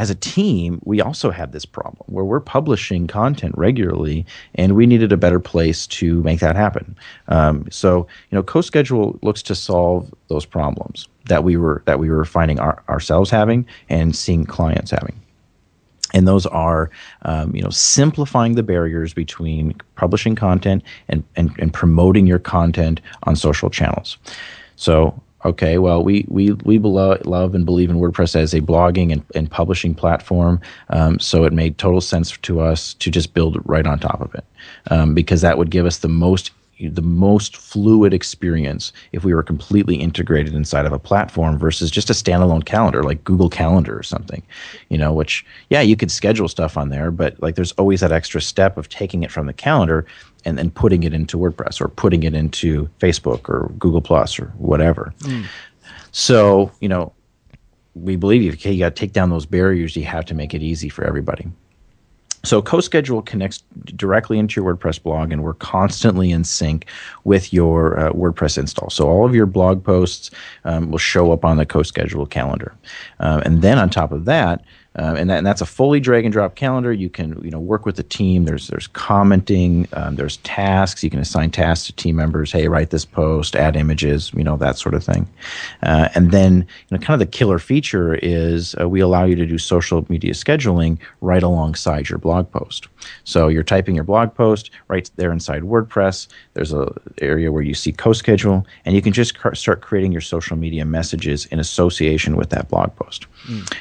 as 0.00 0.08
a 0.08 0.14
team, 0.14 0.80
we 0.84 1.02
also 1.02 1.30
had 1.30 1.52
this 1.52 1.66
problem 1.66 2.06
where 2.06 2.24
we're 2.24 2.40
publishing 2.40 3.06
content 3.06 3.54
regularly, 3.58 4.24
and 4.54 4.74
we 4.74 4.86
needed 4.86 5.12
a 5.12 5.16
better 5.18 5.38
place 5.38 5.86
to 5.88 6.22
make 6.22 6.40
that 6.40 6.56
happen. 6.56 6.96
Um, 7.28 7.66
so, 7.70 8.06
you 8.30 8.36
know, 8.36 8.42
CoSchedule 8.42 9.22
looks 9.22 9.42
to 9.42 9.54
solve 9.54 10.10
those 10.28 10.46
problems 10.46 11.06
that 11.30 11.42
we 11.42 11.56
were 11.56 11.82
that 11.86 11.98
we 11.98 12.10
were 12.10 12.26
finding 12.26 12.60
our, 12.60 12.82
ourselves 12.88 13.30
having 13.30 13.66
and 13.88 14.14
seeing 14.14 14.44
clients 14.44 14.90
having. 14.90 15.18
And 16.12 16.26
those 16.26 16.44
are, 16.46 16.90
um, 17.22 17.54
you 17.54 17.62
know, 17.62 17.70
simplifying 17.70 18.56
the 18.56 18.62
barriers 18.62 19.14
between 19.14 19.80
publishing 19.94 20.34
content 20.34 20.82
and, 21.08 21.22
and, 21.36 21.52
and 21.58 21.72
promoting 21.72 22.26
your 22.26 22.40
content 22.40 23.00
on 23.22 23.36
social 23.36 23.70
channels. 23.70 24.18
So 24.74 25.20
okay, 25.44 25.78
well, 25.78 26.02
we 26.02 26.24
we 26.28 26.52
we 26.52 26.78
love 26.78 27.24
love 27.26 27.54
and 27.54 27.64
believe 27.64 27.90
in 27.90 27.96
WordPress 27.96 28.36
as 28.36 28.54
a 28.54 28.60
blogging 28.60 29.12
and, 29.12 29.24
and 29.34 29.50
publishing 29.50 29.94
platform. 29.94 30.60
Um, 30.90 31.18
so 31.18 31.44
it 31.44 31.52
made 31.52 31.78
total 31.78 32.00
sense 32.00 32.36
to 32.38 32.60
us 32.60 32.94
to 32.94 33.10
just 33.10 33.34
build 33.34 33.58
right 33.64 33.86
on 33.86 33.98
top 33.98 34.20
of 34.20 34.34
it 34.34 34.44
um, 34.90 35.14
because 35.14 35.40
that 35.40 35.58
would 35.58 35.70
give 35.70 35.86
us 35.86 35.98
the 35.98 36.08
most 36.08 36.50
the 36.88 37.02
most 37.02 37.56
fluid 37.56 38.14
experience 38.14 38.92
if 39.12 39.24
we 39.24 39.34
were 39.34 39.42
completely 39.42 39.96
integrated 39.96 40.54
inside 40.54 40.86
of 40.86 40.92
a 40.92 40.98
platform 40.98 41.58
versus 41.58 41.90
just 41.90 42.10
a 42.10 42.12
standalone 42.12 42.64
calendar 42.64 43.02
like 43.02 43.22
Google 43.24 43.50
Calendar 43.50 43.98
or 43.98 44.02
something, 44.02 44.42
you 44.88 44.96
know, 44.96 45.12
which, 45.12 45.44
yeah, 45.68 45.80
you 45.80 45.96
could 45.96 46.10
schedule 46.10 46.48
stuff 46.48 46.76
on 46.76 46.88
there, 46.88 47.10
but 47.10 47.40
like 47.42 47.54
there's 47.54 47.72
always 47.72 48.00
that 48.00 48.12
extra 48.12 48.40
step 48.40 48.76
of 48.76 48.88
taking 48.88 49.22
it 49.22 49.30
from 49.30 49.46
the 49.46 49.52
calendar 49.52 50.06
and 50.44 50.56
then 50.56 50.70
putting 50.70 51.02
it 51.02 51.12
into 51.12 51.36
WordPress 51.36 51.80
or 51.80 51.88
putting 51.88 52.22
it 52.22 52.34
into 52.34 52.88
Facebook 52.98 53.48
or 53.48 53.70
Google 53.78 54.00
Plus 54.00 54.38
or 54.38 54.46
whatever. 54.56 55.12
Mm. 55.20 55.46
So, 56.12 56.70
you 56.80 56.88
know, 56.88 57.12
we 57.94 58.16
believe 58.16 58.42
you, 58.42 58.52
okay, 58.52 58.72
you 58.72 58.80
got 58.80 58.94
to 58.94 59.00
take 59.00 59.12
down 59.12 59.30
those 59.30 59.46
barriers. 59.46 59.96
You 59.96 60.04
have 60.04 60.24
to 60.26 60.34
make 60.34 60.54
it 60.54 60.62
easy 60.62 60.88
for 60.88 61.04
everybody. 61.04 61.48
So 62.42 62.62
CoSchedule 62.62 63.26
connects 63.26 63.62
directly 63.84 64.38
into 64.38 64.60
your 64.60 64.74
WordPress 64.74 65.02
blog, 65.02 65.30
and 65.30 65.42
we're 65.42 65.54
constantly 65.54 66.30
in 66.30 66.44
sync 66.44 66.86
with 67.24 67.52
your 67.52 67.98
uh, 67.98 68.12
WordPress 68.12 68.56
install. 68.56 68.88
So 68.90 69.08
all 69.08 69.26
of 69.26 69.34
your 69.34 69.46
blog 69.46 69.84
posts 69.84 70.30
um, 70.64 70.90
will 70.90 70.98
show 70.98 71.32
up 71.32 71.44
on 71.44 71.58
the 71.58 71.66
CoSchedule 71.66 72.30
calendar. 72.30 72.74
Uh, 73.18 73.42
and 73.44 73.60
then 73.60 73.78
on 73.78 73.90
top 73.90 74.10
of 74.12 74.24
that, 74.24 74.64
um, 74.96 75.16
and, 75.16 75.30
that, 75.30 75.38
and, 75.38 75.46
that's 75.46 75.60
a 75.60 75.66
fully 75.66 76.00
drag 76.00 76.24
and 76.24 76.32
drop 76.32 76.56
calendar. 76.56 76.92
You 76.92 77.08
can 77.08 77.40
you 77.44 77.50
know 77.50 77.60
work 77.60 77.86
with 77.86 77.94
the 77.94 78.02
team. 78.02 78.44
There's 78.44 78.66
there's 78.68 78.88
commenting. 78.88 79.86
Um, 79.92 80.16
there's 80.16 80.38
tasks. 80.38 81.04
You 81.04 81.10
can 81.10 81.20
assign 81.20 81.50
tasks 81.50 81.86
to 81.86 81.92
team 81.92 82.16
members. 82.16 82.50
Hey, 82.50 82.66
write 82.66 82.90
this 82.90 83.04
post, 83.04 83.54
add 83.54 83.76
images, 83.76 84.32
you 84.34 84.42
know 84.42 84.56
that 84.56 84.78
sort 84.78 84.94
of 84.94 85.04
thing. 85.04 85.28
Uh, 85.82 86.08
and 86.14 86.32
then 86.32 86.66
you 86.88 86.96
know 86.96 86.98
kind 86.98 87.20
of 87.20 87.20
the 87.20 87.30
killer 87.30 87.60
feature 87.60 88.14
is 88.16 88.74
uh, 88.80 88.88
we 88.88 89.00
allow 89.00 89.24
you 89.24 89.36
to 89.36 89.46
do 89.46 89.58
social 89.58 90.04
media 90.08 90.32
scheduling 90.32 90.98
right 91.20 91.42
alongside 91.42 92.08
your 92.08 92.18
blog 92.18 92.50
post. 92.50 92.88
So 93.22 93.46
you're 93.46 93.62
typing 93.62 93.94
your 93.94 94.04
blog 94.04 94.34
post 94.34 94.70
right 94.88 95.08
there 95.16 95.32
inside 95.32 95.62
WordPress. 95.62 96.26
There's 96.54 96.72
a 96.72 96.92
area 97.22 97.52
where 97.52 97.62
you 97.62 97.74
see 97.74 97.92
CoSchedule, 97.92 98.64
and 98.84 98.94
you 98.94 99.02
can 99.02 99.12
just 99.12 99.36
start 99.54 99.82
creating 99.82 100.10
your 100.10 100.20
social 100.20 100.56
media 100.56 100.84
messages 100.84 101.46
in 101.46 101.60
association 101.60 102.36
with 102.36 102.50
that 102.50 102.68
blog 102.68 102.94
post. 102.96 103.26
Mm. 103.46 103.72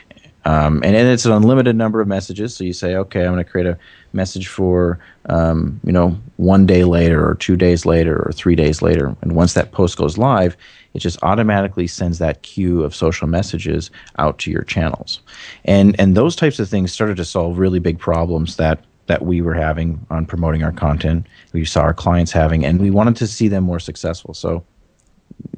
Um, 0.45 0.81
and, 0.83 0.95
and 0.95 1.07
it's 1.09 1.25
an 1.25 1.31
unlimited 1.31 1.75
number 1.75 2.01
of 2.01 2.07
messages. 2.07 2.55
So 2.55 2.63
you 2.63 2.73
say, 2.73 2.95
okay, 2.95 3.21
I'm 3.21 3.33
going 3.33 3.43
to 3.43 3.49
create 3.49 3.67
a 3.67 3.77
message 4.13 4.47
for, 4.47 4.99
um, 5.25 5.79
you 5.83 5.91
know, 5.91 6.17
one 6.37 6.65
day 6.65 6.83
later 6.83 7.27
or 7.27 7.35
two 7.35 7.55
days 7.55 7.85
later 7.85 8.15
or 8.25 8.31
three 8.31 8.55
days 8.55 8.81
later. 8.81 9.15
And 9.21 9.33
once 9.33 9.53
that 9.53 9.71
post 9.71 9.97
goes 9.97 10.17
live, 10.17 10.55
it 10.93 10.99
just 10.99 11.21
automatically 11.23 11.87
sends 11.87 12.19
that 12.19 12.41
queue 12.41 12.83
of 12.83 12.95
social 12.95 13.27
messages 13.27 13.91
out 14.17 14.39
to 14.39 14.51
your 14.51 14.63
channels. 14.63 15.21
And, 15.65 15.99
and 15.99 16.15
those 16.15 16.35
types 16.35 16.59
of 16.59 16.69
things 16.69 16.91
started 16.91 17.17
to 17.17 17.25
solve 17.25 17.59
really 17.59 17.79
big 17.79 17.99
problems 17.99 18.55
that 18.55 18.83
that 19.09 19.25
we 19.25 19.41
were 19.41 19.55
having 19.55 20.05
on 20.11 20.23
promoting 20.23 20.63
our 20.63 20.71
content, 20.71 21.25
we 21.51 21.65
saw 21.65 21.81
our 21.81 21.95
clients 21.95 22.31
having, 22.31 22.63
and 22.63 22.79
we 22.79 22.91
wanted 22.91 23.15
to 23.15 23.25
see 23.25 23.47
them 23.47 23.63
more 23.63 23.79
successful. 23.79 24.35
So 24.35 24.63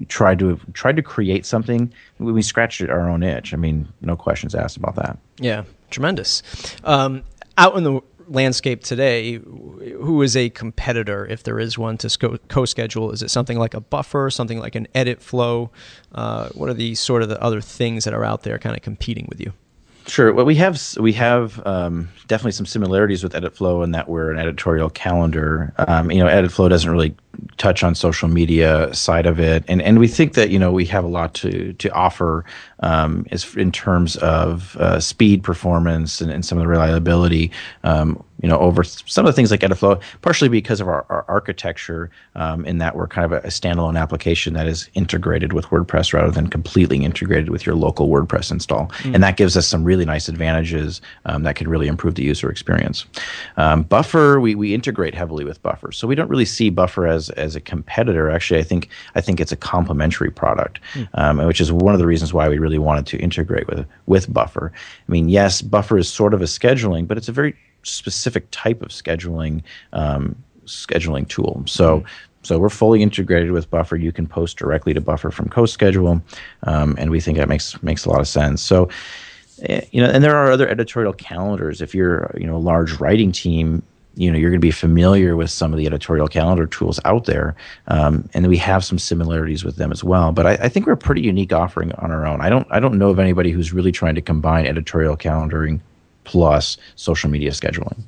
tried 0.07 0.39
to 0.39 0.59
tried 0.73 0.95
to 0.95 1.01
create 1.01 1.45
something. 1.45 1.91
We 2.19 2.41
scratched 2.41 2.81
our 2.81 3.09
own 3.09 3.23
itch. 3.23 3.53
I 3.53 3.57
mean, 3.57 3.87
no 4.01 4.15
questions 4.15 4.55
asked 4.55 4.77
about 4.77 4.95
that. 4.95 5.17
Yeah, 5.39 5.63
tremendous. 5.89 6.43
Um, 6.83 7.23
out 7.57 7.75
in 7.75 7.83
the 7.83 8.01
landscape 8.27 8.83
today, 8.83 9.33
who 9.33 10.21
is 10.21 10.35
a 10.37 10.49
competitor, 10.49 11.25
if 11.25 11.43
there 11.43 11.59
is 11.59 11.77
one, 11.77 11.97
to 11.99 12.07
CoSchedule? 12.07 13.13
Is 13.13 13.21
it 13.21 13.29
something 13.29 13.57
like 13.57 13.73
a 13.73 13.81
buffer, 13.81 14.29
something 14.29 14.59
like 14.59 14.75
an 14.75 14.87
Editflow? 14.95 15.69
Uh, 16.13 16.49
what 16.49 16.69
are 16.69 16.73
the 16.73 16.95
sort 16.95 17.23
of 17.23 17.29
the 17.29 17.41
other 17.41 17.61
things 17.61 18.05
that 18.05 18.13
are 18.13 18.23
out 18.23 18.43
there 18.43 18.57
kind 18.57 18.75
of 18.75 18.81
competing 18.81 19.27
with 19.29 19.39
you? 19.39 19.53
Sure. 20.07 20.33
Well, 20.33 20.45
we 20.45 20.55
have 20.55 20.81
we 20.99 21.13
have 21.13 21.65
um, 21.65 22.09
definitely 22.27 22.53
some 22.53 22.65
similarities 22.65 23.23
with 23.23 23.33
Editflow 23.33 23.83
in 23.83 23.91
that 23.91 24.09
we're 24.09 24.31
an 24.31 24.39
editorial 24.39 24.89
calendar. 24.89 25.73
Um, 25.77 26.09
you 26.09 26.23
know, 26.23 26.25
Editflow 26.25 26.69
doesn't 26.69 26.89
really 26.89 27.15
touch 27.57 27.83
on 27.83 27.95
social 27.95 28.27
media 28.27 28.93
side 28.93 29.25
of 29.25 29.39
it, 29.39 29.63
and 29.67 29.81
and 29.81 29.99
we 29.99 30.07
think 30.07 30.33
that 30.33 30.49
you 30.49 30.59
know 30.59 30.71
we 30.71 30.85
have 30.85 31.03
a 31.03 31.07
lot 31.07 31.33
to 31.35 31.73
to 31.73 31.91
offer 31.91 32.45
um, 32.81 33.25
is 33.31 33.55
in 33.55 33.71
terms 33.71 34.15
of 34.17 34.75
uh, 34.77 34.99
speed, 34.99 35.43
performance, 35.43 36.21
and, 36.21 36.31
and, 36.31 36.45
some 36.45 36.57
of 36.57 36.63
the 36.63 36.67
reliability. 36.67 37.51
Um, 37.83 38.23
you 38.41 38.49
know, 38.49 38.57
over 38.57 38.83
some 38.83 39.25
of 39.25 39.31
the 39.31 39.35
things 39.35 39.51
like 39.51 39.59
Editflow, 39.59 40.01
partially 40.23 40.49
because 40.49 40.81
of 40.81 40.87
our, 40.87 41.05
our 41.09 41.23
architecture, 41.27 42.09
um, 42.35 42.65
in 42.65 42.79
that 42.79 42.95
we're 42.95 43.07
kind 43.07 43.23
of 43.25 43.31
a, 43.31 43.47
a, 43.47 43.51
standalone 43.51 43.99
application 43.99 44.55
that 44.55 44.67
is 44.67 44.89
integrated 44.95 45.53
with 45.53 45.67
WordPress 45.67 46.11
rather 46.11 46.31
than 46.31 46.47
completely 46.47 47.05
integrated 47.05 47.51
with 47.51 47.67
your 47.67 47.75
local 47.75 48.09
WordPress 48.09 48.51
install, 48.51 48.87
mm. 48.87 49.13
and 49.13 49.23
that 49.23 49.37
gives 49.37 49.55
us 49.55 49.67
some 49.67 49.83
really 49.83 50.05
nice 50.05 50.27
advantages 50.27 51.01
um, 51.25 51.43
that 51.43 51.55
could 51.55 51.67
really 51.67 51.87
improve 51.87 52.15
the 52.15 52.23
user 52.23 52.49
experience. 52.49 53.05
Um, 53.57 53.83
Buffer, 53.83 54.39
we 54.39 54.55
we 54.55 54.73
integrate 54.73 55.13
heavily 55.13 55.45
with 55.45 55.61
Buffer, 55.61 55.91
so 55.91 56.07
we 56.07 56.15
don't 56.15 56.29
really 56.29 56.45
see 56.45 56.71
Buffer 56.71 57.05
as 57.05 57.29
as 57.31 57.55
a 57.55 57.61
competitor. 57.61 58.29
Actually, 58.29 58.59
I 58.59 58.63
think 58.63 58.89
I 59.15 59.21
think 59.21 59.39
it's 59.39 59.51
a 59.51 59.57
complementary 59.57 60.31
product, 60.31 60.79
mm. 60.93 61.47
which 61.47 61.61
is 61.61 61.71
one 61.71 61.93
of 61.93 61.99
the 61.99 62.07
reasons 62.07 62.33
why 62.33 62.49
we 62.49 62.59
really 62.59 62.79
wanted 62.79 63.05
to 63.07 63.17
integrate 63.17 63.67
with 63.67 63.85
with 64.05 64.31
Buffer. 64.31 64.71
I 65.07 65.11
mean, 65.11 65.29
yes, 65.29 65.61
Buffer 65.61 65.97
is 65.97 66.09
sort 66.09 66.33
of 66.33 66.41
a 66.41 66.45
scheduling, 66.45 67.07
but 67.07 67.17
it's 67.17 67.29
a 67.29 67.33
very 67.33 67.55
specific 67.83 68.47
type 68.51 68.81
of 68.81 68.89
scheduling 68.89 69.63
um, 69.93 70.35
scheduling 70.65 71.27
tool. 71.27 71.63
So. 71.65 71.99
Mm-hmm. 71.99 72.07
So 72.43 72.57
we're 72.57 72.69
fully 72.69 73.03
integrated 73.03 73.51
with 73.51 73.69
Buffer. 73.69 73.95
You 73.95 74.11
can 74.11 74.25
post 74.25 74.57
directly 74.57 74.95
to 74.95 74.99
Buffer 74.99 75.29
from 75.29 75.47
CoSchedule, 75.47 76.23
um, 76.63 76.95
and 76.97 77.11
we 77.11 77.21
think 77.21 77.37
that 77.37 77.47
makes 77.47 77.81
makes 77.83 78.03
a 78.03 78.09
lot 78.09 78.19
of 78.19 78.27
sense. 78.27 78.63
So, 78.63 78.89
eh, 79.61 79.81
you 79.91 80.01
know, 80.01 80.09
and 80.09 80.23
there 80.23 80.35
are 80.35 80.51
other 80.51 80.67
editorial 80.67 81.13
calendars. 81.13 81.83
If 81.83 81.93
you're 81.93 82.35
you 82.35 82.47
know 82.47 82.55
a 82.55 82.57
large 82.57 82.93
writing 82.93 83.31
team, 83.31 83.83
you 84.15 84.29
know 84.29 84.37
you're 84.37 84.49
going 84.49 84.59
to 84.59 84.65
be 84.65 84.71
familiar 84.71 85.35
with 85.35 85.49
some 85.49 85.71
of 85.71 85.77
the 85.77 85.85
editorial 85.85 86.27
calendar 86.27 86.67
tools 86.67 86.99
out 87.05 87.25
there 87.25 87.55
um, 87.87 88.27
and 88.33 88.47
we 88.47 88.57
have 88.57 88.83
some 88.83 88.99
similarities 88.99 89.63
with 89.63 89.77
them 89.77 89.91
as 89.91 90.03
well. 90.03 90.31
But 90.31 90.45
I, 90.45 90.51
I, 90.53 90.69
think 90.69 90.85
we're 90.85 90.93
a 90.93 90.97
pretty 90.97 91.21
unique 91.21 91.53
offering 91.53 91.91
on 91.93 92.11
our 92.11 92.25
own. 92.25 92.41
I 92.41 92.49
don't 92.49 92.67
i 92.71 92.79
don't 92.79 92.97
know 92.97 93.09
of 93.09 93.19
anybody 93.19 93.51
who's 93.51 93.73
really 93.73 93.91
trying 93.91 94.15
to 94.15 94.21
combine 94.21 94.65
editorial 94.65 95.17
calendaring 95.17 95.79
plus 96.23 96.77
social 96.95 97.29
media 97.29 97.51
scheduling. 97.51 98.01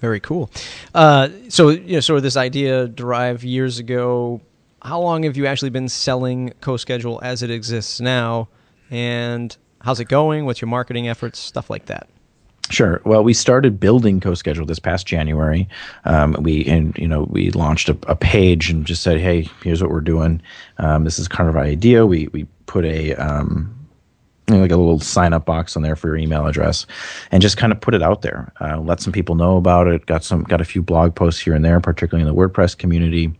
Very 0.00 0.20
cool. 0.20 0.50
Uh, 0.94 1.28
so 1.48 1.68
you 1.68 1.94
know 1.94 2.00
sort 2.00 2.16
of 2.16 2.22
this 2.22 2.36
idea 2.36 2.88
derived 2.88 3.42
years 3.42 3.78
ago 3.78 4.40
how 4.82 4.98
long 5.00 5.24
have 5.24 5.36
you 5.36 5.46
actually 5.46 5.68
been 5.68 5.90
selling 5.90 6.54
CoSchedule 6.62 7.20
as 7.22 7.42
it 7.42 7.50
exists 7.50 8.00
now? 8.00 8.48
And 8.90 9.54
how's 9.82 10.00
it 10.00 10.06
going? 10.06 10.46
What's 10.46 10.62
your 10.62 10.68
marketing 10.68 11.06
efforts? 11.06 11.38
Stuff 11.38 11.68
like 11.68 11.86
that 11.86 12.08
Sure. 12.70 13.00
Well, 13.04 13.24
we 13.24 13.34
started 13.34 13.80
building 13.80 14.20
CoSchedule 14.20 14.66
this 14.68 14.78
past 14.78 15.04
January. 15.04 15.68
Um, 16.04 16.36
we 16.40 16.64
and 16.66 16.96
you 16.96 17.08
know 17.08 17.24
we 17.24 17.50
launched 17.50 17.88
a, 17.88 17.98
a, 18.06 18.14
page 18.14 18.70
and 18.70 18.86
just 18.86 19.02
said, 19.02 19.18
"Hey, 19.18 19.48
here's 19.64 19.82
what 19.82 19.90
we're 19.90 20.00
doing. 20.00 20.40
Um, 20.78 21.02
this 21.02 21.18
is 21.18 21.26
kind 21.26 21.48
of 21.48 21.56
our 21.56 21.64
idea." 21.64 22.06
We 22.06 22.28
we 22.28 22.46
put 22.66 22.84
a 22.84 23.14
um, 23.16 23.74
you 24.50 24.54
know, 24.54 24.62
like 24.62 24.70
a 24.70 24.76
little 24.76 25.00
sign 25.00 25.32
up 25.32 25.46
box 25.46 25.76
on 25.76 25.82
there 25.82 25.96
for 25.96 26.08
your 26.08 26.16
email 26.16 26.46
address, 26.46 26.86
and 27.32 27.42
just 27.42 27.56
kind 27.56 27.72
of 27.72 27.80
put 27.80 27.92
it 27.92 28.02
out 28.02 28.22
there. 28.22 28.52
Uh, 28.60 28.78
let 28.78 29.00
some 29.00 29.12
people 29.12 29.34
know 29.34 29.56
about 29.56 29.88
it. 29.88 30.06
Got 30.06 30.22
some 30.22 30.44
got 30.44 30.60
a 30.60 30.64
few 30.64 30.80
blog 30.80 31.16
posts 31.16 31.40
here 31.40 31.54
and 31.54 31.64
there, 31.64 31.80
particularly 31.80 32.28
in 32.28 32.34
the 32.34 32.40
WordPress 32.40 32.78
community, 32.78 33.32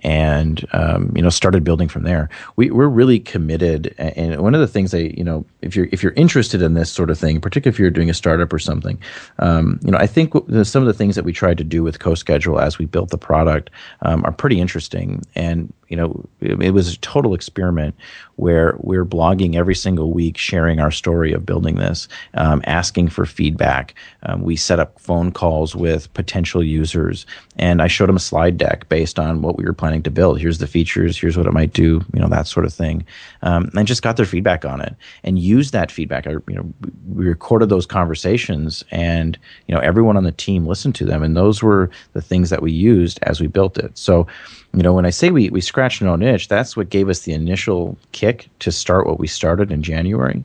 and 0.00 0.66
um, 0.72 1.12
you 1.14 1.22
know 1.22 1.30
started 1.30 1.64
building 1.64 1.88
from 1.88 2.02
there. 2.02 2.28
We, 2.56 2.70
we're 2.70 2.88
really 2.88 3.20
committed, 3.20 3.94
and 3.98 4.40
one 4.40 4.54
of 4.54 4.60
the 4.60 4.68
things 4.68 4.94
I 4.94 5.12
you 5.16 5.24
know 5.24 5.44
if 5.62 5.76
you're 5.76 5.88
if 5.92 6.02
you're 6.02 6.12
interested 6.12 6.62
in 6.62 6.74
this 6.74 6.90
sort 6.90 7.10
of 7.10 7.18
thing, 7.18 7.40
particularly 7.40 7.74
if 7.74 7.78
you're 7.78 7.90
doing 7.90 8.10
a 8.10 8.14
startup 8.14 8.52
or 8.52 8.58
something, 8.58 8.98
um, 9.38 9.78
you 9.82 9.90
know 9.90 9.98
I 9.98 10.06
think 10.06 10.32
some 10.64 10.82
of 10.82 10.86
the 10.86 10.94
things 10.94 11.16
that 11.16 11.24
we 11.24 11.32
tried 11.32 11.58
to 11.58 11.64
do 11.64 11.82
with 11.82 11.98
CoSchedule 11.98 12.60
as 12.60 12.78
we 12.78 12.86
built 12.86 13.10
the 13.10 13.18
product 13.18 13.70
um, 14.02 14.24
are 14.24 14.32
pretty 14.32 14.60
interesting, 14.60 15.22
and 15.34 15.72
you 15.88 15.96
know, 15.96 16.24
it, 16.40 16.60
it, 16.60 16.70
was 16.72 16.92
a 16.92 16.98
total 16.98 17.34
experiment 17.34 17.94
where 18.34 18.74
we're 18.80 19.04
blogging 19.04 19.54
every 19.54 19.74
single 19.76 20.10
week, 20.10 20.36
sharing 20.36 20.80
our 20.80 20.90
story 20.90 21.32
of 21.32 21.46
building 21.46 21.76
this, 21.76 22.08
um, 22.34 22.62
asking 22.66 23.08
for 23.08 23.24
feedback. 23.26 23.94
Um, 24.24 24.42
we 24.42 24.56
set 24.56 24.80
up 24.80 24.98
phone 24.98 25.30
calls 25.30 25.76
with 25.76 26.12
potential 26.14 26.64
users, 26.64 27.26
and 27.56 27.80
I 27.80 27.86
showed 27.86 28.08
them 28.08 28.16
a 28.16 28.20
slide 28.20 28.56
deck 28.56 28.88
based 28.88 29.18
on 29.20 29.42
what 29.42 29.56
we 29.56 29.64
were 29.64 29.72
planning 29.72 29.93
to 30.02 30.10
build. 30.10 30.40
Here's 30.40 30.58
the 30.58 30.66
features. 30.66 31.18
Here's 31.18 31.36
what 31.36 31.46
it 31.46 31.52
might 31.52 31.72
do. 31.72 32.04
You 32.12 32.20
know, 32.20 32.28
that 32.28 32.46
sort 32.46 32.66
of 32.66 32.72
thing, 32.72 33.06
um, 33.42 33.70
and 33.74 33.86
just 33.86 34.02
got 34.02 34.16
their 34.16 34.26
feedback 34.26 34.64
on 34.64 34.80
it 34.80 34.94
and 35.22 35.38
used 35.38 35.72
that 35.72 35.90
feedback. 35.90 36.26
I, 36.26 36.32
you 36.32 36.54
know, 36.54 36.72
we 37.14 37.26
recorded 37.26 37.68
those 37.68 37.86
conversations, 37.86 38.84
and 38.90 39.38
you 39.66 39.74
know, 39.74 39.80
everyone 39.80 40.16
on 40.16 40.24
the 40.24 40.32
team 40.32 40.66
listened 40.66 40.94
to 40.96 41.04
them, 41.04 41.22
and 41.22 41.36
those 41.36 41.62
were 41.62 41.90
the 42.12 42.22
things 42.22 42.50
that 42.50 42.62
we 42.62 42.72
used 42.72 43.18
as 43.22 43.40
we 43.40 43.46
built 43.46 43.78
it. 43.78 43.96
So 43.96 44.26
you 44.74 44.82
know, 44.82 44.92
when 44.92 45.06
I 45.06 45.10
say 45.10 45.30
we, 45.30 45.50
we 45.50 45.60
scratched 45.60 46.02
no 46.02 46.20
itch, 46.20 46.48
that's 46.48 46.76
what 46.76 46.90
gave 46.90 47.08
us 47.08 47.20
the 47.20 47.32
initial 47.32 47.96
kick 48.10 48.48
to 48.58 48.72
start 48.72 49.06
what 49.06 49.20
we 49.20 49.28
started 49.28 49.70
in 49.70 49.82
January. 49.82 50.44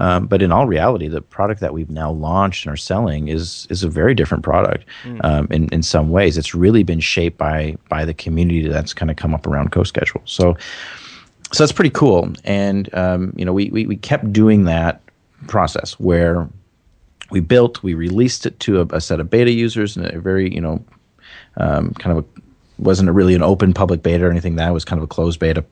Um, 0.00 0.26
but 0.26 0.40
in 0.40 0.50
all 0.50 0.66
reality, 0.66 1.08
the 1.08 1.20
product 1.20 1.60
that 1.60 1.74
we've 1.74 1.90
now 1.90 2.10
launched 2.10 2.64
and 2.64 2.72
are 2.72 2.76
selling 2.76 3.28
is 3.28 3.66
is 3.70 3.84
a 3.84 3.88
very 3.88 4.14
different 4.14 4.42
product. 4.42 4.86
Mm. 5.04 5.24
Um, 5.24 5.46
in 5.50 5.68
in 5.68 5.82
some 5.82 6.08
ways, 6.08 6.38
it's 6.38 6.54
really 6.54 6.82
been 6.82 7.00
shaped 7.00 7.36
by 7.36 7.76
by 7.88 8.04
the 8.06 8.14
community 8.14 8.66
that's 8.66 8.94
kind 8.94 9.10
of 9.10 9.16
come 9.16 9.34
up 9.34 9.46
around 9.46 9.72
CoSchedule. 9.72 10.22
So, 10.24 10.56
so 11.52 11.62
that's 11.62 11.72
pretty 11.72 11.90
cool. 11.90 12.32
And 12.44 12.92
um, 12.94 13.32
you 13.36 13.44
know, 13.44 13.52
we, 13.52 13.68
we 13.70 13.86
we 13.86 13.96
kept 13.96 14.32
doing 14.32 14.64
that 14.64 15.02
process 15.46 16.00
where 16.00 16.48
we 17.30 17.40
built, 17.40 17.82
we 17.82 17.94
released 17.94 18.46
it 18.46 18.58
to 18.60 18.80
a, 18.80 18.86
a 18.96 19.00
set 19.00 19.20
of 19.20 19.30
beta 19.30 19.52
users 19.52 19.96
and 19.96 20.06
a 20.06 20.18
very 20.18 20.52
you 20.52 20.62
know 20.62 20.82
um, 21.58 21.92
kind 21.94 22.16
of 22.16 22.24
a 22.24 22.40
wasn't 22.80 23.10
really 23.10 23.34
an 23.34 23.42
open 23.42 23.74
public 23.74 24.02
beta 24.02 24.24
or 24.24 24.30
anything. 24.30 24.56
That 24.56 24.72
was 24.72 24.84
kind 24.84 24.98
of 24.98 25.04
a 25.04 25.06
closed 25.06 25.38
beta 25.38 25.64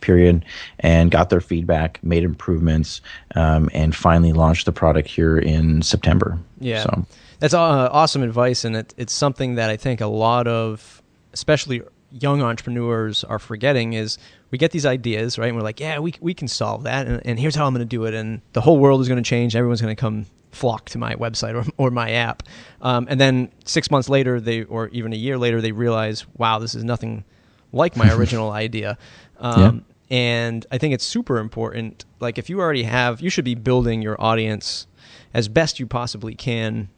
period, 0.00 0.44
and 0.80 1.10
got 1.10 1.30
their 1.30 1.40
feedback, 1.40 2.02
made 2.02 2.24
improvements, 2.24 3.00
um, 3.34 3.70
and 3.72 3.94
finally 3.94 4.32
launched 4.32 4.66
the 4.66 4.72
product 4.72 5.08
here 5.08 5.38
in 5.38 5.82
September. 5.82 6.38
Yeah, 6.60 6.82
so. 6.82 7.06
that's 7.38 7.54
uh, 7.54 7.88
awesome 7.92 8.22
advice, 8.22 8.64
and 8.64 8.76
it, 8.76 8.94
it's 8.96 9.12
something 9.12 9.54
that 9.54 9.70
I 9.70 9.76
think 9.76 10.00
a 10.00 10.06
lot 10.06 10.46
of, 10.46 11.02
especially 11.32 11.82
young 12.12 12.42
entrepreneurs, 12.42 13.24
are 13.24 13.38
forgetting. 13.38 13.92
Is 13.92 14.18
we 14.50 14.58
get 14.58 14.72
these 14.72 14.86
ideas, 14.86 15.38
right? 15.38 15.48
And 15.48 15.56
we're 15.56 15.62
like, 15.62 15.80
yeah, 15.80 15.98
we 15.98 16.14
we 16.20 16.34
can 16.34 16.48
solve 16.48 16.84
that, 16.84 17.06
and, 17.06 17.24
and 17.24 17.38
here's 17.38 17.54
how 17.54 17.66
I'm 17.66 17.72
going 17.72 17.86
to 17.86 17.96
do 17.96 18.04
it, 18.04 18.14
and 18.14 18.40
the 18.52 18.60
whole 18.60 18.78
world 18.78 19.00
is 19.00 19.08
going 19.08 19.22
to 19.22 19.28
change. 19.28 19.54
Everyone's 19.54 19.80
going 19.80 19.94
to 19.94 20.00
come 20.00 20.26
flock 20.52 20.88
to 20.90 20.98
my 20.98 21.14
website 21.16 21.54
or, 21.54 21.70
or 21.76 21.90
my 21.90 22.10
app. 22.12 22.42
Um, 22.80 23.06
and 23.10 23.20
then 23.20 23.50
six 23.64 23.90
months 23.90 24.08
later, 24.08 24.40
they 24.40 24.64
or 24.64 24.88
even 24.88 25.12
a 25.12 25.16
year 25.16 25.38
later, 25.38 25.60
they 25.60 25.72
realize, 25.72 26.26
wow, 26.36 26.58
this 26.58 26.74
is 26.74 26.84
nothing 26.84 27.24
like 27.72 27.96
my 27.96 28.12
original 28.16 28.50
idea. 28.50 28.98
Um, 29.38 29.60
yeah. 29.60 29.72
And 30.08 30.66
I 30.70 30.78
think 30.78 30.94
it's 30.94 31.04
super 31.04 31.38
important. 31.38 32.04
Like 32.20 32.38
if 32.38 32.48
you 32.48 32.60
already 32.60 32.84
have, 32.84 33.20
you 33.20 33.28
should 33.30 33.44
be 33.44 33.54
building 33.56 34.02
your 34.02 34.20
audience 34.20 34.86
as 35.34 35.48
best 35.48 35.80
you 35.80 35.86
possibly 35.86 36.34
can 36.34 36.88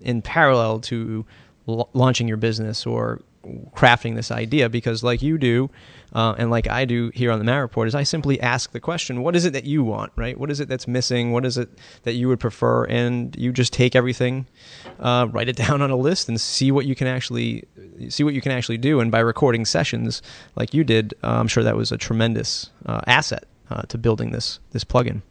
in 0.00 0.20
parallel 0.20 0.80
to 0.80 1.24
l- 1.68 1.88
launching 1.94 2.28
your 2.28 2.36
business 2.36 2.84
or 2.84 3.22
crafting 3.74 4.14
this 4.16 4.30
idea 4.30 4.68
because 4.68 5.02
like 5.02 5.22
you 5.22 5.38
do 5.38 5.70
uh, 6.14 6.34
and 6.38 6.50
like 6.50 6.68
i 6.68 6.84
do 6.84 7.10
here 7.14 7.30
on 7.30 7.38
the 7.38 7.44
Matt 7.44 7.60
report 7.60 7.88
is 7.88 7.94
i 7.94 8.02
simply 8.02 8.40
ask 8.40 8.72
the 8.72 8.80
question 8.80 9.22
what 9.22 9.36
is 9.36 9.44
it 9.44 9.52
that 9.52 9.64
you 9.64 9.84
want 9.84 10.12
right? 10.16 10.38
What 10.38 10.50
is 10.50 10.60
it 10.60 10.68
that's 10.68 10.88
missing? 10.88 11.32
What 11.32 11.44
is 11.44 11.58
it 11.58 11.68
that 12.04 12.14
you 12.14 12.28
would 12.28 12.40
prefer? 12.40 12.84
And 12.84 13.34
you 13.36 13.52
just 13.52 13.72
take 13.72 13.94
everything 13.94 14.46
uh, 15.00 15.28
write 15.30 15.48
it 15.48 15.56
down 15.64 15.82
on 15.82 15.90
a 15.90 15.96
list 15.96 16.28
and 16.28 16.40
see 16.40 16.70
what 16.72 16.86
you 16.86 16.94
can 16.94 17.06
actually 17.06 17.64
see 18.08 18.24
what 18.24 18.34
you 18.34 18.40
can 18.40 18.52
actually 18.52 18.78
do. 18.78 19.00
And 19.00 19.10
by 19.10 19.20
recording 19.20 19.64
sessions 19.64 20.22
like 20.56 20.74
you 20.74 20.84
did 20.84 21.14
uh, 21.22 21.38
i'm 21.40 21.48
sure 21.48 21.62
that 21.62 21.76
was 21.76 21.92
a 21.92 21.98
tremendous 21.98 22.70
uh, 22.86 23.00
asset 23.06 23.44
uh, 23.70 23.82
to 23.82 23.98
building 23.98 24.30
this 24.30 24.58
this 24.72 24.84
plugin. 24.84 25.22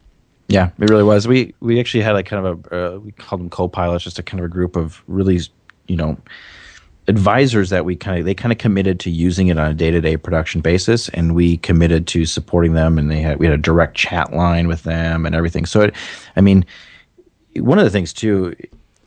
Yeah, 0.48 0.70
it 0.78 0.90
really 0.90 1.02
was. 1.02 1.26
We 1.26 1.54
we 1.60 1.80
actually 1.80 2.02
had 2.02 2.12
like 2.12 2.26
kind 2.26 2.46
of 2.46 2.66
a 2.66 2.94
uh, 2.94 2.98
we 2.98 3.12
called 3.12 3.40
them 3.40 3.50
co-pilots, 3.50 4.04
just 4.04 4.18
a 4.18 4.22
kind 4.22 4.40
of 4.40 4.46
a 4.46 4.48
group 4.48 4.76
of 4.76 5.02
really, 5.08 5.40
you 5.88 5.96
know, 5.96 6.16
advisors 7.08 7.70
that 7.70 7.84
we 7.84 7.94
kind 7.94 8.18
of 8.18 8.24
they 8.24 8.34
kind 8.34 8.52
of 8.52 8.58
committed 8.58 8.98
to 9.00 9.10
using 9.10 9.48
it 9.48 9.58
on 9.58 9.70
a 9.70 9.74
day-to-day 9.74 10.16
production 10.16 10.60
basis 10.60 11.08
and 11.10 11.34
we 11.34 11.56
committed 11.58 12.06
to 12.08 12.24
supporting 12.24 12.72
them 12.72 12.98
and 12.98 13.10
they 13.10 13.20
had 13.20 13.38
we 13.38 13.46
had 13.46 13.54
a 13.54 13.62
direct 13.62 13.96
chat 13.96 14.32
line 14.32 14.66
with 14.66 14.82
them 14.82 15.24
and 15.24 15.34
everything. 15.34 15.66
So 15.66 15.82
it, 15.82 15.94
i 16.36 16.40
mean 16.40 16.64
one 17.56 17.78
of 17.78 17.84
the 17.84 17.90
things 17.90 18.12
too 18.12 18.54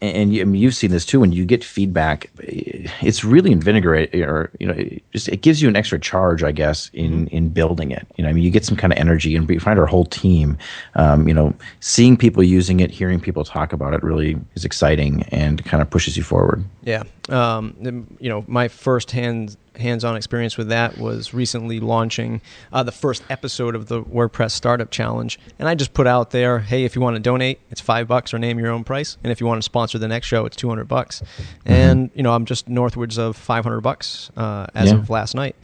and 0.02 0.34
you, 0.34 0.41
I 0.41 0.45
mean, 0.45 0.62
you've 0.62 0.76
seen 0.76 0.91
this 0.91 1.06
too 1.06 1.20
when 1.20 1.32
you 1.32 1.45
get 1.45 1.64
feedback 1.64 2.30
it's 2.39 3.24
really 3.24 3.52
invigorating 3.52 4.24
or 4.24 4.50
you 4.60 4.68
know 4.68 4.74
it 4.74 5.04
just 5.12 5.28
it 5.28 5.41
gives 5.41 5.62
you 5.62 5.68
an 5.68 5.76
extra 5.76 6.00
charge 6.00 6.43
i 6.43 6.52
guess 6.52 6.89
in 6.93 7.26
mm-hmm. 7.26 7.36
in 7.36 7.50
building 7.50 7.91
it 7.91 8.08
you 8.16 8.24
know 8.24 8.30
i 8.30 8.34
mean 8.34 8.43
you 8.43 8.52
get 8.52 8.66
some 8.66 8.78
kind 8.78 8.93
of 8.93 9.00
energy 9.00 9.36
and 9.36 9.47
we 9.47 9.58
find 9.60 9.80
our 9.80 9.86
whole 9.86 10.06
team 10.06 10.58
um, 10.95 11.28
you 11.28 11.34
know 11.34 11.54
seeing 11.80 12.16
people 12.16 12.43
using 12.43 12.80
it 12.80 12.91
hearing 12.91 13.20
people 13.20 13.43
talk 13.43 13.74
about 13.74 13.93
it 13.93 14.02
really 14.04 14.38
is 14.56 14.66
exciting 14.66 15.24
and 15.32 15.64
kind 15.66 15.82
of 15.82 15.89
pushes 15.89 16.16
you 16.16 16.24
forward 16.24 16.64
yeah 16.84 17.04
um, 17.30 17.76
you 18.20 18.30
know 18.30 18.43
my 18.47 18.68
first 18.68 19.12
hand 19.12 19.58
hands-on 19.80 20.16
experience 20.16 20.58
with 20.58 20.70
that 20.70 20.98
was 20.98 21.34
recently 21.34 21.80
launching 21.80 22.42
uh, 22.72 22.84
the 22.84 22.92
first 22.92 23.24
episode 23.30 23.76
of 23.76 23.88
the 23.88 24.04
WordPress 24.04 24.52
Startup 24.52 24.90
Challenge, 24.90 25.40
and 25.58 25.68
I 25.68 25.76
just 25.76 25.94
put 25.94 26.08
out 26.08 26.32
there, 26.32 26.60
hey, 26.60 26.86
if 26.86 26.96
you 26.96 27.02
want 27.02 27.16
to 27.16 27.20
donate, 27.20 27.60
it's 27.72 27.82
five 27.82 28.08
bucks 28.08 28.34
or 28.34 28.40
name 28.40 28.60
your 28.60 28.72
own 28.72 28.84
price, 28.84 29.18
and 29.24 29.32
if 29.32 29.42
you 29.42 29.48
want 29.48 29.60
to 29.60 29.64
sponsor 29.64 29.98
the 29.98 30.08
next 30.08 30.28
show, 30.28 30.46
it's 30.46 30.56
two 30.56 30.70
hundred 30.70 30.88
bucks, 30.88 31.22
mm-hmm. 31.22 31.72
and 31.72 32.12
you 32.14 32.24
know 32.24 32.34
I'm 32.34 32.46
just 32.46 32.68
northwards 32.68 33.18
of 33.18 33.36
five 33.36 33.64
hundred 33.64 33.82
bucks 33.82 34.32
uh, 34.38 34.68
as 34.76 34.92
yeah. 34.92 34.98
of 34.98 35.10
last 35.10 35.36
night, 35.36 35.56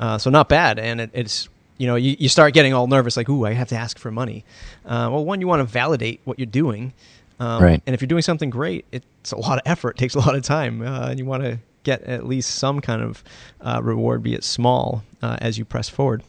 uh, 0.00 0.18
so 0.18 0.30
not 0.30 0.48
bad, 0.48 0.78
and 0.78 1.00
it, 1.00 1.10
it's 1.12 1.48
you 1.78 1.86
know 1.86 1.96
you, 1.96 2.16
you 2.18 2.28
start 2.28 2.54
getting 2.54 2.72
all 2.72 2.86
nervous 2.86 3.18
like 3.18 3.28
ooh 3.28 3.44
i 3.44 3.52
have 3.52 3.68
to 3.68 3.76
ask 3.76 3.98
for 3.98 4.10
money. 4.10 4.44
Uh, 4.86 5.08
well 5.12 5.24
one 5.24 5.42
you 5.42 5.46
want 5.46 5.60
to 5.60 5.64
validate 5.64 6.20
what 6.24 6.38
you're 6.38 6.46
doing 6.46 6.94
um, 7.38 7.62
right. 7.62 7.82
and 7.84 7.92
if 7.92 8.00
you're 8.00 8.06
doing 8.06 8.22
something 8.22 8.48
great 8.48 8.86
it's 9.26 9.32
a 9.32 9.36
lot 9.36 9.58
of 9.58 9.62
effort. 9.66 9.98
Takes 9.98 10.14
a 10.14 10.18
lot 10.20 10.34
of 10.34 10.42
time 10.42 10.82
uh, 10.82 11.08
and 11.08 11.18
you 11.18 11.24
want 11.24 11.42
to 11.42 11.58
get 11.86 12.02
at 12.02 12.26
least 12.26 12.56
some 12.56 12.80
kind 12.80 13.00
of 13.00 13.24
uh, 13.62 13.80
reward, 13.82 14.22
be 14.22 14.34
it 14.34 14.44
small, 14.44 15.04
uh, 15.22 15.36
as 15.40 15.56
you 15.56 15.64
press 15.64 15.88
forward. 15.88 16.22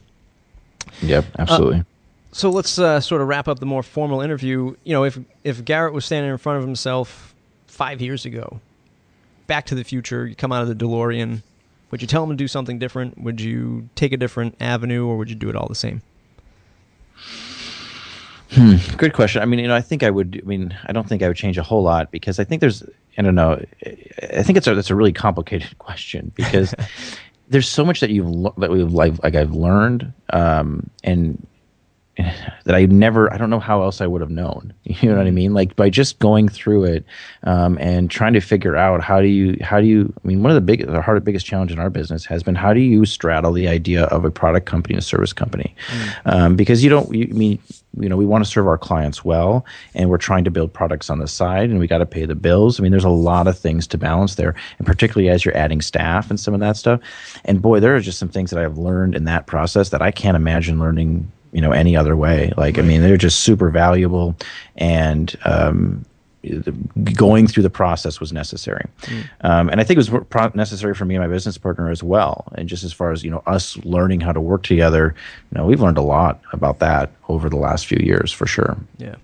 Yep, 1.02 1.24
absolutely. 1.38 1.80
Uh, 1.80 1.84
so 2.30 2.48
let's 2.50 2.78
uh, 2.78 3.00
sort 3.00 3.20
of 3.20 3.28
wrap 3.28 3.48
up 3.48 3.58
the 3.58 3.66
more 3.66 3.82
formal 3.82 4.20
interview. 4.20 4.76
You 4.84 4.92
know, 4.92 5.04
if 5.04 5.18
if 5.44 5.64
Garrett 5.64 5.92
was 5.92 6.04
standing 6.04 6.30
in 6.30 6.38
front 6.38 6.58
of 6.58 6.64
himself 6.64 7.34
five 7.66 8.00
years 8.00 8.24
ago, 8.24 8.60
Back 9.48 9.66
to 9.66 9.74
the 9.74 9.84
Future, 9.84 10.26
you 10.26 10.34
come 10.34 10.52
out 10.52 10.62
of 10.62 10.68
the 10.68 10.74
DeLorean, 10.74 11.42
would 11.90 12.00
you 12.00 12.06
tell 12.06 12.22
him 12.22 12.30
to 12.30 12.36
do 12.36 12.48
something 12.48 12.78
different? 12.78 13.18
Would 13.18 13.40
you 13.40 13.88
take 13.96 14.12
a 14.12 14.16
different 14.16 14.54
avenue, 14.60 15.06
or 15.06 15.16
would 15.16 15.28
you 15.28 15.36
do 15.36 15.48
it 15.48 15.56
all 15.56 15.66
the 15.68 15.74
same? 15.74 16.02
Hmm, 18.50 18.76
good 18.96 19.12
question. 19.12 19.42
I 19.42 19.44
mean, 19.44 19.60
you 19.60 19.68
know, 19.68 19.74
I 19.74 19.82
think 19.82 20.02
I 20.02 20.10
would. 20.10 20.40
I 20.42 20.46
mean, 20.46 20.76
I 20.86 20.92
don't 20.92 21.08
think 21.08 21.22
I 21.22 21.28
would 21.28 21.36
change 21.36 21.58
a 21.58 21.62
whole 21.62 21.82
lot 21.82 22.10
because 22.10 22.38
I 22.38 22.44
think 22.44 22.60
there's. 22.60 22.82
I 23.18 23.22
don't 23.22 23.34
know. 23.34 23.62
I 23.84 24.42
think 24.42 24.56
it's 24.56 24.66
a 24.66 24.74
that's 24.74 24.90
a 24.90 24.94
really 24.94 25.12
complicated 25.12 25.76
question 25.78 26.32
because 26.34 26.74
there's 27.48 27.68
so 27.68 27.84
much 27.84 28.00
that 28.00 28.10
you've 28.10 28.30
that 28.56 28.70
we've 28.70 28.92
like, 28.92 29.22
like 29.22 29.34
I've 29.34 29.52
learned, 29.52 30.12
um, 30.32 30.88
and 31.04 31.46
that 32.64 32.74
I 32.74 32.86
never, 32.86 33.32
I 33.32 33.36
don't 33.36 33.50
know 33.50 33.60
how 33.60 33.82
else 33.82 34.00
I 34.00 34.06
would 34.06 34.20
have 34.20 34.30
known. 34.30 34.72
You 34.98 35.10
know 35.10 35.16
what 35.16 35.26
I 35.26 35.28
mm-hmm. 35.28 35.34
mean? 35.36 35.54
Like 35.54 35.76
by 35.76 35.90
just 35.90 36.18
going 36.18 36.48
through 36.48 36.84
it 36.84 37.04
um, 37.44 37.78
and 37.80 38.10
trying 38.10 38.32
to 38.32 38.40
figure 38.40 38.74
out 38.74 39.00
how 39.00 39.20
do 39.20 39.28
you, 39.28 39.56
how 39.62 39.80
do 39.80 39.86
you, 39.86 40.12
I 40.24 40.26
mean, 40.26 40.42
one 40.42 40.50
of 40.50 40.56
the 40.56 40.60
big, 40.60 40.84
the 40.86 41.00
hardest, 41.00 41.24
biggest 41.24 41.46
challenge 41.46 41.70
in 41.70 41.78
our 41.78 41.88
business 41.88 42.24
has 42.24 42.42
been 42.42 42.56
how 42.56 42.72
do 42.72 42.80
you 42.80 43.04
straddle 43.04 43.52
the 43.52 43.68
idea 43.68 44.04
of 44.06 44.24
a 44.24 44.30
product 44.30 44.66
company 44.66 44.94
and 44.94 45.02
a 45.02 45.04
service 45.06 45.32
company? 45.32 45.72
Mm. 45.86 46.32
Um, 46.32 46.56
because 46.56 46.82
you 46.82 46.90
don't, 46.90 47.14
you, 47.14 47.28
I 47.30 47.32
mean, 47.32 47.60
you 47.96 48.08
know, 48.08 48.16
we 48.16 48.26
want 48.26 48.44
to 48.44 48.50
serve 48.50 48.66
our 48.66 48.78
clients 48.78 49.24
well 49.24 49.64
and 49.94 50.10
we're 50.10 50.18
trying 50.18 50.44
to 50.44 50.50
build 50.50 50.72
products 50.72 51.10
on 51.10 51.18
the 51.18 51.28
side 51.28 51.70
and 51.70 51.78
we 51.78 51.86
got 51.86 51.98
to 51.98 52.06
pay 52.06 52.24
the 52.24 52.34
bills. 52.34 52.78
I 52.78 52.82
mean, 52.82 52.90
there's 52.90 53.04
a 53.04 53.08
lot 53.08 53.46
of 53.46 53.56
things 53.56 53.86
to 53.88 53.98
balance 53.98 54.34
there. 54.34 54.54
And 54.78 54.86
particularly 54.86 55.28
as 55.28 55.44
you're 55.44 55.56
adding 55.56 55.80
staff 55.80 56.28
and 56.28 56.40
some 56.40 56.54
of 56.54 56.60
that 56.60 56.76
stuff. 56.76 57.00
And 57.44 57.62
boy, 57.62 57.80
there 57.80 57.94
are 57.94 58.00
just 58.00 58.18
some 58.18 58.28
things 58.28 58.50
that 58.50 58.62
I've 58.62 58.78
learned 58.78 59.14
in 59.14 59.24
that 59.24 59.46
process 59.46 59.90
that 59.90 60.02
I 60.02 60.10
can't 60.10 60.36
imagine 60.36 60.78
learning 60.78 61.30
you 61.58 61.62
know 61.62 61.72
any 61.72 61.96
other 61.96 62.14
way. 62.14 62.52
Like 62.56 62.78
i 62.78 62.82
mean 62.82 63.02
they're 63.02 63.16
just 63.16 63.40
super 63.40 63.68
valuable 63.68 64.36
and 64.76 65.36
um, 65.44 66.04
going 67.14 67.48
through 67.48 67.64
the 67.64 67.68
process 67.70 68.20
was 68.20 68.32
necessary. 68.32 68.84
Mm. 69.00 69.28
um, 69.40 69.68
and 69.68 69.80
i 69.80 69.84
think 69.84 69.98
it 69.98 70.08
was 70.08 70.54
necessary 70.54 70.94
for 70.94 71.04
me 71.04 71.16
and 71.16 71.24
my 71.24 71.28
business 71.28 71.58
partner 71.58 71.90
as 71.90 72.00
well. 72.00 72.46
And 72.54 72.68
just 72.68 72.84
as 72.84 72.92
far 72.92 73.10
as 73.10 73.24
you 73.24 73.30
know 73.32 73.42
us 73.46 73.76
learning 73.78 74.20
how 74.20 74.30
to 74.30 74.40
work 74.40 74.62
together 74.62 75.16
you 75.50 75.58
know 75.58 75.66
we've 75.66 75.80
learned 75.80 75.98
a 75.98 76.02
lot 76.16 76.40
about 76.52 76.78
that 76.78 77.10
over 77.28 77.50
the 77.50 77.56
last 77.56 77.86
few 77.86 77.98
years 78.00 78.30
for 78.30 78.46
sure. 78.46 78.76
Yeah. 78.98 79.16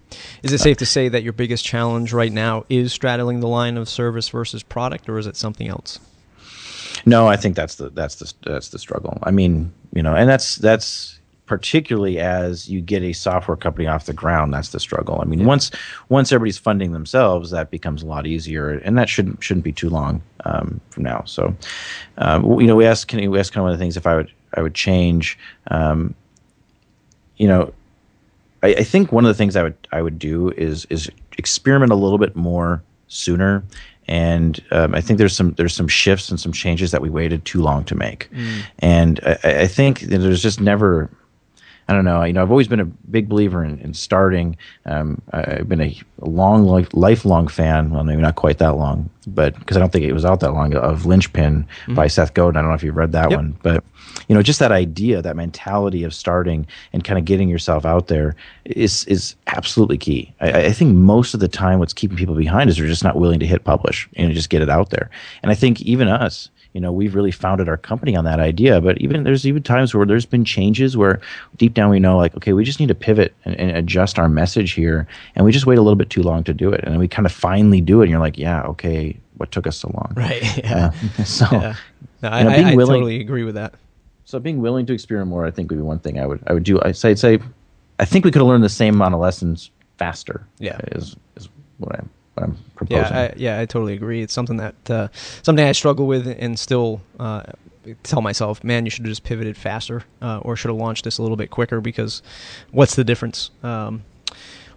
Is 0.43 0.53
it 0.53 0.59
safe 0.59 0.79
to 0.79 0.87
say 0.87 1.09
that 1.09 1.23
your 1.23 1.35
biggest 1.35 1.65
challenge 1.65 2.13
right 2.13 2.33
now 2.33 2.65
is 2.69 2.93
straddling 2.93 3.39
the 3.39 3.49
line 3.49 3.77
of 3.77 3.89
service 3.89 4.29
versus 4.29 4.65
product 4.65 5.09
or 5.09 5.19
is 5.19 5.29
it 5.29 5.37
something 5.37 5.69
else? 5.69 6.01
No, 7.07 7.29
I 7.29 7.37
think 7.37 7.55
that's 7.55 7.77
the 7.77 7.91
that's 7.91 8.17
the 8.17 8.33
that's 8.51 8.71
the 8.71 8.79
struggle. 8.81 9.19
I 9.23 9.31
mean, 9.31 9.73
you 9.93 10.03
know, 10.03 10.17
and 10.17 10.29
that's 10.29 10.57
that's 10.57 11.21
particularly 11.47 12.19
as 12.19 12.69
you 12.69 12.81
get 12.81 13.03
a 13.03 13.13
software 13.13 13.57
company 13.57 13.87
off 13.87 14.07
the 14.07 14.13
ground. 14.13 14.55
That's 14.55 14.71
the 14.71 14.81
struggle. 14.81 15.21
I 15.21 15.25
mean, 15.25 15.41
yeah. 15.41 15.47
once 15.47 15.71
once 16.09 16.33
everybody's 16.33 16.59
funding 16.59 16.93
themselves, 16.93 17.51
that 17.51 17.71
becomes 17.71 18.03
a 18.03 18.07
lot 18.07 18.27
easier, 18.27 18.71
and 18.71 18.97
that 18.99 19.09
shouldn't 19.09 19.43
shouldn't 19.43 19.65
be 19.65 19.73
too 19.73 19.91
long 19.91 20.23
um, 20.45 20.81
from 20.91 21.03
now. 21.03 21.23
So, 21.27 21.55
um, 22.19 22.61
you 22.61 22.67
know, 22.67 22.77
we 22.77 22.87
asked 22.87 23.09
can 23.09 23.31
we 23.31 23.39
asked 23.39 23.53
kind 23.53 23.61
of 23.61 23.65
one 23.65 23.73
of 23.73 23.79
the 23.79 23.83
things 23.83 23.97
if 23.97 24.07
I 24.07 24.17
would 24.17 24.33
I 24.55 24.63
would 24.63 24.75
change. 24.75 25.39
Um, 25.71 26.15
you 27.37 27.49
know, 27.49 27.73
I, 28.63 28.69
I 28.69 28.85
think 28.85 29.13
one 29.13 29.25
of 29.25 29.29
the 29.29 29.35
things 29.35 29.57
I 29.57 29.63
would 29.63 29.89
I 29.93 30.03
would 30.03 30.19
do 30.19 30.51
is 30.51 30.87
is 30.87 31.11
experiment 31.37 31.93
a 31.93 31.97
little 31.97 32.19
bit 32.19 32.37
more 32.37 32.83
sooner 33.09 33.63
and 34.07 34.63
um, 34.71 34.95
I 34.95 35.01
think 35.01 35.19
there's 35.19 35.35
some 35.35 35.53
there's 35.55 35.75
some 35.75 35.89
shifts 35.89 36.31
and 36.31 36.39
some 36.39 36.53
changes 36.53 36.91
that 36.91 37.01
we 37.01 37.09
waited 37.09 37.45
too 37.45 37.63
long 37.63 37.85
to 37.85 37.95
make, 37.95 38.31
mm. 38.33 38.63
and 38.81 39.19
I, 39.25 39.63
I 39.63 39.67
think 39.67 40.01
there's 40.01 40.43
just 40.43 40.61
never 40.61 41.11
I 41.89 41.93
don't 41.93 42.05
know. 42.05 42.25
You 42.25 42.33
know, 42.33 42.43
I've 42.43 42.51
always 42.51 42.69
been 42.69 42.81
a 42.81 42.85
big 42.85 43.29
believer 43.29 43.65
in, 43.65 43.79
in 43.81 43.95
starting. 43.95 44.57
Um, 44.87 45.21
I've 45.33 45.69
been 45.69 45.83
a, 45.83 46.01
long, 46.21 46.65
life, 46.65 46.89
lifelong 46.93 47.49
fan. 47.49 47.91
Well, 47.91 48.05
maybe 48.05 48.23
not 48.23 48.37
quite 48.37 48.59
that 48.59 48.77
long, 48.77 49.11
but 49.27 49.59
because 49.59 49.77
I 49.77 49.81
don't 49.81 49.93
think 49.93 50.05
it 50.05 50.13
was 50.13 50.25
out 50.25 50.41
that 50.41 50.53
long 50.53 50.75
of 50.75 51.07
Linchpin 51.07 51.65
mm-hmm. 51.65 51.95
by 51.95 52.07
Seth 52.07 52.35
Godin. 52.35 52.57
I 52.57 52.61
don't 52.63 52.71
know 52.71 52.75
if 52.75 52.83
you've 52.83 52.97
read 52.97 53.13
that 53.13 53.31
yep. 53.31 53.39
one, 53.39 53.57
but 53.63 53.85
you 54.29 54.35
know, 54.35 54.43
just 54.43 54.59
that 54.61 54.73
idea, 54.73 55.21
that 55.23 55.37
mentality 55.37 56.05
of 56.05 56.15
starting 56.15 56.67
and 56.93 57.05
kind 57.05 57.19
of 57.19 57.25
getting 57.25 57.49
yourself 57.49 57.85
out 57.85 58.07
there 58.07 58.35
is 58.65 59.05
is 59.05 59.35
absolutely 59.49 59.99
key. 59.99 60.33
I, 60.41 60.67
I 60.67 60.73
think 60.73 60.95
most 60.95 61.35
of 61.35 61.41
the 61.41 61.49
time, 61.49 61.79
what's 61.79 61.93
keeping 61.93 62.17
people 62.17 62.35
behind 62.35 62.71
is 62.71 62.77
they're 62.77 62.87
just 62.87 63.05
not 63.05 63.17
willing 63.17 63.41
to 63.41 63.47
hit 63.47 63.65
publish 63.65 64.09
and 64.17 64.33
just 64.33 64.51
get 64.51 64.63
it 64.63 64.71
out 64.71 64.91
there. 64.91 65.11
And 65.43 65.51
I 65.51 65.55
think 65.55 65.83
even 65.83 66.09
us, 66.09 66.49
you 66.75 66.81
know 66.81 66.93
we've 66.93 67.15
really 67.15 67.31
founded 67.31 67.69
our 67.69 67.77
company 67.77 68.15
on 68.15 68.25
that 68.25 68.41
idea. 68.41 68.81
But 68.81 68.99
even 68.99 69.23
there's 69.25 69.47
even 69.47 69.63
times 69.63 69.95
where 69.95 70.05
there's 70.05 70.27
been 70.27 70.45
changes 70.45 70.97
where 70.97 71.21
deep 71.57 71.73
down 71.73 71.89
we 71.89 72.01
know 72.01 72.17
like 72.19 72.37
okay 72.37 72.53
we 72.53 72.65
just 72.65 72.81
need 72.81 72.89
to 72.89 72.95
pivot 72.95 73.33
and, 73.45 73.57
and 73.57 73.77
adjust 73.77 74.19
our 74.19 74.29
message 74.29 74.73
here. 74.73 75.07
And 75.37 75.47
we 75.47 75.53
just 75.53 75.67
wait 75.67 75.79
a 75.79 75.83
little 75.83 75.97
bit 75.97 76.11
too 76.11 76.23
long 76.23 76.45
to 76.45 76.53
do 76.53 76.71
it. 76.71 76.83
And 76.85 76.99
we 76.99 77.09
kind 77.09 77.25
of 77.25 77.33
finally 77.33 77.81
do 77.81 78.03
it 78.03 78.05
and 78.05 78.11
you're 78.11 78.21
like 78.21 78.37
yeah 78.37 78.63
okay 78.65 79.17
what 79.37 79.51
took 79.51 79.67
us 79.67 79.79
so 79.79 79.91
long? 79.95 80.13
Right 80.15 80.59
yeah. 80.65 80.93
Uh, 81.19 81.25
so 81.25 81.47
yeah. 81.51 81.75
No, 82.23 82.29
I, 82.29 82.39
you 82.39 82.45
know, 82.45 82.51
being 82.51 82.67
I, 82.67 82.75
willing, 82.75 82.93
I 82.93 82.99
totally 82.99 83.21
agree 83.21 83.45
with 83.45 83.55
that. 83.55 83.75
So 84.27 84.39
being 84.39 84.61
willing 84.61 84.87
to 84.87 84.93
experiment 84.93 85.31
more 85.31 85.47
i 85.47 85.51
think 85.51 85.71
would 85.71 85.77
be 85.77 85.83
one 85.83 86.01
thing 86.01 86.19
i 86.19 86.27
would 86.27 86.43
i 86.47 86.53
would 86.53 86.65
do. 86.65 86.81
I'd 86.83 86.97
say, 86.97 87.11
I'd 87.11 87.19
say 87.19 87.39
i 88.01 88.05
think 88.05 88.25
we 88.25 88.31
could 88.31 88.41
have 88.41 88.49
learned 88.49 88.65
the 88.65 88.69
same 88.69 88.95
amount 88.95 89.15
of 89.15 89.21
lessons 89.21 89.71
faster 89.99 90.45
yeah. 90.59 90.81
is 90.93 91.15
is 91.37 91.49
what 91.79 91.95
i'm 91.97 92.11
I'm 92.37 92.57
proposing. 92.75 93.15
Yeah, 93.15 93.21
I, 93.21 93.35
yeah, 93.37 93.61
I 93.61 93.67
totally 93.67 93.95
agree. 93.95 94.23
It's 94.23 94.33
something 94.33 94.57
that 94.57 94.91
uh, 94.91 95.09
something 95.43 95.65
I 95.65 95.73
struggle 95.73 96.07
with 96.07 96.27
and 96.27 96.59
still 96.59 97.01
uh, 97.21 97.45
tell 98.03 98.23
myself, 98.23 98.65
man, 98.65 98.85
you 98.85 98.91
should 98.91 99.05
have 99.05 99.11
just 99.11 99.25
pivoted 99.25 99.57
faster 99.57 100.05
uh, 100.23 100.39
or 100.39 100.57
should 100.57 100.69
have 100.69 100.79
launched 100.79 101.05
this 101.05 101.19
a 101.19 101.23
little 101.23 101.37
bit 101.37 101.51
quicker 101.51 101.81
because 101.81 102.23
what's 102.71 102.97
the 102.97 103.05
difference? 103.05 103.51
Um, 103.63 104.05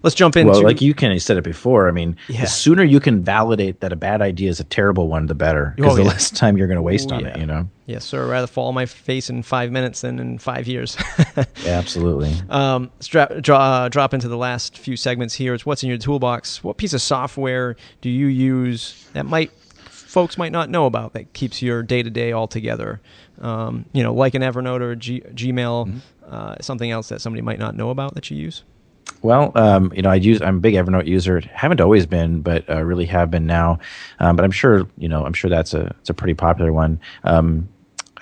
let's 0.02 0.14
jump 0.14 0.36
into. 0.36 0.52
Well, 0.52 0.62
like 0.62 0.80
you 0.80 0.94
can, 0.94 1.18
said 1.20 1.36
it 1.36 1.44
before. 1.44 1.88
I 1.88 1.92
mean, 1.92 2.16
yeah. 2.28 2.42
the 2.42 2.46
sooner 2.46 2.82
you 2.82 3.00
can 3.00 3.22
validate 3.22 3.80
that 3.80 3.92
a 3.92 3.96
bad 3.96 4.22
idea 4.22 4.50
is 4.50 4.60
a 4.60 4.64
terrible 4.64 5.08
one, 5.08 5.26
the 5.26 5.34
better. 5.34 5.74
Because 5.76 5.92
oh, 5.92 5.96
the 5.96 6.02
yeah. 6.02 6.08
less 6.08 6.30
time 6.30 6.56
you're 6.56 6.66
going 6.66 6.76
to 6.76 6.82
waste 6.82 7.12
on 7.12 7.20
yeah. 7.20 7.28
it, 7.28 7.38
you 7.38 7.46
know. 7.46 7.68
Yes, 7.86 8.04
sir. 8.04 8.24
I'd 8.24 8.30
rather 8.30 8.46
fall 8.46 8.68
on 8.68 8.74
my 8.74 8.86
face 8.86 9.30
in 9.30 9.42
five 9.42 9.72
minutes 9.72 10.02
than 10.02 10.18
in 10.18 10.38
five 10.38 10.66
years. 10.66 10.96
absolutely. 11.66 12.34
Um, 12.50 12.90
strap, 13.00 13.32
draw, 13.40 13.58
uh, 13.58 13.88
drop 13.88 14.12
into 14.12 14.28
the 14.28 14.36
last 14.36 14.76
few 14.76 14.96
segments 14.96 15.34
here. 15.34 15.54
It's 15.54 15.64
what's 15.64 15.82
in 15.82 15.88
your 15.88 15.98
toolbox. 15.98 16.62
What 16.62 16.76
piece 16.76 16.92
of 16.92 17.00
software 17.00 17.76
do 18.00 18.10
you 18.10 18.26
use 18.26 19.08
that 19.14 19.26
might 19.26 19.52
folks 19.88 20.38
might 20.38 20.52
not 20.52 20.70
know 20.70 20.86
about 20.86 21.12
that 21.12 21.32
keeps 21.32 21.62
your 21.62 21.82
day 21.82 22.02
to 22.02 22.10
day 22.10 22.32
all 22.32 22.46
together? 22.46 23.00
Um, 23.40 23.86
you 23.92 24.02
know, 24.02 24.12
like 24.12 24.34
an 24.34 24.42
Evernote 24.42 24.80
or 24.80 24.94
G- 24.94 25.20
Gmail, 25.20 25.86
mm-hmm. 25.86 25.98
uh, 26.26 26.56
something 26.60 26.90
else 26.90 27.08
that 27.08 27.20
somebody 27.20 27.42
might 27.42 27.58
not 27.58 27.76
know 27.76 27.90
about 27.90 28.14
that 28.14 28.30
you 28.30 28.36
use. 28.36 28.64
Well, 29.22 29.52
um, 29.56 29.92
you 29.94 30.02
know, 30.02 30.10
I 30.10 30.16
use 30.16 30.40
I'm 30.40 30.58
a 30.58 30.60
big 30.60 30.74
Evernote 30.74 31.06
user. 31.06 31.40
Haven't 31.40 31.80
always 31.80 32.06
been, 32.06 32.40
but 32.40 32.68
uh, 32.68 32.82
really 32.82 33.06
have 33.06 33.30
been 33.30 33.46
now. 33.46 33.78
Um, 34.20 34.36
but 34.36 34.44
I'm 34.44 34.50
sure 34.50 34.86
you 34.96 35.08
know 35.08 35.24
I'm 35.24 35.32
sure 35.32 35.50
that's 35.50 35.74
a 35.74 35.94
it's 36.00 36.10
a 36.10 36.14
pretty 36.14 36.34
popular 36.34 36.72
one. 36.72 37.00
Um, 37.24 37.68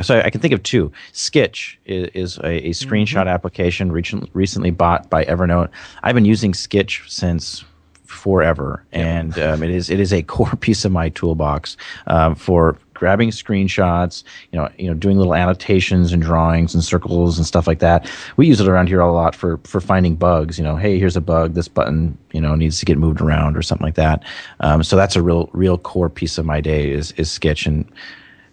so 0.02 0.20
I 0.20 0.30
can 0.30 0.40
think 0.40 0.52
of 0.52 0.62
two. 0.62 0.92
Skitch 1.12 1.76
is, 1.86 2.10
is 2.14 2.38
a, 2.38 2.68
a, 2.68 2.70
screenshot 2.70 3.20
mm-hmm. 3.20 3.28
application 3.28 3.90
recently, 3.90 4.30
recently 4.34 4.70
bought 4.70 5.08
by 5.08 5.24
Evernote. 5.24 5.70
I've 6.02 6.14
been 6.14 6.26
using 6.26 6.52
Skitch 6.52 7.08
since 7.08 7.64
forever, 8.04 8.84
and 8.92 9.38
um, 9.38 9.62
it 9.62 9.70
is 9.70 9.90
it 9.90 10.00
is 10.00 10.12
a 10.12 10.22
core 10.34 10.56
piece 10.56 10.84
of 10.84 10.92
my 10.92 11.08
toolbox 11.10 11.76
um, 12.06 12.34
for 12.34 12.78
grabbing 12.96 13.30
screenshots, 13.30 14.24
you 14.50 14.58
know, 14.58 14.68
you 14.78 14.88
know, 14.88 14.94
doing 14.94 15.18
little 15.18 15.34
annotations 15.34 16.12
and 16.12 16.22
drawings 16.22 16.74
and 16.74 16.82
circles 16.82 17.36
and 17.36 17.46
stuff 17.46 17.66
like 17.66 17.78
that. 17.78 18.10
We 18.36 18.46
use 18.46 18.60
it 18.60 18.66
around 18.66 18.88
here 18.88 19.00
a 19.00 19.12
lot 19.12 19.34
for 19.36 19.58
for 19.64 19.80
finding 19.80 20.16
bugs. 20.16 20.58
You 20.58 20.64
know, 20.64 20.76
hey, 20.76 20.98
here's 20.98 21.16
a 21.16 21.20
bug. 21.20 21.54
This 21.54 21.68
button, 21.68 22.16
you 22.32 22.40
know, 22.40 22.54
needs 22.56 22.80
to 22.80 22.86
get 22.86 22.98
moved 22.98 23.20
around 23.20 23.56
or 23.56 23.62
something 23.62 23.84
like 23.84 23.94
that. 23.94 24.24
Um, 24.60 24.82
so 24.82 24.96
that's 24.96 25.14
a 25.14 25.22
real 25.22 25.50
real 25.52 25.78
core 25.78 26.10
piece 26.10 26.38
of 26.38 26.46
my 26.46 26.60
day 26.60 26.90
is 26.90 27.12
is 27.12 27.28
Skitch 27.28 27.66
and. 27.66 27.90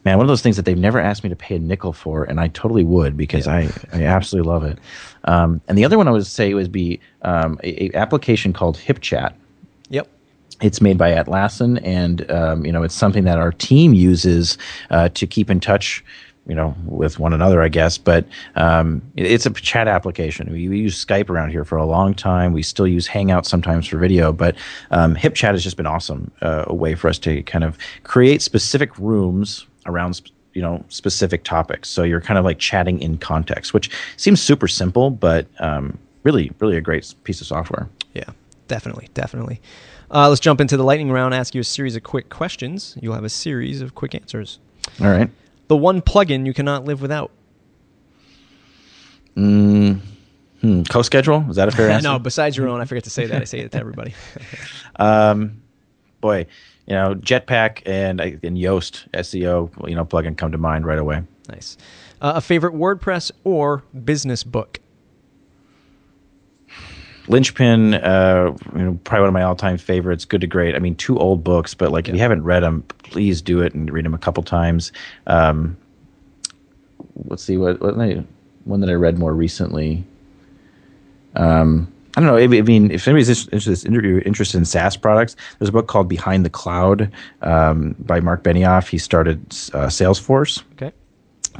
Man, 0.05 0.17
one 0.17 0.25
of 0.25 0.27
those 0.27 0.41
things 0.41 0.57
that 0.57 0.65
they've 0.65 0.77
never 0.77 0.99
asked 0.99 1.23
me 1.23 1.29
to 1.29 1.35
pay 1.37 1.55
a 1.55 1.59
nickel 1.59 1.93
for, 1.93 2.25
and 2.25 2.41
I 2.41 2.49
totally 2.49 2.83
would 2.83 3.15
because 3.15 3.47
yeah. 3.47 3.69
I, 3.93 3.97
I 3.97 4.03
absolutely 4.03 4.51
love 4.51 4.65
it. 4.65 4.77
Um, 5.23 5.61
and 5.69 5.77
the 5.77 5.85
other 5.85 5.97
one 5.97 6.09
I 6.09 6.11
would 6.11 6.25
say 6.25 6.53
would 6.53 6.73
be 6.73 6.99
um, 7.21 7.57
a, 7.63 7.85
a 7.85 7.95
application 7.95 8.51
called 8.51 8.77
HipChat 8.77 9.33
it's 10.63 10.81
made 10.81 10.97
by 10.97 11.11
Atlassian, 11.11 11.79
and 11.83 12.29
um, 12.31 12.65
you 12.65 12.71
know 12.71 12.83
it's 12.83 12.95
something 12.95 13.25
that 13.25 13.37
our 13.37 13.51
team 13.51 13.93
uses 13.93 14.57
uh, 14.89 15.09
to 15.09 15.27
keep 15.27 15.49
in 15.49 15.59
touch 15.59 16.03
you 16.47 16.55
know, 16.55 16.75
with 16.85 17.19
one 17.19 17.33
another, 17.33 17.61
I 17.61 17.69
guess. 17.69 17.97
But 17.97 18.25
um, 18.55 19.01
it's 19.15 19.45
a 19.45 19.51
chat 19.51 19.87
application. 19.87 20.51
We, 20.51 20.67
we, 20.67 20.79
use 20.79 21.03
Skype 21.03 21.29
around 21.29 21.51
here 21.51 21.63
for 21.63 21.77
a 21.77 21.85
long 21.85 22.13
time. 22.13 22.51
We 22.51 22.63
still 22.63 22.87
use 22.87 23.07
Hangouts 23.07 23.45
sometimes 23.45 23.87
for 23.87 23.97
video. 23.97 24.33
But 24.33 24.55
um, 24.91 25.15
HipChat 25.15 25.51
has 25.51 25.63
just 25.63 25.77
been 25.77 25.85
awesome. 25.85 26.31
Uh, 26.41 26.65
a 26.67 26.75
way 26.75 26.95
for 26.95 27.07
us 27.07 27.17
to 27.19 27.43
kind 27.43 27.63
of 27.63 27.77
create 28.03 28.41
specific 28.41 28.97
rooms 28.97 29.65
around. 29.85 30.21
you 30.53 30.61
know 30.61 30.83
specific 30.89 31.43
topics 31.43 31.89
so 31.89 32.03
you're 32.03 32.21
kind 32.21 32.37
of 32.37 32.45
like 32.45 32.59
chatting 32.59 33.01
in 33.01 33.17
context 33.17 33.73
which 33.73 33.89
seems 34.17 34.39
super 34.39 34.67
simple 34.67 35.09
but 35.09 35.47
um, 35.59 35.97
really 36.21 36.51
really 36.59 36.77
a 36.77 36.81
great 36.81 37.11
piece 37.23 37.41
of 37.41 37.47
software 37.47 37.89
yeah 38.13 38.29
definitely 38.67 39.09
definitely 39.15 39.59
uh, 40.13 40.29
let's 40.29 40.39
jump 40.39 40.61
into 40.61 40.77
the 40.77 40.83
lightning 40.83 41.11
round. 41.11 41.33
Ask 41.33 41.55
you 41.55 41.61
a 41.61 41.63
series 41.63 41.95
of 41.95 42.03
quick 42.03 42.29
questions. 42.29 42.95
You'll 43.01 43.15
have 43.15 43.23
a 43.23 43.29
series 43.29 43.81
of 43.81 43.95
quick 43.95 44.13
answers. 44.13 44.59
All 45.01 45.09
right. 45.09 45.29
The 45.67 45.75
one 45.75 46.01
plugin 46.01 46.45
you 46.45 46.53
cannot 46.53 46.85
live 46.85 47.01
without. 47.01 47.31
Mm, 49.35 49.99
hmm. 50.61 50.81
CoSchedule 50.81 51.49
is 51.49 51.55
that 51.55 51.67
a 51.67 51.71
fair 51.71 51.89
answer? 51.91 52.07
no, 52.07 52.19
besides 52.19 52.55
your 52.55 52.67
own. 52.67 52.79
I 52.79 52.85
forget 52.85 53.05
to 53.05 53.09
say 53.09 53.25
that. 53.25 53.41
I 53.41 53.45
say 53.45 53.59
it 53.59 53.71
to 53.71 53.79
everybody. 53.79 54.13
um, 54.97 55.63
boy, 56.21 56.45
you 56.85 56.93
know, 56.93 57.15
Jetpack 57.15 57.81
and 57.87 58.21
and 58.21 58.57
Yoast 58.57 59.09
SEO, 59.13 59.89
you 59.89 59.95
know, 59.95 60.05
plugin 60.05 60.37
come 60.37 60.51
to 60.51 60.59
mind 60.59 60.85
right 60.85 60.99
away. 60.99 61.23
Nice. 61.49 61.77
Uh, 62.21 62.33
a 62.35 62.41
favorite 62.41 62.73
WordPress 62.73 63.31
or 63.43 63.83
business 64.05 64.43
book? 64.43 64.79
Linchpin, 67.27 67.93
uh, 67.95 68.55
you 68.75 68.81
know, 68.81 68.99
probably 69.03 69.21
one 69.21 69.29
of 69.29 69.33
my 69.33 69.43
all-time 69.43 69.77
favorites. 69.77 70.25
Good 70.25 70.41
to 70.41 70.47
great. 70.47 70.75
I 70.75 70.79
mean, 70.79 70.95
two 70.95 71.17
old 71.17 71.43
books, 71.43 71.73
but 71.73 71.91
like 71.91 72.07
yeah. 72.07 72.11
if 72.11 72.15
you 72.15 72.21
haven't 72.21 72.43
read 72.43 72.63
them, 72.63 72.83
please 73.03 73.41
do 73.41 73.61
it 73.61 73.73
and 73.73 73.91
read 73.91 74.05
them 74.05 74.13
a 74.13 74.17
couple 74.17 74.43
times. 74.43 74.91
Um, 75.27 75.77
let's 77.25 77.43
see 77.43 77.57
what, 77.57 77.81
what 77.81 77.95
one 78.65 78.79
that 78.81 78.89
I 78.89 78.93
read 78.93 79.17
more 79.17 79.33
recently. 79.33 80.03
Um, 81.35 81.91
I 82.15 82.21
don't 82.21 82.27
know. 82.27 82.37
I 82.37 82.61
mean, 82.61 82.91
if 82.91 83.07
anybody's 83.07 83.29
interested, 83.47 83.87
interested 84.25 84.57
in 84.57 84.65
SaaS 84.65 84.95
products, 84.95 85.35
there's 85.57 85.69
a 85.69 85.71
book 85.71 85.87
called 85.87 86.07
Behind 86.07 86.45
the 86.45 86.49
Cloud 86.49 87.11
um, 87.41 87.95
by 87.99 88.19
Marc 88.19 88.43
Benioff. 88.43 88.87
He 88.87 88.99
started 88.99 89.39
uh, 89.73 89.87
Salesforce. 89.87 90.61
Okay. 90.73 90.91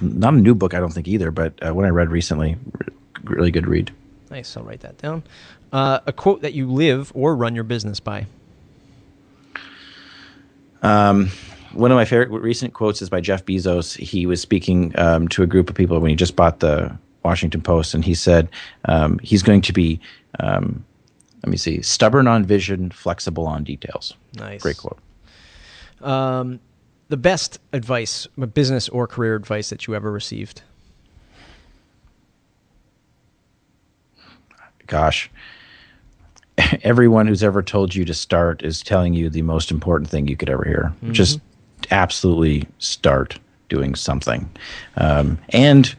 Not 0.02 0.34
a 0.34 0.38
new 0.38 0.54
book, 0.54 0.74
I 0.74 0.80
don't 0.80 0.92
think 0.92 1.08
either, 1.08 1.32
but 1.32 1.54
uh, 1.66 1.74
one 1.74 1.86
I 1.86 1.90
read 1.90 2.10
recently, 2.10 2.58
really 3.24 3.52
good 3.52 3.68
read. 3.68 3.92
Nice. 4.34 4.58
I'll 4.58 4.64
write 4.64 4.80
that 4.80 4.98
down. 4.98 5.22
Uh, 5.72 6.00
a 6.08 6.12
quote 6.12 6.42
that 6.42 6.54
you 6.54 6.68
live 6.68 7.12
or 7.14 7.36
run 7.36 7.54
your 7.54 7.64
business 7.64 8.00
by. 8.00 8.26
Um, 10.82 11.30
one 11.74 11.92
of 11.92 11.96
my 11.96 12.06
favorite 12.06 12.30
recent 12.30 12.74
quotes 12.74 13.00
is 13.04 13.12
by 13.12 13.22
Jeff 13.22 13.46
Bezos. 13.46 13.96
He 13.96 14.26
was 14.26 14.42
speaking 14.42 14.92
um, 14.98 15.28
to 15.28 15.44
a 15.44 15.46
group 15.46 15.70
of 15.70 15.76
people 15.76 16.00
when 16.00 16.10
he 16.10 16.16
just 16.16 16.36
bought 16.36 16.62
the 16.62 16.98
Washington 17.24 17.62
Post, 17.62 17.94
and 17.94 18.04
he 18.04 18.16
said 18.16 18.50
um, 18.86 19.20
he's 19.20 19.44
going 19.44 19.62
to 19.62 19.72
be, 19.72 20.00
um, 20.40 20.84
let 21.44 21.52
me 21.52 21.58
see, 21.58 21.84
stubborn 21.84 22.28
on 22.28 22.44
vision, 22.44 22.90
flexible 22.90 23.46
on 23.46 23.64
details. 23.64 24.16
Nice. 24.34 24.64
Great 24.64 24.78
quote. 24.78 24.98
Um, 26.02 26.60
the 27.10 27.18
best 27.18 27.60
advice, 27.72 28.28
business 28.56 28.90
or 28.90 29.06
career 29.06 29.36
advice 29.36 29.70
that 29.70 29.86
you 29.86 29.94
ever 29.94 30.12
received? 30.12 30.64
Gosh, 34.94 35.32
everyone 36.84 37.26
who's 37.26 37.44
ever 37.44 37.64
told 37.64 37.96
you 37.96 38.06
to 38.06 38.14
start 38.14 38.62
is 38.62 38.84
telling 38.84 39.16
you 39.16 39.28
the 39.28 39.42
most 39.42 39.72
important 39.72 40.08
thing 40.08 40.28
you 40.28 40.38
could 40.38 40.52
ever 40.52 40.64
hear. 40.64 40.94
Mm-hmm. 40.98 41.14
Just 41.14 41.40
absolutely 41.90 42.68
start. 42.78 43.40
doing 43.70 43.96
something. 43.96 44.48
Um, 44.98 45.40
and, 45.50 45.96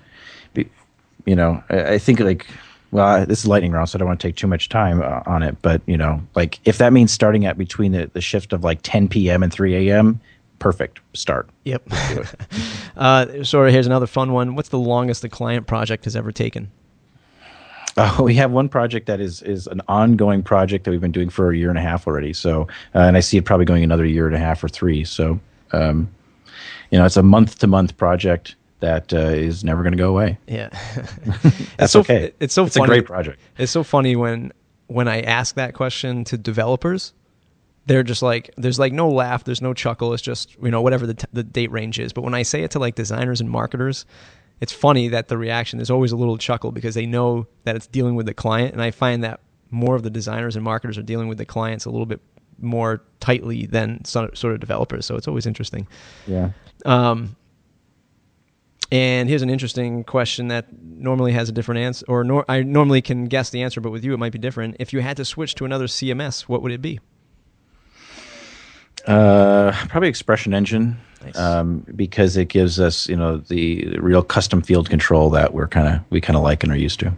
you 1.27 1.35
know, 1.35 1.61
I, 1.71 1.95
I 1.95 1.99
think 1.99 2.21
like, 2.21 2.47
well, 2.93 3.27
this 3.27 3.41
is 3.41 3.47
lightning 3.49 3.73
round, 3.73 3.89
so 3.89 3.97
I 3.97 3.99
don't 3.99 4.07
want 4.07 4.21
to 4.21 4.29
take 4.29 4.37
too 4.37 4.47
much 4.47 4.69
time 4.69 5.03
uh, 5.03 5.23
on 5.27 5.43
it. 5.43 5.57
But 5.61 5.83
you 5.87 5.97
know, 5.97 6.23
like 6.37 6.61
if 6.65 6.79
that 6.79 6.93
means 6.93 7.11
starting 7.11 7.47
at 7.47 7.59
between 7.59 7.91
the, 7.91 8.09
the 8.13 8.21
shift 8.21 8.53
of 8.53 8.63
like 8.63 8.79
10 8.85 9.09
p.m. 9.09 9.43
and 9.43 9.53
3 9.53 9.89
a.m., 9.89 10.21
perfect 10.61 11.01
start. 11.15 11.49
Yep. 11.65 11.83
uh, 12.97 13.43
so 13.43 13.65
here's 13.67 13.87
another 13.87 14.07
fun 14.07 14.33
one. 14.33 14.55
What's 14.55 14.69
the 14.69 14.79
longest 14.79 15.23
the 15.23 15.29
client 15.29 15.67
project 15.67 16.05
has 16.05 16.15
ever 16.15 16.31
taken? 16.31 16.71
Uh, 17.97 18.19
we 18.23 18.35
have 18.35 18.51
one 18.51 18.69
project 18.69 19.07
that 19.07 19.21
is 19.21 19.43
is 19.43 19.67
an 19.67 19.81
ongoing 19.89 20.43
project 20.43 20.85
that 20.85 20.91
we've 20.91 21.01
been 21.01 21.13
doing 21.13 21.29
for 21.29 21.51
a 21.51 21.57
year 21.57 21.69
and 21.69 21.79
a 21.79 21.83
half 21.83 22.07
already. 22.07 22.33
So, 22.33 22.63
uh, 22.95 23.01
and 23.01 23.17
I 23.17 23.21
see 23.21 23.37
it 23.37 23.45
probably 23.45 23.67
going 23.67 23.85
another 23.85 24.07
year 24.07 24.27
and 24.27 24.37
a 24.37 24.39
half 24.39 24.63
or 24.63 24.69
three. 24.69 25.05
So, 25.05 25.41
um, 25.73 26.09
you 26.91 26.99
know, 26.99 27.05
it's 27.05 27.17
a 27.17 27.23
month 27.23 27.59
to 27.61 27.67
month 27.67 27.97
project 27.97 28.57
that 28.81 29.13
uh, 29.15 29.19
is 29.19 29.65
never 29.65 29.83
going 29.83 29.93
to 29.93 29.99
go 29.99 30.11
away. 30.11 30.39
Yeah, 30.47 30.69
that's 31.77 31.93
so, 31.93 32.01
okay. 32.01 32.33
It's 32.41 32.55
so 32.55 32.67
it's 32.67 32.77
funny. 32.77 32.85
a 32.85 32.97
great 32.97 33.07
project. 33.07 33.41
It's 33.59 33.73
so 33.73 33.83
funny 33.83 34.17
when 34.17 34.53
when 34.87 35.09
I 35.09 35.23
ask 35.23 35.55
that 35.55 35.75
question 35.75 36.25
to 36.25 36.37
developers, 36.37 37.15
they're 37.87 38.03
just 38.03 38.23
like, 38.23 38.51
there's 38.57 38.79
like 38.79 38.93
no 38.93 39.09
laugh, 39.09 39.45
there's 39.45 39.63
no 39.63 39.75
chuckle. 39.75 40.13
It's 40.13 40.23
just 40.23 40.57
you 40.63 40.71
know 40.71 40.83
whatever 40.83 41.07
the 41.07 41.15
t- 41.15 41.27
the 41.33 41.43
date 41.43 41.71
range 41.71 41.99
is. 41.99 42.13
But 42.13 42.23
when 42.23 42.35
I 42.35 42.43
say 42.43 42.63
it 42.63 42.71
to 42.73 42.79
like 42.79 42.95
designers 42.95 43.41
and 43.41 43.51
marketers, 43.51 44.05
it's 44.61 44.73
funny 44.73 45.09
that 45.09 45.29
the 45.29 45.37
reaction 45.39 45.81
is 45.81 45.91
always 45.91 46.13
a 46.13 46.17
little 46.17 46.39
chuckle 46.39 46.73
because 46.73 46.95
they 46.95 47.07
know 47.07 47.47
that 47.65 47.77
it's 47.77 47.87
dealing 47.87 48.15
with 48.15 48.27
the 48.27 48.35
client, 48.35 48.73
and 48.73 48.83
I 48.83 48.91
find 48.91 49.25
that 49.25 49.41
more 49.71 49.97
of 49.97 50.03
the 50.03 50.11
designers 50.11 50.57
and 50.57 50.65
marketers 50.65 50.97
are 50.97 51.03
dealing 51.03 51.29
with 51.29 51.39
the 51.39 51.45
clients 51.45 51.85
a 51.85 51.91
little 51.91 52.07
bit 52.07 52.21
more 52.61 53.03
tightly 53.21 53.67
than 53.67 54.05
sort 54.05 54.45
of 54.45 54.61
developers. 54.61 55.07
So 55.07 55.17
it's 55.17 55.27
always 55.27 55.47
interesting. 55.47 55.89
Yeah. 56.27 56.51
Um, 56.85 57.37
and 58.93 59.29
here's 59.29 59.43
an 59.43 59.51
interesting 59.51 60.05
question 60.05 60.49
that 60.49 60.67
normally 60.81 61.33
has 61.33 61.49
a 61.49 61.53
different 61.53 61.81
answer, 61.81 62.05
or 62.09 62.23
nor- 62.23 62.45
I 62.49 62.63
normally 62.63 63.03
can 63.03 63.25
guess 63.25 63.51
the 63.51 63.63
answer, 63.63 63.81
but 63.81 63.91
with 63.91 64.05
you 64.05 64.15
it 64.15 64.19
might 64.19 64.33
be 64.33 64.39
different. 64.39 64.77
If 64.79 64.93
you 64.93 65.01
had 65.01 65.17
to 65.17 65.25
switch 65.25 65.55
to 65.57 65.65
another 65.65 65.87
CMS, 65.87 66.43
what 66.43 66.63
would 66.63 66.71
it 66.71 66.81
be? 66.81 67.01
Uh, 69.07 69.73
probably 69.89 70.09
Expression 70.09 70.55
Engine, 70.55 70.97
Nice. 71.23 71.37
um, 71.39 71.85
because 71.95 72.37
it 72.37 72.47
gives 72.49 72.81
us, 72.81 73.09
you 73.09 73.17
know, 73.17 73.37
the, 73.37 73.99
real 73.99 74.23
custom 74.23 74.63
field 74.63 74.89
control 74.89 75.31
that 75.31 75.53
we're 75.53 75.69
kind 75.69 75.89
of 75.89 76.01
we 76.11 76.21
kind 76.21 76.37
of 76.37 76.43
like 76.43 76.63
and 76.63 76.73
are 76.73 76.77
used 76.77 77.01
to. 77.01 77.13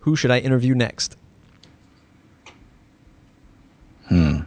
Who 0.00 0.16
should 0.16 0.30
I 0.30 0.38
interview 0.38 0.74
next? 0.74 1.16
Hmm. 4.08 4.40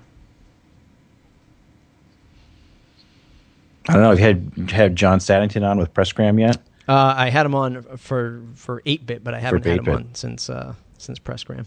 I 3.87 3.93
don't 3.93 4.01
know. 4.01 4.09
Have 4.15 4.19
you 4.19 4.25
had 4.25 4.71
had 4.71 4.95
John 4.95 5.19
Saddington 5.19 5.63
on 5.63 5.77
with 5.77 5.93
Pressgram 5.93 6.39
yet? 6.39 6.57
Uh, 6.87 7.13
I 7.17 7.29
had 7.29 7.45
him 7.45 7.55
on 7.55 7.81
for 7.97 8.41
for 8.55 8.81
eight 8.85 9.05
bit, 9.05 9.23
but 9.23 9.33
I 9.33 9.39
haven't 9.39 9.65
had 9.65 9.79
him 9.79 9.85
8-bit. 9.85 9.95
on 9.95 10.15
since 10.15 10.49
uh, 10.49 10.73
since 10.97 11.19
Pressgram. 11.19 11.65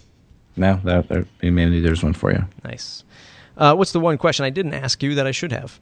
No, 0.56 0.80
that, 0.84 1.08
that 1.08 1.26
maybe 1.42 1.80
there's 1.80 2.02
one 2.02 2.14
for 2.14 2.32
you. 2.32 2.44
Nice. 2.64 3.04
Uh, 3.56 3.74
what's 3.74 3.92
the 3.92 4.00
one 4.00 4.18
question 4.18 4.44
I 4.44 4.50
didn't 4.50 4.74
ask 4.74 5.02
you 5.02 5.14
that 5.14 5.26
I 5.26 5.30
should 5.30 5.52
have? 5.52 5.80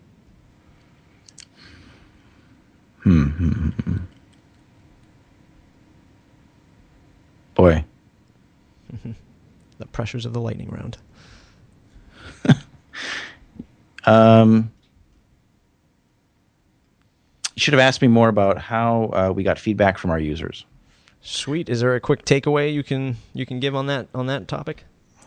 Boy, 7.54 7.84
The 9.78 9.86
pressures 9.86 10.24
of 10.24 10.32
the 10.32 10.40
lightning 10.40 10.70
round. 10.70 10.98
um, 14.04 14.70
you 17.54 17.60
should 17.60 17.74
have 17.74 17.80
asked 17.80 18.00
me 18.00 18.08
more 18.08 18.28
about 18.28 18.58
how 18.58 19.10
uh, 19.12 19.32
we 19.34 19.42
got 19.42 19.58
feedback 19.58 19.98
from 19.98 20.10
our 20.10 20.18
users. 20.18 20.64
Sweet. 21.20 21.68
Is 21.68 21.80
there 21.80 21.94
a 21.94 22.00
quick 22.00 22.24
takeaway 22.24 22.72
you 22.72 22.82
can 22.82 23.16
you 23.32 23.46
can 23.46 23.58
give 23.58 23.74
on 23.74 23.86
that 23.86 24.08
on 24.14 24.26
that 24.26 24.46
topic? 24.46 24.84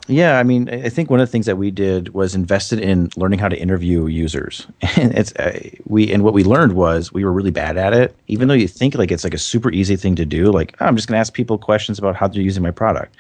Yeah, 0.10 0.40
I 0.40 0.44
mean, 0.44 0.70
I 0.70 0.88
think 0.88 1.10
one 1.10 1.20
of 1.20 1.28
the 1.28 1.32
things 1.32 1.46
that 1.48 1.58
we 1.58 1.70
did 1.70 2.14
was 2.14 2.34
invested 2.34 2.80
in 2.80 3.10
learning 3.18 3.40
how 3.40 3.50
to 3.50 3.60
interview 3.60 4.08
users. 4.08 4.66
And 4.98 5.14
it's 5.16 5.34
uh, 5.36 5.60
we 5.86 6.12
and 6.12 6.24
what 6.24 6.34
we 6.34 6.44
learned 6.44 6.74
was 6.74 7.14
we 7.14 7.24
were 7.26 7.32
really 7.34 7.52
bad 7.52 7.78
at 7.78 7.94
it. 7.94 8.16
Even 8.28 8.48
though 8.48 8.54
you 8.54 8.68
think 8.68 8.96
like 8.96 9.12
it's 9.12 9.24
like 9.24 9.34
a 9.34 9.38
super 9.38 9.70
easy 9.72 9.96
thing 9.96 10.16
to 10.16 10.26
do, 10.26 10.52
like 10.52 10.76
oh, 10.80 10.86
I'm 10.86 10.96
just 10.96 11.08
going 11.08 11.18
to 11.18 11.20
ask 11.20 11.34
people 11.34 11.58
questions 11.58 12.00
about 12.00 12.16
how 12.16 12.28
they're 12.28 12.42
using 12.42 12.64
my 12.64 12.72
product. 12.72 13.16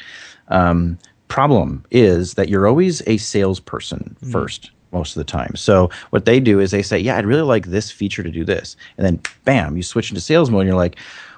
Um, 0.47 0.97
problem 1.27 1.83
is 1.91 2.35
that 2.35 2.47
you're 2.49 2.67
always 2.67 3.03
a 3.05 3.17
salesperson 3.17 4.15
first 4.31 4.71
most 4.93 5.15
of 5.15 5.19
the 5.19 5.29
time. 5.29 5.55
So 5.55 5.89
what 6.11 6.23
they 6.25 6.39
do 6.39 6.59
is 6.59 6.71
they 6.71 6.81
say, 6.81 6.97
"Yeah, 6.97 7.17
I'd 7.17 7.25
really 7.25 7.41
like 7.41 7.67
this 7.67 7.91
feature 7.91 8.23
to 8.23 8.31
do 8.31 8.45
this," 8.45 8.77
and 8.97 9.05
then 9.05 9.19
bam, 9.43 9.75
you 9.75 9.83
switch 9.83 10.09
into 10.09 10.21
sales 10.21 10.49
mode. 10.49 10.61
and 10.61 10.69
You're 10.69 10.77
like, 10.77 10.95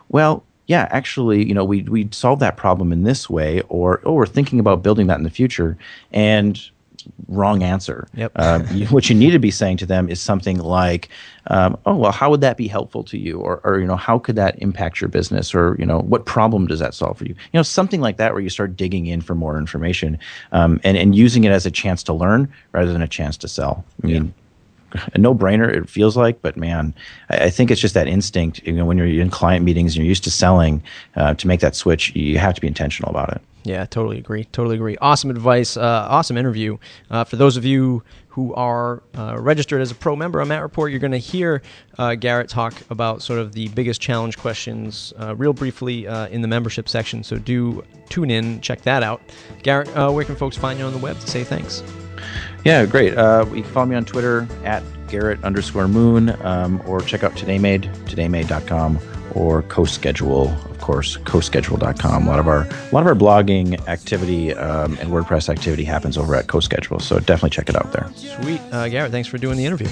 "Well." 0.10 0.44
Yeah, 0.70 0.88
actually, 0.92 1.48
you 1.48 1.56
know, 1.56 1.66
we 1.66 1.82
we 1.82 2.08
solved 2.12 2.44
that 2.44 2.56
problem 2.56 2.94
in 2.94 3.04
this 3.04 3.28
way, 3.28 3.62
or 3.70 4.02
oh, 4.06 4.14
we're 4.14 4.28
thinking 4.28 4.60
about 4.60 4.84
building 4.84 5.08
that 5.08 5.18
in 5.18 5.24
the 5.24 5.32
future, 5.32 5.76
and 6.14 6.62
wrong 7.28 7.64
answer. 7.64 8.08
Yep. 8.14 8.34
Uh, 8.36 8.60
what 8.92 9.10
you 9.10 9.16
need 9.16 9.32
to 9.32 9.40
be 9.40 9.50
saying 9.50 9.78
to 9.78 9.88
them 9.88 10.10
is 10.10 10.22
something 10.22 10.60
like, 10.60 11.10
um, 11.48 11.76
"Oh, 11.88 11.96
well, 11.96 12.12
how 12.12 12.30
would 12.30 12.42
that 12.42 12.56
be 12.56 12.68
helpful 12.68 13.04
to 13.06 13.18
you?" 13.18 13.40
Or, 13.40 13.62
or 13.64 13.80
you 13.80 13.88
know, 13.88 13.96
how 13.96 14.20
could 14.20 14.36
that 14.36 14.62
impact 14.62 15.02
your 15.02 15.08
business? 15.08 15.56
Or 15.56 15.76
you 15.80 15.88
know, 15.88 16.02
what 16.02 16.28
problem 16.28 16.68
does 16.68 16.78
that 16.78 16.94
solve 16.94 17.18
for 17.18 17.26
you? 17.26 17.34
You 17.34 17.58
know, 17.58 17.64
something 17.64 18.00
like 18.00 18.18
that, 18.18 18.34
where 18.34 18.42
you 18.42 18.52
start 18.52 18.78
digging 18.78 19.08
in 19.08 19.22
for 19.22 19.34
more 19.34 19.58
information, 19.58 20.20
um, 20.52 20.80
and 20.84 20.96
and 20.96 21.16
using 21.16 21.46
it 21.46 21.52
as 21.52 21.66
a 21.66 21.72
chance 21.72 22.04
to 22.04 22.14
learn 22.14 22.48
rather 22.74 22.94
than 22.94 23.02
a 23.02 23.08
chance 23.08 23.38
to 23.38 23.48
sell. 23.48 23.84
I 24.04 24.06
mean 24.08 24.36
a 25.14 25.18
no-brainer 25.18 25.72
it 25.72 25.90
feels 25.90 26.18
like 26.18 26.42
but 26.42 26.58
man 26.58 26.94
I, 27.30 27.46
I 27.46 27.50
think 27.50 27.72
it's 27.72 27.82
just 27.82 27.94
that 27.94 28.08
instinct 28.08 28.62
you 28.66 28.74
know 28.74 28.86
when 28.86 28.98
you're 28.98 29.08
in 29.08 29.30
client 29.30 29.66
meetings 29.66 29.96
and 29.96 30.04
you're 30.04 30.10
used 30.10 30.24
to 30.26 30.32
selling 30.32 30.82
uh, 31.16 31.34
to 31.36 31.48
make 31.48 31.60
that 31.60 31.76
switch 31.76 32.16
you 32.16 32.38
have 32.38 32.56
to 32.56 32.62
be 32.62 32.68
intentional 32.68 33.10
about 33.10 33.30
it 33.34 33.42
Yeah, 33.64 33.86
totally 33.86 34.18
agree. 34.18 34.46
Totally 34.46 34.76
agree. 34.76 34.98
Awesome 35.02 35.30
advice. 35.30 35.76
Uh, 35.76 36.08
awesome 36.10 36.38
interview. 36.38 36.78
Uh, 37.12 37.26
for 37.26 37.36
those 37.36 37.58
of 37.58 37.66
you 37.66 38.04
who 38.30 38.54
are 38.54 39.04
uh, 39.18 39.36
registered 39.38 39.82
as 39.82 39.92
a 39.92 39.96
pro 39.96 40.16
member 40.16 40.40
on 40.40 40.48
Matt 40.48 40.62
Report, 40.62 40.92
you're 40.92 41.00
going 41.00 41.12
to 41.12 41.18
hear 41.18 41.62
uh, 41.98 42.16
Garrett 42.16 42.48
talk 42.50 42.74
about 42.90 43.22
sort 43.22 43.38
of 43.38 43.52
the 43.52 43.68
biggest 43.70 44.00
challenge 44.00 44.38
questions 44.38 45.14
uh, 45.20 45.36
real 45.36 45.52
briefly 45.52 46.08
uh, 46.08 46.28
in 46.28 46.42
the 46.42 46.48
membership 46.48 46.88
section. 46.88 47.22
So 47.24 47.38
do 47.38 47.84
tune 48.08 48.32
in, 48.32 48.62
check 48.62 48.82
that 48.84 49.04
out. 49.04 49.22
Garrett, 49.62 49.90
where 50.14 50.24
can 50.24 50.38
folks 50.38 50.56
find 50.56 50.80
you 50.80 50.86
on 50.86 50.94
the 50.94 51.00
web 51.00 51.20
to 51.20 51.28
say 51.28 51.44
thanks? 51.44 51.84
Yeah 52.66 52.86
great. 52.86 53.18
Uh, 53.18 53.46
you 53.54 53.64
can 53.64 53.72
follow 53.72 53.86
me 53.86 53.96
on 53.96 54.06
twitter 54.06 54.48
at 54.64 54.84
garrett 55.08 55.44
underscore 55.44 55.88
moon 55.88 56.30
um, 56.46 56.82
or 56.86 57.02
check 57.02 57.24
out 57.24 57.34
todaymade 57.34 57.84
todaymade.com 58.06 59.00
or 59.36 59.64
CoSchedule 59.64 60.54
of 60.70 60.80
course 60.82 61.18
co-schedule.com 61.18 62.28
a 62.28 62.30
lot 62.30 62.40
of 62.40 62.48
our 62.48 62.62
a 62.62 62.90
lot 62.92 63.02
of 63.02 63.08
our 63.08 63.16
blogging 63.16 63.80
activity 63.88 64.54
um, 64.54 64.98
and 65.00 65.10
wordpress 65.10 65.50
activity 65.50 65.84
happens 65.84 66.18
over 66.18 66.36
at 66.36 66.48
CoSchedule 66.48 67.02
so 67.02 67.20
definitely 67.20 67.52
check 67.52 67.70
it 67.70 67.76
out 67.76 67.92
there. 67.92 68.12
Sweet. 68.16 68.62
Uh, 68.72 68.88
Garrett, 68.90 69.12
thanks 69.12 69.28
for 69.28 69.38
doing 69.38 69.58
the 69.58 69.66
interview. 69.66 69.88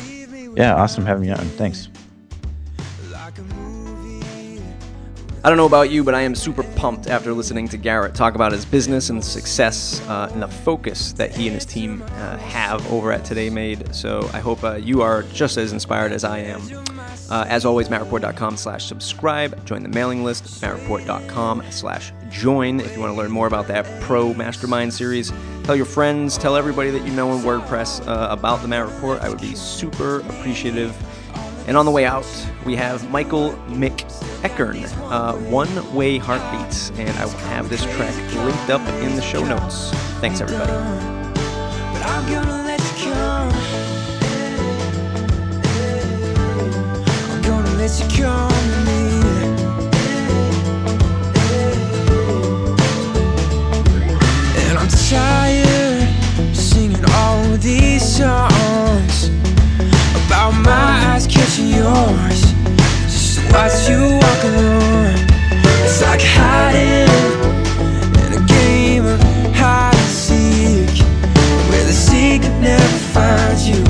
yeah 0.56 0.76
awesome 0.76 1.06
having 1.06 1.28
you 1.28 1.34
on. 1.34 1.46
Thanks 1.46 1.90
I 5.48 5.50
don't 5.50 5.56
know 5.56 5.66
about 5.66 5.90
you, 5.92 6.04
but 6.04 6.14
I 6.14 6.24
am 6.24 6.36
super 6.36 6.64
pumped 6.76 7.08
after 7.08 7.32
listening 7.32 7.70
to 7.70 7.78
Garrett 7.78 8.14
talk 8.14 8.36
about 8.36 8.52
his 8.52 8.66
business 8.66 9.10
and 9.10 9.20
the 9.20 9.24
success 9.24 10.02
uh, 10.10 10.30
and 10.34 10.42
the 10.42 10.48
focus 10.50 11.14
that 11.14 11.34
he 11.34 11.48
and 11.48 11.56
his 11.56 11.64
team 11.64 12.02
uh, 12.02 12.36
have 12.36 12.86
over 12.92 13.14
at 13.14 13.24
Today 13.24 13.50
Made. 13.50 13.96
So 13.96 14.30
I 14.34 14.40
hope 14.40 14.62
uh, 14.66 14.76
you 14.76 15.02
are 15.02 15.24
just 15.24 15.56
as 15.56 15.72
inspired 15.72 16.12
as 16.12 16.26
I 16.26 16.40
am. 16.40 16.62
Uh, 17.30 17.46
as 17.48 17.64
always, 17.64 17.88
mattreport.com 17.88 18.58
slash 18.58 18.88
subscribe. 18.88 19.66
Join 19.66 19.84
the 19.84 19.90
mailing 19.90 20.22
list, 20.26 20.44
mattreport.com 20.62 21.64
slash 21.70 22.12
join 22.30 22.82
if 22.82 22.94
you 22.94 23.00
want 23.00 23.14
to 23.14 23.18
learn 23.18 23.32
more 23.32 23.48
about 23.48 23.68
that 23.70 23.86
pro 24.02 24.34
mastermind 24.34 24.94
series. 24.94 25.32
Tell 25.64 25.78
your 25.78 25.86
friends, 25.86 26.38
tell 26.38 26.58
everybody 26.58 26.90
that 26.90 27.06
you 27.06 27.14
know 27.14 27.32
in 27.32 27.40
WordPress 27.40 28.06
uh, 28.06 28.28
about 28.30 28.62
the 28.62 28.68
Matt 28.68 28.86
Report. 28.86 29.22
I 29.22 29.30
would 29.30 29.40
be 29.40 29.56
super 29.56 30.20
appreciative. 30.20 30.94
And 31.68 31.76
on 31.76 31.86
the 31.86 31.92
way 31.92 32.06
out, 32.06 32.26
we 32.66 32.78
have 32.78 33.12
Michael 33.12 33.52
Mick 33.68 34.06
Eckern, 34.42 34.86
uh, 35.12 35.34
One 35.50 35.94
Way 35.94 36.18
Heartbeats, 36.18 36.92
and 36.92 37.10
I 37.20 37.26
will 37.26 37.32
have 37.50 37.68
this 37.68 37.84
track 37.84 38.16
linked 38.36 38.70
up 38.70 38.82
in 39.04 39.18
the 39.18 39.22
show 39.22 39.44
notes. 39.44 39.92
Thanks, 40.22 40.40
everybody. 40.40 40.72
Tired 55.10 56.54
singing 56.54 57.06
all 57.12 57.56
these 57.58 58.04
songs 58.04 58.87
about 60.28 60.52
my 60.52 61.14
eyes 61.14 61.26
catching 61.26 61.68
yours. 61.68 62.42
Just 63.08 63.40
watch 63.52 63.90
you 63.90 64.00
walk 64.20 64.44
alone. 64.44 65.16
It's 65.84 66.02
like 66.02 66.22
hiding 66.22 67.08
in 68.26 68.32
a 68.42 68.46
game 68.46 69.06
of 69.06 69.20
hide 69.56 69.96
and 69.96 70.12
seek 70.12 71.00
where 71.70 71.86
the 71.86 71.94
secret 71.94 72.54
never 72.60 73.00
finds 73.16 73.68
you. 73.68 73.82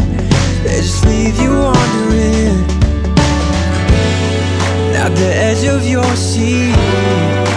They 0.64 0.78
just 0.82 1.06
leave 1.06 1.40
you 1.42 1.52
wondering. 1.52 2.58
At 4.96 5.12
the 5.16 5.32
edge 5.48 5.66
of 5.66 5.86
your 5.88 6.16
seat. 6.16 7.57